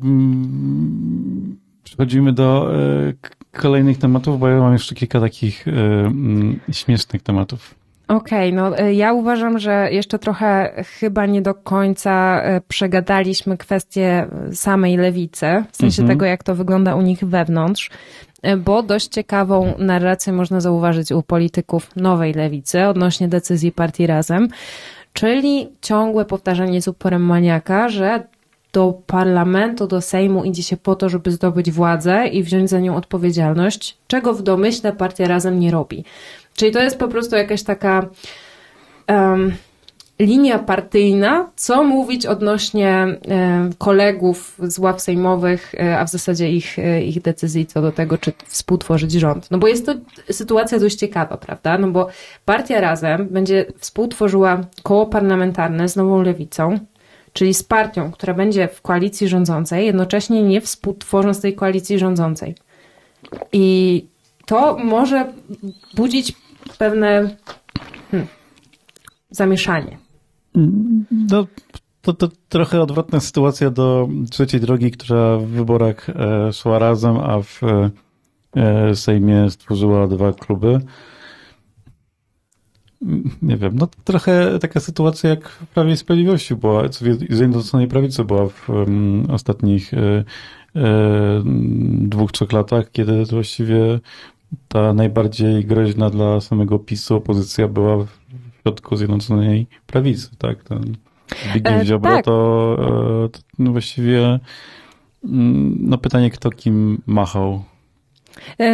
przechodzimy 1.84 2.34
do 2.34 2.72
yy, 3.06 3.37
kolejnych 3.58 3.98
tematów, 3.98 4.40
bo 4.40 4.48
ja 4.48 4.60
mam 4.60 4.74
jeszcze 4.74 4.96
kilka 4.96 5.20
takich 5.20 5.66
yy, 5.68 6.74
śmiesznych 6.74 7.22
tematów. 7.22 7.76
Okej, 8.08 8.54
okay, 8.54 8.72
no 8.72 8.90
ja 8.90 9.14
uważam, 9.14 9.60
że 9.60 9.88
jeszcze 9.92 10.20
trochę 10.20 10.84
chyba 11.00 11.26
nie 11.26 11.42
do 11.42 11.54
końca 11.54 12.42
przegadaliśmy 12.68 13.58
kwestię 13.58 14.28
samej 14.52 14.98
lewicy, 14.98 15.64
w 15.72 15.78
sensie 15.78 16.02
mm 16.02 16.08
-hmm. 16.08 16.14
tego, 16.14 16.26
jak 16.26 16.44
to 16.44 16.56
wygląda 16.56 16.96
u 16.96 17.02
nich 17.02 17.20
wewnątrz. 17.20 17.90
E, 18.42 18.58
bo 18.58 18.84
dość 18.84 19.08
ciekawą 19.08 19.74
narrację 19.78 20.34
można 20.34 20.62
zauważyć 20.62 21.12
u 21.12 21.24
polityków 21.24 21.96
nowej 21.96 22.34
lewicy 22.34 22.88
odnośnie 22.88 23.28
decyzji 23.28 23.72
partii 23.72 24.08
Razem, 24.08 24.48
czyli 25.14 25.70
ciągłe 25.82 26.26
powtarzanie 26.26 26.82
z 26.82 26.88
uporem 26.88 27.26
maniaka, 27.26 27.90
że 27.90 28.24
do 28.78 29.02
parlamentu, 29.08 29.88
do 29.88 30.02
Sejmu 30.02 30.44
idzie 30.44 30.64
się 30.64 30.78
po 30.78 30.96
to, 30.96 31.10
żeby 31.10 31.32
zdobyć 31.32 31.72
władzę 31.72 32.28
i 32.28 32.44
wziąć 32.44 32.70
za 32.70 32.80
nią 32.80 32.96
odpowiedzialność, 32.96 33.98
czego 34.08 34.34
w 34.34 34.42
domyśle 34.42 34.94
partia 34.94 35.28
Razem 35.28 35.60
nie 35.60 35.72
robi. 35.72 36.04
Czyli 36.56 36.72
to 36.72 36.80
jest 36.80 36.98
po 36.98 37.08
prostu 37.08 37.36
jakaś 37.36 37.64
taka 37.64 38.10
um, 39.10 39.54
linia 40.20 40.60
partyjna, 40.60 41.50
co 41.56 41.84
mówić 41.84 42.26
odnośnie 42.26 42.90
e, 42.90 43.70
kolegów 43.78 44.58
z 44.64 44.80
ław 44.80 45.02
sejmowych, 45.02 45.76
e, 45.76 46.00
a 46.00 46.06
w 46.06 46.10
zasadzie 46.10 46.52
ich, 46.52 46.80
e, 46.80 47.02
ich 47.02 47.22
decyzji 47.22 47.66
co 47.66 47.82
do 47.82 47.92
tego, 47.92 48.18
czy 48.18 48.34
współtworzyć 48.46 49.12
rząd. 49.12 49.52
No 49.52 49.58
bo 49.58 49.68
jest 49.68 49.86
to 49.86 49.94
sytuacja 50.32 50.80
dość 50.80 50.96
ciekawa, 50.96 51.38
prawda? 51.38 51.78
No 51.78 51.88
bo 51.88 52.08
partia 52.46 52.82
Razem 52.82 53.28
będzie 53.32 53.66
współtworzyła 53.78 54.62
koło 54.84 55.06
parlamentarne 55.06 55.90
z 55.90 55.96
nową 55.96 56.22
lewicą, 56.22 56.80
czyli 57.38 57.54
z 57.54 57.64
partią, 57.64 58.12
która 58.12 58.34
będzie 58.34 58.68
w 58.68 58.82
koalicji 58.82 59.28
rządzącej, 59.28 59.86
jednocześnie 59.86 60.44
nie 60.44 60.62
współtworząc 60.62 61.42
tej 61.42 61.56
koalicji 61.56 62.00
rządzącej. 62.00 62.56
I 63.54 64.06
to 64.46 64.78
może 64.78 65.34
budzić 65.96 66.34
pewne 66.78 67.36
hmm, 68.12 68.28
zamieszanie. 69.30 69.98
No, 71.12 71.48
to, 72.02 72.14
to 72.14 72.30
trochę 72.50 72.82
odwrotna 72.82 73.20
sytuacja 73.20 73.70
do 73.70 74.08
trzeciej 74.30 74.62
drogi, 74.62 74.92
która 74.92 75.38
w 75.38 75.46
wyborach 75.46 76.10
e, 76.10 76.54
szła 76.54 76.80
razem, 76.80 77.18
a 77.18 77.42
w 77.42 77.62
e, 78.56 78.96
Sejmie 78.96 79.50
stworzyła 79.50 80.08
dwa 80.08 80.34
kluby. 80.34 80.80
Nie 83.42 83.58
wiem, 83.58 83.76
no 83.76 83.88
trochę 84.04 84.60
taka 84.60 84.80
sytuacja 84.80 85.30
jak 85.30 85.50
w 85.50 85.68
Prawie 85.68 85.94
i 85.94 85.98
Sprawiedliwości 85.98 86.56
była, 86.56 86.90
co 86.90 87.06
w 87.06 87.36
Zjednoczonej 87.36 87.88
Prawicy 87.88 88.24
była 88.24 88.50
w 88.50 88.70
um, 88.70 89.28
ostatnich 89.32 89.94
e, 89.94 90.24
e, 90.76 91.44
dwóch, 92.00 92.32
trzech 92.32 92.54
latach, 92.54 92.92
kiedy 92.92 93.26
właściwie 93.26 94.00
ta 94.68 94.94
najbardziej 94.94 95.66
groźna 95.66 96.10
dla 96.10 96.42
samego 96.42 96.80
PiSu 96.80 97.16
opozycja 97.16 97.68
była 97.68 97.98
w 97.98 98.08
środku 98.62 98.96
Zjednoczonej 98.96 99.68
Prawicy, 99.88 100.30
tak? 100.38 100.64
Ten 100.64 100.96
Zbigniew 101.50 101.82
e, 101.82 101.86
Ziobro 101.86 102.12
tak. 102.12 102.26
to, 102.26 102.78
e, 103.26 103.30
to 103.30 103.40
no 103.60 103.72
właściwie 103.72 104.40
mm, 105.24 105.78
no 105.80 105.98
pytanie, 105.98 106.32
kto 106.32 106.50
kim 106.50 107.02
machał 107.08 107.64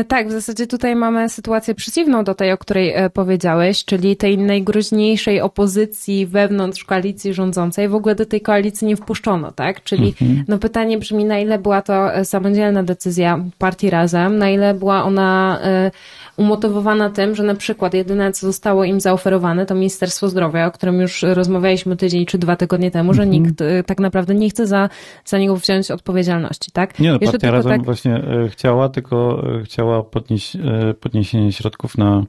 tak, 0.07 0.27
w 0.27 0.31
zasadzie 0.31 0.67
tutaj 0.67 0.95
mamy 0.95 1.29
sytuację 1.29 1.75
przeciwną 1.75 2.23
do 2.23 2.35
tej, 2.35 2.51
o 2.51 2.57
której 2.57 2.93
e, 2.93 3.09
powiedziałeś, 3.09 3.85
czyli 3.85 4.15
tej 4.15 4.37
najgroźniejszej 4.37 5.41
opozycji 5.41 6.25
wewnątrz 6.25 6.83
koalicji 6.83 7.33
rządzącej. 7.33 7.89
W 7.89 7.95
ogóle 7.95 8.15
do 8.15 8.25
tej 8.25 8.41
koalicji 8.41 8.87
nie 8.87 8.95
wpuszczono, 8.95 9.51
tak? 9.51 9.83
Czyli 9.83 10.07
mhm. 10.21 10.45
no 10.47 10.57
pytanie 10.57 10.97
brzmi, 10.97 11.25
na 11.25 11.39
ile 11.39 11.59
była 11.59 11.81
to 11.81 12.09
samodzielna 12.23 12.83
decyzja 12.83 13.39
partii 13.57 13.89
Razem, 13.89 14.37
na 14.37 14.49
ile 14.49 14.73
była 14.73 15.03
ona 15.03 15.59
umotywowana 16.37 17.09
tym, 17.09 17.35
że 17.35 17.43
na 17.43 17.55
przykład 17.55 17.93
jedyne, 17.93 18.31
co 18.31 18.47
zostało 18.47 18.83
im 18.83 18.99
zaoferowane, 18.99 19.65
to 19.65 19.75
Ministerstwo 19.75 20.29
Zdrowia, 20.29 20.67
o 20.67 20.71
którym 20.71 21.01
już 21.01 21.23
rozmawialiśmy 21.23 21.97
tydzień 21.97 22.25
czy 22.25 22.37
dwa 22.37 22.55
tygodnie 22.55 22.91
temu, 22.91 23.13
że 23.13 23.23
mhm. 23.23 23.43
nikt 23.43 23.61
y, 23.61 23.83
tak 23.85 23.99
naprawdę 23.99 24.35
nie 24.35 24.49
chce 24.49 24.67
za, 24.67 24.89
za 25.25 25.37
niego 25.37 25.55
wziąć 25.55 25.91
odpowiedzialności, 25.91 26.71
tak? 26.71 26.99
Nie, 26.99 27.11
no, 27.11 27.19
partia 27.19 27.51
razem 27.51 27.71
tak... 27.71 27.85
właśnie 27.85 28.23
y, 28.45 28.49
chciała, 28.49 28.89
tylko 28.89 29.43
y, 29.59 29.63
chciała 29.63 30.03
podnieść, 30.03 30.57
podniesienie 30.99 31.51
środków 31.51 31.97
na 31.97 32.23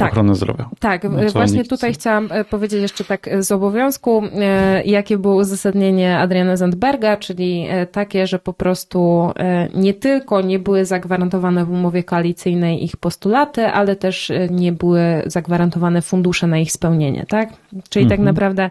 tak, 0.00 0.36
zdrowia. 0.36 0.68
Tak, 0.78 1.02
właśnie 1.32 1.64
tutaj 1.64 1.92
chciałam 1.92 2.28
e, 2.30 2.44
powiedzieć 2.44 2.82
jeszcze 2.82 3.04
tak 3.04 3.30
z 3.38 3.52
obowiązku, 3.52 4.22
e, 4.34 4.82
jakie 4.84 5.18
było 5.18 5.34
uzasadnienie 5.34 6.18
Adriana 6.18 6.56
Zandberga, 6.56 7.16
czyli 7.16 7.66
e, 7.68 7.86
takie, 7.86 8.26
że 8.26 8.38
po 8.38 8.52
prostu 8.52 9.30
nie 9.74 9.94
tylko 9.94 10.40
nie 10.40 10.58
były 10.58 10.84
zagwarantowane 10.84 11.64
w 11.64 11.70
umowie 11.70 12.04
koalicyjnej 12.04 12.84
ich 12.84 12.96
postulaty, 12.96 13.66
ale 13.66 13.96
też 13.96 14.32
nie 14.50 14.72
były 14.72 15.22
zagwarantowane 15.26 16.02
fundusze 16.02 16.46
na 16.46 16.58
ich 16.58 16.72
spełnienie, 16.72 17.26
tak? 17.28 17.48
Czyli 17.88 18.06
tak 18.06 18.18
mhm. 18.18 18.18
tak 18.18 18.20
naprawdę 18.20 18.70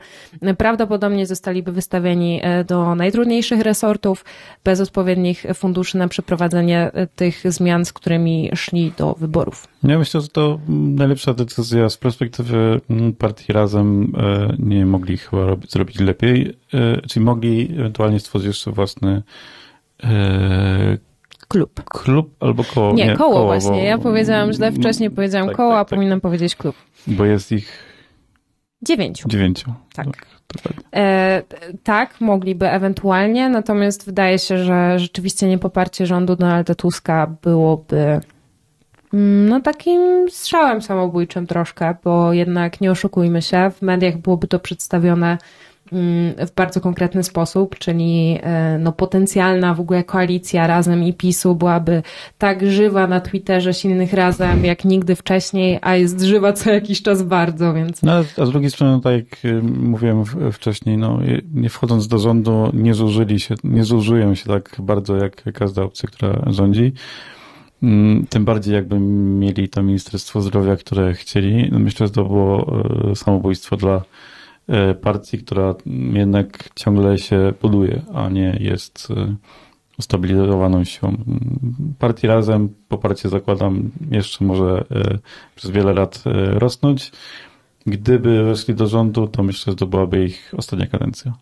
prawdopodobnie 0.58 1.26
zostaliby 1.26 1.72
wystawieni 1.72 2.42
do 2.68 2.96
najtrudniejszych 2.96 3.62
resortów 3.62 4.26
bez 4.64 4.82
odpowiednich 4.82 5.46
funduszy 5.54 5.98
na 5.98 6.08
przeprowadzenie 6.08 6.92
tych 7.16 7.52
zmian, 7.52 7.86
z 7.86 7.94
którymi 7.94 8.50
szli 8.56 8.92
do 8.98 9.16
wyborów. 9.20 9.68
Ja 9.84 10.00
myślę, 10.00 10.22
że 10.22 10.28
to 10.28 10.60
najlepsza 10.70 11.34
decyzja 11.34 11.90
z 11.90 11.98
perspektywy 11.98 12.82
partii 13.18 13.54
Razem. 13.54 14.14
e, 14.18 14.56
Nie 14.60 14.86
mogli 14.86 15.18
chyba 15.18 15.46
robić, 15.46 15.72
zrobić 15.72 16.00
lepiej. 16.00 16.58
e, 16.74 17.02
Czyli 17.08 17.26
mogli 17.26 17.72
ewentualnie 17.80 18.20
stworzyć 18.20 18.48
jeszcze 18.48 18.72
własny 18.72 19.22
e, 20.04 20.98
Klub. 21.48 21.84
klub 21.84 22.36
albo 22.40 22.64
koło. 22.64 22.94
Nie, 22.94 23.16
koło, 23.18 23.46
właśnie. 23.46 23.72
bo- 23.72 23.78
Ja 23.78 23.98
powiedziałam 23.98 24.54
źle 24.54 24.72
wcześniej, 24.72 25.12
powiedziałam 25.12 25.48
Tak, 25.48 25.58
koło, 25.58 25.72
tak, 25.72 25.82
a 25.82 25.86
tak. 25.86 25.98
powinnam 25.98 26.22
powiedzieć 26.22 26.56
klub. 26.56 26.76
Bo 27.08 27.26
jest 27.26 27.52
ich 27.52 27.84
Dziewięciu. 28.82 29.30
dziewięciu. 29.30 29.74
Tak. 29.94 30.06
dokładnie. 30.56 30.84
E, 30.92 31.44
t- 31.48 31.58
tak, 31.84 32.22
mogliby 32.22 32.70
ewentualnie, 32.70 33.50
natomiast 33.50 34.06
wydaje 34.06 34.40
się, 34.40 34.58
że 34.64 35.00
rzeczywiście 35.00 35.48
niepoparcie 35.48 36.06
rządu 36.06 36.36
Donalda 36.36 36.76
Tuska 36.76 37.36
byłoby 37.42 37.98
mm, 38.00 38.22
no 39.14 39.62
takim 39.62 40.30
strzałem 40.30 40.82
samobójczym 40.82 41.48
troszkę, 41.48 41.96
bo 42.04 42.34
jednak 42.34 42.82
nie 42.82 42.92
oszukujmy 42.92 43.42
się, 43.42 43.72
w 43.78 43.82
mediach 43.82 44.18
byłoby 44.18 44.48
to 44.48 44.60
przedstawione 44.60 45.38
mm, 45.92 46.34
w 46.48 46.52
bardzo 46.56 46.82
konkretny 46.82 47.24
sposób, 47.24 47.78
czyli 47.78 48.40
e, 48.42 48.78
no, 48.80 48.92
potencjalna 48.92 49.74
w 49.74 49.80
ogóle 49.80 50.04
koalicja 50.04 50.68
Razem 50.68 51.04
i 51.04 51.14
PiSu 51.14 51.56
byłaby 51.56 52.04
tak 52.38 52.72
żywa 52.72 53.08
na 53.08 53.22
Twitterze 53.22 53.74
silnych 53.74 54.14
Razem 54.14 54.66
jak 54.66 54.86
nigdy 54.86 55.16
wcześniej, 55.16 55.80
a 55.82 55.96
jest 55.96 56.22
żywa 56.22 56.54
co 56.54 56.70
jakiś 56.72 57.02
czas 57.02 57.24
bardzo, 57.24 57.74
więc 57.74 58.04
No, 58.04 58.14
a 58.38 58.46
z 58.46 58.52
drugiej 58.52 58.72
strony, 58.72 59.02
tak 59.02 59.14
jak 59.14 59.46
y, 59.46 59.62
mówiłem 59.64 60.24
wcześniej, 60.52 60.98
no, 60.98 61.20
nie 61.54 61.70
wchodząc 61.70 62.08
do 62.08 62.20
rządu, 62.20 62.72
nie 62.74 62.94
zużyli 62.94 63.40
się, 63.40 63.56
nie 63.64 63.84
zużyją 63.84 64.36
się 64.36 64.46
tak 64.46 64.76
bardzo 64.80 65.16
jak 65.16 65.44
każda 65.54 65.84
opcja, 65.84 66.10
która 66.10 66.42
rządzi. 66.48 66.94
Mm, 67.84 68.26
Tym 68.28 68.46
bardziej 68.46 68.74
jakby 68.74 69.00
mieli 69.00 69.70
to 69.70 69.84
Ministerstwo 69.84 70.42
Zdrowia, 70.42 70.76
które 70.76 71.14
chcieli. 71.14 71.70
No, 71.72 71.80
Myślę, 71.80 72.08
że 72.08 72.14
to 72.14 72.24
było 72.24 72.82
e, 73.12 73.16
samobójstwo 73.16 73.78
dla 73.78 74.02
e, 74.68 74.96
partii, 74.96 75.38
która 75.38 75.76
jednak 76.14 76.70
ciągle 76.76 77.18
się 77.18 77.54
buduje, 77.62 78.02
a 78.14 78.30
nie 78.30 78.58
jest 78.60 79.08
e, 79.12 79.36
ustabilizowaną 80.00 80.84
siłą. 80.84 81.18
Partii 82.00 82.28
razem, 82.28 82.70
poparcie 82.88 83.30
zakładam, 83.30 83.92
jeszcze 84.12 84.46
może 84.46 84.86
przez 85.56 85.72
wiele 85.72 85.94
lat 85.94 86.24
rosnąć. 86.54 87.12
Gdyby 87.86 88.44
weszli 88.44 88.76
do 88.76 88.88
rządu, 88.88 89.28
to 89.28 89.44
myślę, 89.44 89.74
że 89.74 89.78
to 89.78 89.88
byłaby 89.88 90.26
ich 90.26 90.54
ostatnia 90.58 90.88
kadencja. 90.88 91.34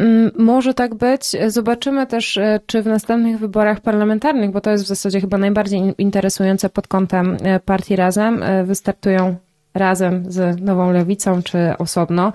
Mm, 0.00 0.30
Może 0.38 0.74
tak 0.74 0.94
być. 0.94 1.36
Zobaczymy 1.48 2.06
też, 2.06 2.36
e, 2.36 2.60
czy 2.66 2.82
w 2.82 2.86
następnych 2.86 3.38
wyborach 3.38 3.80
parlamentarnych, 3.80 4.50
bo 4.50 4.60
to 4.60 4.70
jest 4.70 4.84
w 4.84 4.86
zasadzie 4.86 5.20
chyba 5.20 5.38
najbardziej 5.38 5.78
in- 5.80 5.94
interesujące 5.98 6.68
pod 6.70 6.88
kątem 6.88 7.36
e, 7.42 7.60
partii 7.60 7.96
Razem, 7.96 8.42
e, 8.42 8.64
wystartują 8.64 9.36
razem 9.74 10.24
z 10.32 10.60
Nową 10.60 10.92
Lewicą, 10.92 11.42
czy 11.42 11.58
osobno, 11.78 12.32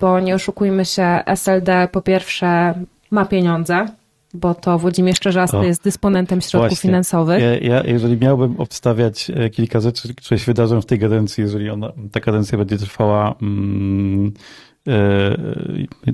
bo 0.00 0.20
nie 0.20 0.34
oszukujmy 0.34 0.84
się, 0.84 1.02
SLD 1.26 1.88
po 1.92 2.00
pierwsze 2.02 2.74
ma 3.10 3.24
pieniądze, 3.24 3.86
bo 4.34 4.54
to 4.54 4.78
Włodzimierz 4.78 5.20
Czerzasty 5.20 5.56
O, 5.56 5.62
jest 5.64 5.84
dysponentem 5.84 6.40
środków 6.40 6.68
właśnie. 6.68 6.88
finansowych. 6.88 7.42
Ja, 7.42 7.58
ja, 7.58 7.82
jeżeli 7.84 8.16
miałbym 8.16 8.60
obstawiać 8.60 9.30
kilka 9.52 9.80
rzeczy, 9.80 10.14
które 10.14 10.38
się 10.38 10.46
wydarzą 10.46 10.80
w 10.80 10.86
tej 10.86 10.98
kadencji, 10.98 11.42
jeżeli 11.42 11.70
ona, 11.70 11.92
ta 12.12 12.20
kadencja 12.20 12.58
będzie 12.58 12.78
trwała 12.78 13.34
mm, 13.42 14.32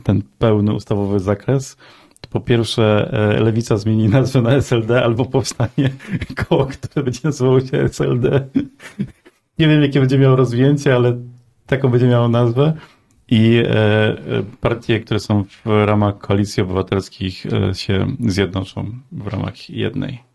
ten 0.02 0.22
pełny 0.38 0.74
ustawowy 0.74 1.20
zakres, 1.20 1.76
to 2.20 2.30
po 2.30 2.40
pierwsze 2.40 3.10
e, 3.12 3.40
Lewica 3.40 3.76
zmieni 3.76 4.08
nazwę 4.08 4.42
na 4.42 4.50
SLD 4.50 5.04
albo 5.04 5.24
powstanie 5.24 5.90
koło, 6.48 6.66
które 6.66 7.04
będzie 7.04 7.20
nazywało 7.24 7.60
się 7.60 7.78
SLD. 7.78 8.48
Nie 9.58 9.68
wiem, 9.68 9.82
jakie 9.82 10.00
będzie 10.00 10.18
miało 10.18 10.36
rozwinięcie, 10.36 10.94
ale 10.94 11.18
taką 11.66 11.88
będzie 11.88 12.06
miało 12.06 12.28
nazwę. 12.28 12.72
I 13.28 13.56
e, 13.56 13.68
e, 13.68 14.16
partie, 14.60 15.00
które 15.00 15.20
są 15.20 15.44
w 15.44 15.84
ramach 15.86 16.18
koalicji 16.18 16.62
obywatelskich 16.62 17.46
e, 17.46 17.74
się 17.74 18.06
zjednoczą 18.20 18.92
w 19.12 19.26
ramach 19.26 19.70
jednej. 19.70 20.33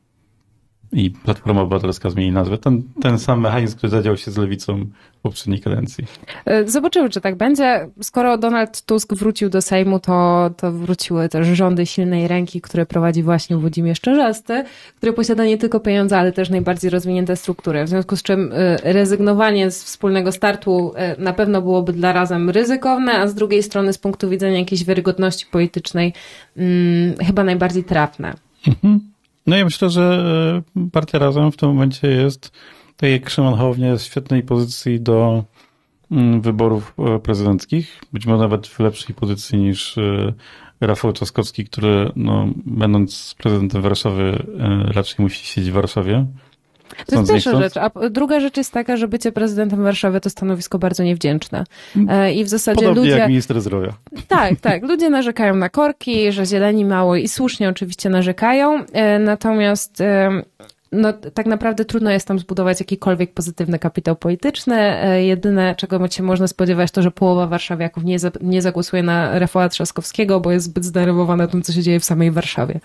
I 0.93 1.11
Platforma 1.11 1.61
Obywatelska 1.61 2.09
zmieni 2.09 2.31
nazwę. 2.31 2.57
Ten, 2.57 2.83
ten 3.01 3.19
sam 3.19 3.41
mechanizm, 3.41 3.77
który 3.77 3.89
zadział 3.89 4.17
się 4.17 4.31
z 4.31 4.37
lewicą 4.37 4.85
w 5.19 5.21
poprzedniej 5.21 5.61
kadencji. 5.61 6.05
E, 6.45 6.67
Zobaczymy, 6.67 7.09
czy 7.09 7.21
tak 7.21 7.35
będzie. 7.35 7.89
Skoro 8.01 8.37
Donald 8.37 8.81
Tusk 8.81 9.13
wrócił 9.13 9.49
do 9.49 9.61
Sejmu, 9.61 9.99
to, 9.99 10.49
to 10.57 10.71
wróciły 10.71 11.29
też 11.29 11.47
rządy 11.47 11.85
silnej 11.85 12.27
ręki, 12.27 12.61
które 12.61 12.85
prowadzi 12.85 13.23
właśnie 13.23 13.57
Włodzimierz 13.57 14.01
Czerzasty, 14.01 14.63
który 14.97 15.13
posiada 15.13 15.45
nie 15.45 15.57
tylko 15.57 15.79
pieniądze, 15.79 16.17
ale 16.17 16.31
też 16.31 16.49
najbardziej 16.49 16.89
rozwinięte 16.89 17.35
struktury. 17.35 17.83
W 17.83 17.89
związku 17.89 18.15
z 18.15 18.23
czym 18.23 18.51
e, 18.53 18.93
rezygnowanie 18.93 19.71
z 19.71 19.83
wspólnego 19.83 20.31
startu 20.31 20.93
e, 20.95 21.21
na 21.21 21.33
pewno 21.33 21.61
byłoby 21.61 21.93
dla 21.93 22.13
Razem 22.13 22.49
ryzykowne, 22.49 23.11
a 23.11 23.27
z 23.27 23.35
drugiej 23.35 23.63
strony 23.63 23.93
z 23.93 23.97
punktu 23.97 24.29
widzenia 24.29 24.59
jakiejś 24.59 24.85
wiarygodności 24.85 25.45
politycznej 25.51 26.13
mm, 26.57 27.17
chyba 27.17 27.43
najbardziej 27.43 27.83
trafne. 27.83 28.33
No 29.49 29.57
ja 29.57 29.65
myślę, 29.65 29.89
że 29.89 30.23
e, 30.77 30.89
partia 30.91 31.19
Razem 31.19 31.51
w 31.51 31.57
tym 31.57 31.69
momencie 31.69 32.07
jest, 32.07 32.51
tak 32.97 33.09
jak 33.09 33.29
Szymon 33.29 33.53
Hołownia 33.53 33.95
w 33.95 34.01
świetnej 34.01 34.43
pozycji 34.43 35.01
do 35.01 35.43
mm, 36.11 36.41
wyborów 36.41 36.93
e, 36.97 37.19
prezydenckich. 37.19 38.01
Być 38.13 38.25
może 38.25 38.43
nawet 38.43 38.67
w 38.67 38.79
lepszej 38.79 39.15
pozycji 39.15 39.59
niż 39.59 39.97
e, 39.97 40.33
Rafał 40.81 41.13
Trzaskowski, 41.13 41.65
który 41.65 42.11
no, 42.15 42.47
będąc 42.65 43.35
prezydentem 43.37 43.81
Warszawy 43.81 44.43
raczej 44.85 45.15
musi 45.19 45.45
siedzieć 45.45 45.71
w 45.71 45.73
Warszawie. 45.73 46.25
To 47.05 47.15
jest 47.15 47.31
pierwsza 47.31 47.59
rzecz. 47.59 47.77
A 47.77 47.91
druga 48.09 48.39
rzecz 48.39 48.57
jest 48.57 48.73
taka, 48.73 48.97
że 48.97 49.07
bycie 49.07 49.31
prezydentem 49.31 49.83
Warszawy 49.83 50.21
to 50.21 50.29
stanowisko 50.29 50.79
bardzo 50.79 51.03
niewdzięczne. 51.03 51.63
E, 52.09 52.33
I 52.33 52.43
w 52.43 52.49
zasadzie 52.49 52.81
Podobnie 52.81 53.01
ludzie... 53.01 53.17
jak 53.17 53.29
minister 53.29 53.61
zdrowia. 53.61 53.93
Tak, 54.27 54.59
tak. 54.61 54.83
Ludzie 54.83 55.09
narzekają 55.09 55.55
na 55.55 55.69
korki, 55.69 56.31
że 56.31 56.45
zieleni 56.45 56.85
mało 56.85 57.15
i 57.15 57.27
słusznie 57.27 57.69
oczywiście 57.69 58.09
narzekają. 58.09 58.83
e, 58.93 59.19
Natomiast 59.19 60.01
e, 60.01 60.41
no, 60.91 61.13
tak 61.13 61.45
naprawdę 61.45 61.85
trudno 61.85 62.11
jest 62.11 62.27
tam 62.27 62.39
zbudować 62.39 62.79
jakikolwiek 62.79 63.33
pozytywny 63.33 63.79
kapitał 63.79 64.15
polityczny. 64.15 64.95
Jedyne, 65.25 65.75
czego 65.75 66.07
się 66.07 66.23
można 66.23 66.47
spodziewać, 66.47 66.91
to, 66.91 67.01
że 67.01 67.11
połowa 67.11 67.47
warszawiaków 67.47 68.03
nie, 68.03 68.19
za, 68.19 68.31
nie 68.41 68.61
zagłosuje 68.61 69.03
na 69.03 69.39
Rafała 69.39 69.69
Trzaskowskiego, 69.69 70.39
bo 70.39 70.51
jest 70.51 70.65
zbyt 70.65 70.85
zdenerwowana 70.85 71.47
tym, 71.47 71.61
co 71.61 71.73
się 71.73 71.83
dzieje 71.83 71.99
w 71.99 72.05
samej 72.05 72.31
Warszawie. 72.31 72.79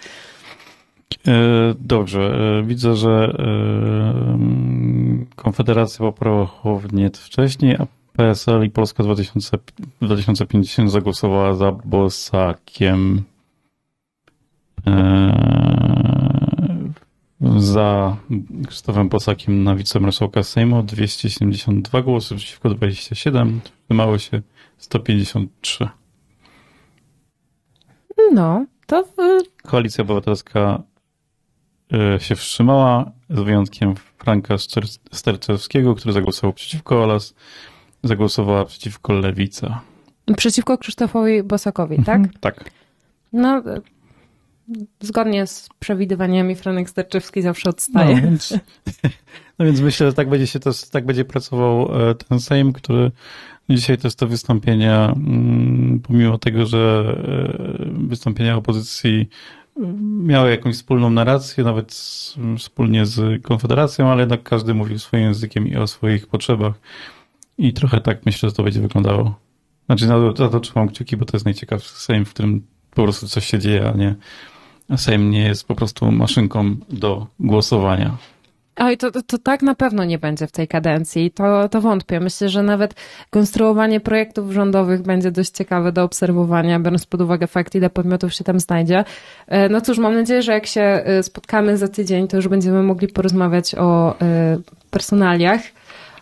E, 1.27 1.75
Dobrze, 1.81 2.21
e, 2.21 2.63
widzę, 2.63 2.97
że 2.97 3.37
e, 3.39 3.43
mm, 4.35 5.27
Konfederacja 5.37 5.99
poparła 5.99 6.47
Hołownię 6.47 7.11
wcześniej, 7.15 7.77
a 7.77 7.87
PSL 8.13 8.65
i 8.65 8.71
Polska 8.71 9.03
2000, 9.03 9.59
2050 10.03 10.91
zagłosowała 10.91 11.55
za 11.55 11.73
Bosakiem. 11.73 13.23
Za 17.57 18.17
Krzysztofem 18.69 19.09
Bosakiem 19.09 19.65
na 19.65 19.77
wicemarszałka 19.77 20.43
Sejmu 20.43 20.83
272 20.83 22.03
głosy 22.03 22.37
przeciwko 22.37 22.71
27, 22.71 23.61
wstrzymało 23.65 24.19
się 24.19 24.43
153. 24.79 25.89
No, 28.33 28.67
to 28.87 29.05
Koalicja 29.63 30.03
Obywatelska 30.03 30.83
się 32.19 32.37
wstrzymała, 32.37 33.11
z 33.31 33.41
wyjątkiem 33.41 33.95
Franka 34.19 34.55
Sterczewskiego, 35.13 35.95
który 35.95 36.13
zagłosował 36.13 36.53
przeciwko 36.53 37.03
oraz 37.03 37.35
zagłosowała 38.05 38.65
przeciwko 38.65 39.13
Lewica. 39.13 39.81
przeciwko 40.37 40.79
Krzysztofowi 40.79 41.43
Bosakowi, 41.43 41.97
tak? 41.97 42.17
Mhm, 42.17 42.35
Tak. 42.41 42.71
No, 43.33 43.59
e, 43.59 43.81
zgodnie 45.01 45.47
z 45.47 45.69
przewidywaniami 45.79 46.55
Franek 46.55 46.91
Sterczewski 46.91 47.43
zawsze 47.43 47.63
No, 47.69 47.71
odstaje. 47.71 48.21
więc, 48.21 48.59
no 49.59 49.65
więc 49.67 49.81
myślę, 49.81 50.07
że 50.07 50.13
tak 50.15 50.29
będzie 50.29 50.47
się 50.47 50.61
to, 50.61 50.71
tak 50.91 51.07
będzie 51.07 51.25
pracował 51.25 51.91
e, 52.11 52.15
ten 52.15 52.41
Sejm, 52.41 52.73
który 52.73 53.11
dzisiaj 53.71 53.99
też 53.99 54.15
te 54.15 54.27
wystąpienia, 54.27 55.13
mm, 55.17 56.01
pomimo 56.01 56.39
tego, 56.39 56.67
że 56.67 57.15
e, 57.89 58.07
wystąpienia 58.09 58.57
opozycji 58.57 59.29
miały 60.03 60.51
jakąś 60.51 60.75
wspólną 60.75 61.11
narrację, 61.11 61.65
nawet 61.65 61.93
wspólnie 62.59 63.07
z 63.07 63.43
Konfederacją, 63.43 64.09
ale 64.09 64.23
jednak 64.23 64.43
każdy 64.43 64.75
mówił 64.75 64.99
swoim 64.99 65.23
językiem 65.23 65.69
i 65.69 65.77
o 65.77 65.87
swoich 65.87 66.27
potrzebach. 66.27 66.75
I 67.59 67.73
trochę 67.73 68.01
tak 68.01 68.27
myślę, 68.27 68.49
że 68.49 68.55
to 68.55 68.63
będzie 68.63 68.81
wyglądało. 68.81 69.35
Znaczy, 69.87 70.07
za 70.37 70.49
to 70.49 70.61
trzymam 70.61 70.89
kciuki, 70.89 71.17
bo 71.17 71.25
to 71.25 71.37
jest 71.37 71.45
najciekawszy 71.45 71.95
Sejm, 71.95 72.25
w 72.25 72.31
którym 72.31 72.67
po 72.91 73.03
prostu 73.03 73.29
coś 73.29 73.47
się 73.47 73.59
dzieje, 73.59 73.89
a 73.89 73.97
nie 73.97 74.15
Sejm 74.97 75.31
nie 75.31 75.43
jest 75.43 75.67
po 75.67 75.75
prostu 75.75 76.13
maszynką 76.13 76.77
do 76.91 77.27
głosowania. 77.41 78.17
Oj, 78.77 78.97
to, 78.97 79.11
to, 79.11 79.39
tak 79.39 79.63
na 79.63 79.75
pewno 79.75 80.05
nie 80.05 80.19
będzie 80.19 80.47
w 80.47 80.53
tej 80.53 80.69
kadencji. 80.69 81.31
To, 81.31 81.69
to 81.69 81.81
wątpię. 81.81 82.21
Myślę, 82.21 82.49
że 82.49 82.63
nawet 82.63 82.95
konstruowanie 83.31 84.01
projektów 84.01 84.53
rządowych 84.53 85.03
będzie 85.03 85.31
dość 85.31 85.51
ciekawe 85.51 85.93
do 85.93 86.03
obserwowania, 86.03 86.81
biorąc 86.81 87.07
pod 87.07 87.21
uwagę 87.21 87.47
fakt, 87.47 87.75
ile 87.75 87.91
podmiotów 87.91 88.35
się 88.35 88.45
tam 88.45 88.61
znajdzie. 88.61 89.05
E, 89.47 89.69
no 89.69 89.81
cóż, 89.81 89.99
mam 89.99 90.15
nadzieję, 90.15 90.43
że 90.43 90.53
jak 90.53 90.67
się 90.67 90.81
e, 90.81 91.23
spotkamy 91.23 91.77
za 91.77 91.89
tydzień, 91.89 92.29
to 92.29 92.37
już 92.37 92.49
będziemy 92.49 92.83
mogli 92.83 93.09
porozmawiać 93.09 93.75
o 93.75 94.21
e, 94.23 94.59
personaliach. 94.91 95.61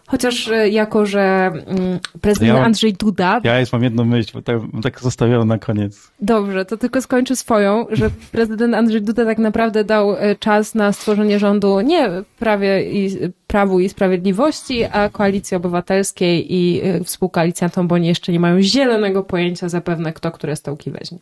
Chociaż 0.07 0.51
jako, 0.71 1.07
że 1.07 1.53
mm, 1.67 1.99
prezydent 2.21 2.57
ja, 2.59 2.65
Andrzej 2.65 2.93
Duda. 2.93 3.41
Ja 3.45 3.61
już 3.61 3.73
mam 3.73 3.83
jedną 3.83 4.05
myśl, 4.05 4.31
bo 4.35 4.43
tak, 4.43 4.57
tak 4.83 5.01
zostawiam 5.01 5.49
na 5.49 5.59
koniec. 5.59 6.11
Dobrze, 6.21 6.65
to 6.65 6.77
tylko 6.77 7.03
skończę 7.03 7.37
swoją, 7.37 7.87
że 7.91 8.11
prezydent 8.33 8.75
Andrzej 8.75 9.03
Duda 9.03 9.25
tak 9.25 9.39
naprawdę 9.39 9.85
dał 9.85 10.17
czas 10.39 10.75
na 10.75 10.93
stworzenie 10.93 11.39
rządu 11.39 11.81
nie 11.81 12.11
prawie 12.39 12.93
i, 12.93 13.11
Prawu 13.47 13.81
i 13.81 13.89
Sprawiedliwości, 13.89 14.85
a 14.85 15.09
Koalicji 15.09 15.57
Obywatelskiej 15.57 16.55
i 16.55 16.83
współkoalicjantom, 17.05 17.89
bo 17.89 17.95
oni 17.95 18.09
jeszcze 18.09 18.33
nie 18.33 18.41
mają 18.41 18.63
zielonego 18.63 19.23
pojęcia 19.23 19.69
zapewne, 19.69 20.13
kto 20.13 20.31
które 20.31 20.57
stołki 20.57 20.91
weźmie. 20.91 21.19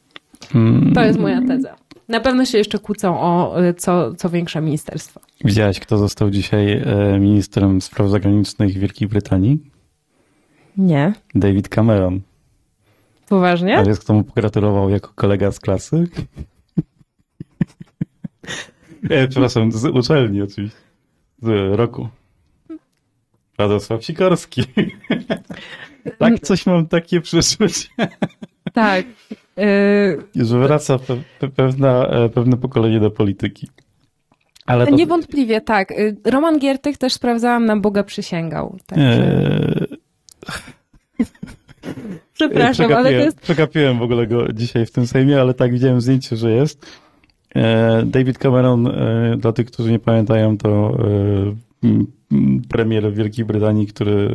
Hmm. 0.53 0.93
To 0.95 1.05
jest 1.05 1.19
moja 1.19 1.43
teza. 1.47 1.75
Na 2.11 2.21
pewno 2.21 2.45
się 2.45 2.59
jeszcze 2.59 2.79
kłócą 2.79 3.21
o 3.21 3.55
co, 3.79 4.15
co 4.15 4.31
większe 4.31 4.61
ministerstwo. 4.61 5.21
Widziałaś, 5.45 5.81
kto 5.81 5.99
został 5.99 6.31
dzisiaj 6.31 6.73
e, 6.73 7.19
ministrem 7.19 7.81
spraw 7.81 8.11
zagranicznych 8.11 8.79
Wielkiej 8.79 9.09
Brytanii? 9.09 9.59
Nie. 10.77 11.13
David 11.35 11.69
Cameron. 11.69 12.21
Poważnie? 13.29 13.79
A 13.79 13.85
wiesz, 13.85 13.99
kto 13.99 14.15
mu 14.15 14.25
pogratulował 14.25 14.91
jako 14.91 15.13
kolega 15.15 15.53
z 15.53 15.61
klasy? 15.61 16.05
e, 19.11 19.29
przepraszam, 19.29 19.73
z 19.73 19.85
uczelni 19.85 20.43
oczywiście. 20.43 20.79
Z 21.43 21.77
roku. 21.77 22.09
Radosław 23.59 24.05
Sikorski. 24.05 24.63
tak 26.19 26.41
coś 26.41 26.67
mam 26.67 26.87
takie 26.87 27.21
przeczucie. 27.21 27.89
Tak. 28.73 29.07
Yy, 29.57 30.45
że 30.45 30.59
wraca 30.59 30.99
pe, 30.99 31.17
pe, 31.39 31.49
pewna, 31.49 32.07
e, 32.07 32.29
pewne 32.29 32.57
pokolenie 32.57 33.01
do 33.01 33.11
polityki. 33.11 33.69
Ale 34.67 34.87
to... 34.87 34.95
Niewątpliwie 34.95 35.61
tak. 35.61 35.91
Y, 35.91 36.17
Roman 36.25 36.59
Giertych 36.59 36.99
też 36.99 37.13
sprawdzałam, 37.13 37.67
na 37.67 37.77
Boga 37.77 38.03
przysięgał. 38.03 38.77
Także... 38.87 39.87
Eee... 41.19 41.27
Przepraszam, 42.33 42.93
ale 42.93 43.11
to 43.11 43.17
jest... 43.17 43.41
Przegapiłem 43.41 43.99
w 43.99 44.03
ogóle 44.03 44.27
go 44.27 44.53
dzisiaj 44.53 44.87
w 44.87 44.91
tym 44.91 45.07
Sejmie, 45.07 45.41
ale 45.41 45.55
tak 45.55 45.73
widziałem 45.73 46.01
zdjęcie, 46.01 46.37
że 46.37 46.51
jest. 46.51 46.87
E, 47.55 48.03
David 48.07 48.39
Cameron, 48.39 48.87
e, 48.87 49.37
dla 49.39 49.53
tych, 49.53 49.67
którzy 49.67 49.91
nie 49.91 49.99
pamiętają, 49.99 50.59
to 50.59 50.97
premier 52.69 53.13
Wielkiej 53.13 53.45
Brytanii, 53.45 53.87
który 53.87 54.31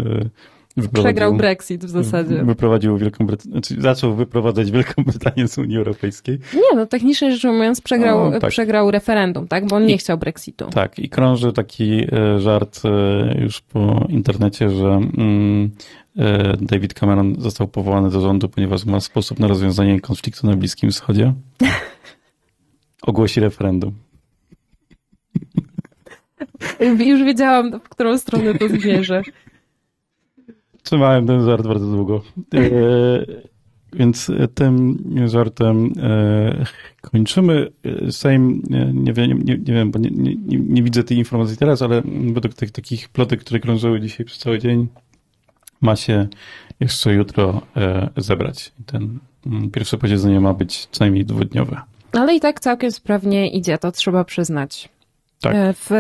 Przegrał 0.94 1.34
Brexit 1.36 1.86
w 1.86 1.90
zasadzie. 1.90 2.44
Wyprowadził 2.44 2.98
Wielką 2.98 3.26
Brytanię, 3.26 3.52
znaczy 3.52 3.82
zaczął 3.82 4.16
wyprowadzać 4.16 4.72
Wielką 4.72 5.04
Brytanię 5.04 5.48
z 5.48 5.58
Unii 5.58 5.78
Europejskiej. 5.78 6.40
Nie, 6.54 6.76
no 6.76 6.86
technicznie 6.86 7.32
rzecz 7.32 7.46
ujmując 7.46 7.82
przegrał, 7.82 8.32
no, 8.32 8.40
tak. 8.40 8.50
przegrał 8.50 8.92
referendum, 8.92 9.48
tak? 9.48 9.68
Bo 9.68 9.76
on 9.76 9.84
I, 9.84 9.88
nie 9.88 9.98
chciał 9.98 10.18
Brexitu. 10.18 10.66
Tak, 10.70 11.00
i 11.00 11.10
krąży 11.10 11.54
taki 11.54 12.02
e, 12.12 12.40
żart 12.40 12.82
e, 12.86 13.42
już 13.42 13.62
po 13.62 14.06
internecie, 14.10 14.70
że 14.70 14.88
mm, 14.88 15.72
e, 16.18 16.58
David 16.62 16.94
Cameron 16.94 17.36
został 17.40 17.68
powołany 17.68 18.10
do 18.10 18.22
rządu, 18.22 18.50
ponieważ 18.50 18.86
ma 18.86 19.00
sposób 19.00 19.40
na 19.40 19.48
rozwiązanie 19.48 20.02
konfliktu 20.02 20.48
na 20.48 20.56
Bliskim 20.56 20.92
Wschodzie. 20.92 21.34
Ogłosi 23.02 23.40
referendum. 23.40 23.94
Już 27.06 27.24
wiedziałam, 27.24 27.80
w 27.80 27.90
którą 27.90 28.18
stronę 28.18 28.54
to 28.54 28.70
zmierzę. 28.70 29.22
Trzymałem 30.86 31.28
ten 31.28 31.46
żart 31.46 31.68
bardzo 31.68 31.86
długo. 31.86 32.22
E, 32.54 32.62
więc 33.94 34.32
tym 34.56 34.98
żartem 35.26 35.94
e, 35.98 36.66
kończymy. 37.02 37.72
Sejm, 38.12 38.62
nie 38.94 39.14
wiem, 39.14 39.44
nie, 39.44 39.58
nie 39.58 39.74
wiem 39.74 39.92
bo 39.92 40.00
nie, 40.00 40.10
nie, 40.10 40.36
nie, 40.60 40.84
widzę 40.84 41.04
tej 41.04 41.18
informacji 41.18 41.58
teraz, 41.58 41.82
ale 41.82 42.02
według 42.34 42.54
tych 42.54 42.72
takich 42.72 43.10
plotek, 43.10 43.40
które 43.40 43.60
krążyły 43.60 44.02
dzisiaj 44.02 44.26
przez 44.26 44.40
cały 44.40 44.60
dzień, 44.60 44.88
ma 45.82 45.96
się 45.96 46.28
jeszcze 46.80 47.14
jutro 47.14 47.62
e, 47.78 48.10
zebrać. 48.18 48.72
Ten 48.86 49.20
mm, 49.46 49.72
pierwsze 49.72 49.98
posiedzenie 49.98 50.40
ma 50.40 50.54
być 50.54 50.88
co 50.92 51.04
najmniej 51.04 51.26
dwudniowe. 51.26 51.82
Ale 52.12 52.36
i 52.36 52.40
tak 52.40 52.60
całkiem 52.60 52.92
sprawnie 52.92 53.50
idzie, 53.50 53.78
to 53.78 53.92
trzeba 53.92 54.24
przyznać. 54.24 54.90
Tak. 55.46 55.56
E, 55.56 55.74
w 55.74 55.92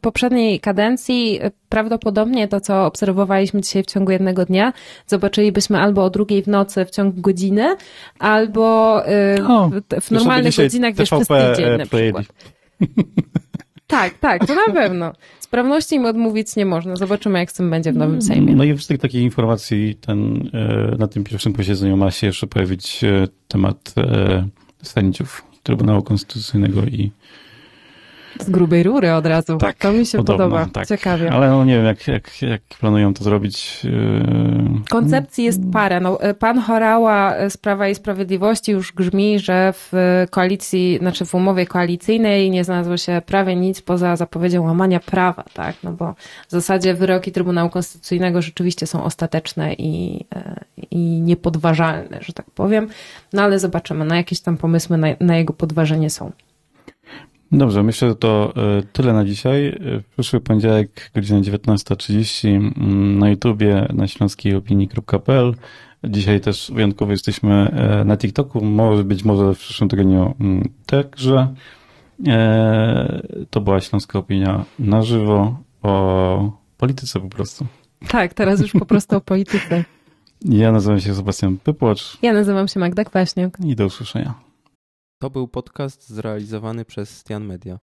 poprzedniej 0.00 0.60
kadencji 0.60 1.40
prawdopodobnie 1.68 2.48
to, 2.48 2.60
co 2.60 2.86
obserwowaliśmy 2.86 3.60
dzisiaj 3.60 3.82
w 3.82 3.86
ciągu 3.86 4.12
jednego 4.12 4.44
dnia, 4.44 4.72
zobaczylibyśmy 5.06 5.78
albo 5.78 6.04
o 6.04 6.10
drugiej 6.10 6.42
w 6.42 6.46
nocy 6.46 6.84
w 6.84 6.90
ciągu 6.90 7.20
godziny, 7.20 7.76
albo 8.18 9.00
e, 9.06 9.46
o, 9.48 9.70
w 10.00 10.10
normalnych 10.10 10.56
godzinach, 10.56 10.94
wiesz, 10.94 11.10
przez 11.10 11.28
tydzień 11.28 11.78
na 11.78 11.86
przykład. 11.86 12.26
Tak, 13.86 14.18
tak, 14.18 14.46
to 14.46 14.54
na 14.54 14.74
pewno. 14.74 15.12
Sprawności 15.40 15.94
im 15.94 16.06
odmówić 16.06 16.56
nie 16.56 16.66
można. 16.66 16.96
Zobaczymy, 16.96 17.38
jak 17.38 17.50
z 17.50 17.54
tym 17.54 17.70
będzie 17.70 17.92
w 17.92 17.96
nowym 17.96 18.22
Sejmie. 18.22 18.56
No 18.56 18.64
i 18.64 18.78
z 18.78 18.86
tych 18.86 18.98
takich 18.98 19.22
informacji 19.22 19.94
ten, 20.00 20.50
e, 20.52 20.96
na 20.98 21.08
tym 21.08 21.24
pierwszym 21.24 21.52
posiedzeniu 21.52 21.96
ma 21.96 22.10
się 22.10 22.26
jeszcze 22.26 22.46
pojawić 22.46 23.00
temat 23.48 23.94
sędziów 24.82 25.44
Trybunału 25.62 26.02
Konstytucyjnego 26.02 26.82
i 26.82 27.10
z 28.42 28.50
grubej 28.50 28.82
rury 28.82 29.12
od 29.12 29.26
razu. 29.26 29.56
Tak, 29.56 29.76
to 29.76 29.92
mi 29.92 30.06
się 30.06 30.18
podobno, 30.18 30.44
podoba. 30.44 30.66
Tak. 30.72 30.86
Ciekawie. 30.86 31.32
Ale 31.32 31.50
no 31.50 31.64
nie 31.64 31.76
wiem, 31.76 31.84
jak, 31.84 32.08
jak, 32.08 32.42
jak 32.42 32.60
planują 32.80 33.14
to 33.14 33.24
zrobić. 33.24 33.84
Yy... 33.84 33.90
Koncepcji 34.90 35.44
jest 35.44 35.60
parę. 35.72 36.00
No, 36.00 36.18
pan 36.38 36.60
Horała 36.60 37.34
z 37.50 37.56
Prawa 37.56 37.88
i 37.88 37.94
Sprawiedliwości 37.94 38.72
już 38.72 38.92
grzmi, 38.92 39.38
że 39.38 39.72
w 39.72 39.92
koalicji, 40.30 40.98
znaczy 41.00 41.24
w 41.24 41.34
umowie 41.34 41.66
koalicyjnej 41.66 42.50
nie 42.50 42.64
znalazło 42.64 42.96
się 42.96 43.22
prawie 43.26 43.56
nic 43.56 43.82
poza 43.82 44.16
zapowiedzią 44.16 44.62
łamania 44.62 45.00
prawa, 45.00 45.44
tak? 45.54 45.76
No 45.82 45.92
bo 45.92 46.14
w 46.48 46.50
zasadzie 46.50 46.94
wyroki 46.94 47.32
Trybunału 47.32 47.70
Konstytucyjnego 47.70 48.42
rzeczywiście 48.42 48.86
są 48.86 49.04
ostateczne 49.04 49.74
i, 49.74 50.24
e, 50.34 50.64
i 50.90 50.98
niepodważalne, 51.20 52.18
że 52.20 52.32
tak 52.32 52.50
powiem. 52.50 52.88
No 53.32 53.42
ale 53.42 53.58
zobaczymy, 53.58 54.04
no 54.04 54.14
jakieś 54.14 54.40
tam 54.40 54.56
pomysły 54.56 54.98
na, 54.98 55.08
na 55.20 55.36
jego 55.36 55.52
podważenie 55.52 56.10
są. 56.10 56.32
Dobrze, 57.52 57.82
myślę, 57.82 58.08
że 58.08 58.14
to 58.14 58.52
e, 58.56 58.82
tyle 58.92 59.12
na 59.12 59.24
dzisiaj. 59.24 59.78
W 59.80 60.04
przyszły 60.12 60.40
poniedziałek, 60.40 61.10
godzina 61.14 61.40
19.30 61.40 62.48
mm, 62.48 63.18
na 63.18 63.30
YouTubie, 63.30 63.86
na 63.92 64.08
śląskijopinii.pl. 64.08 65.54
Dzisiaj 66.04 66.40
też 66.40 66.72
wyjątkowo 66.74 67.12
jesteśmy 67.12 67.52
e, 67.52 68.04
na 68.04 68.16
TikToku, 68.16 68.64
może 68.64 69.04
być 69.04 69.24
może 69.24 69.54
w 69.54 69.58
przyszłym 69.58 69.88
tygodniu 69.88 70.34
mm, 70.40 70.68
także. 70.86 71.54
To 73.50 73.60
była 73.60 73.80
Śląska 73.80 74.18
Opinia 74.18 74.64
na 74.78 75.02
żywo 75.02 75.58
o 75.82 76.52
polityce 76.78 77.20
po 77.20 77.28
prostu. 77.28 77.66
Tak, 78.08 78.34
teraz 78.34 78.60
już 78.60 78.72
po 78.72 78.86
prostu 78.86 79.16
o 79.16 79.20
polityce. 79.20 79.84
Ja 80.44 80.72
nazywam 80.72 81.00
się 81.00 81.14
Sebastian 81.14 81.56
Pypłacz. 81.56 82.18
Ja 82.22 82.32
nazywam 82.32 82.68
się 82.68 82.80
Magda 82.80 83.04
Kwaśniak. 83.04 83.58
I 83.64 83.76
do 83.76 83.86
usłyszenia. 83.86 84.45
To 85.18 85.30
był 85.30 85.48
podcast 85.48 86.08
zrealizowany 86.08 86.84
przez 86.84 87.18
Stian 87.18 87.44
Media. 87.44 87.78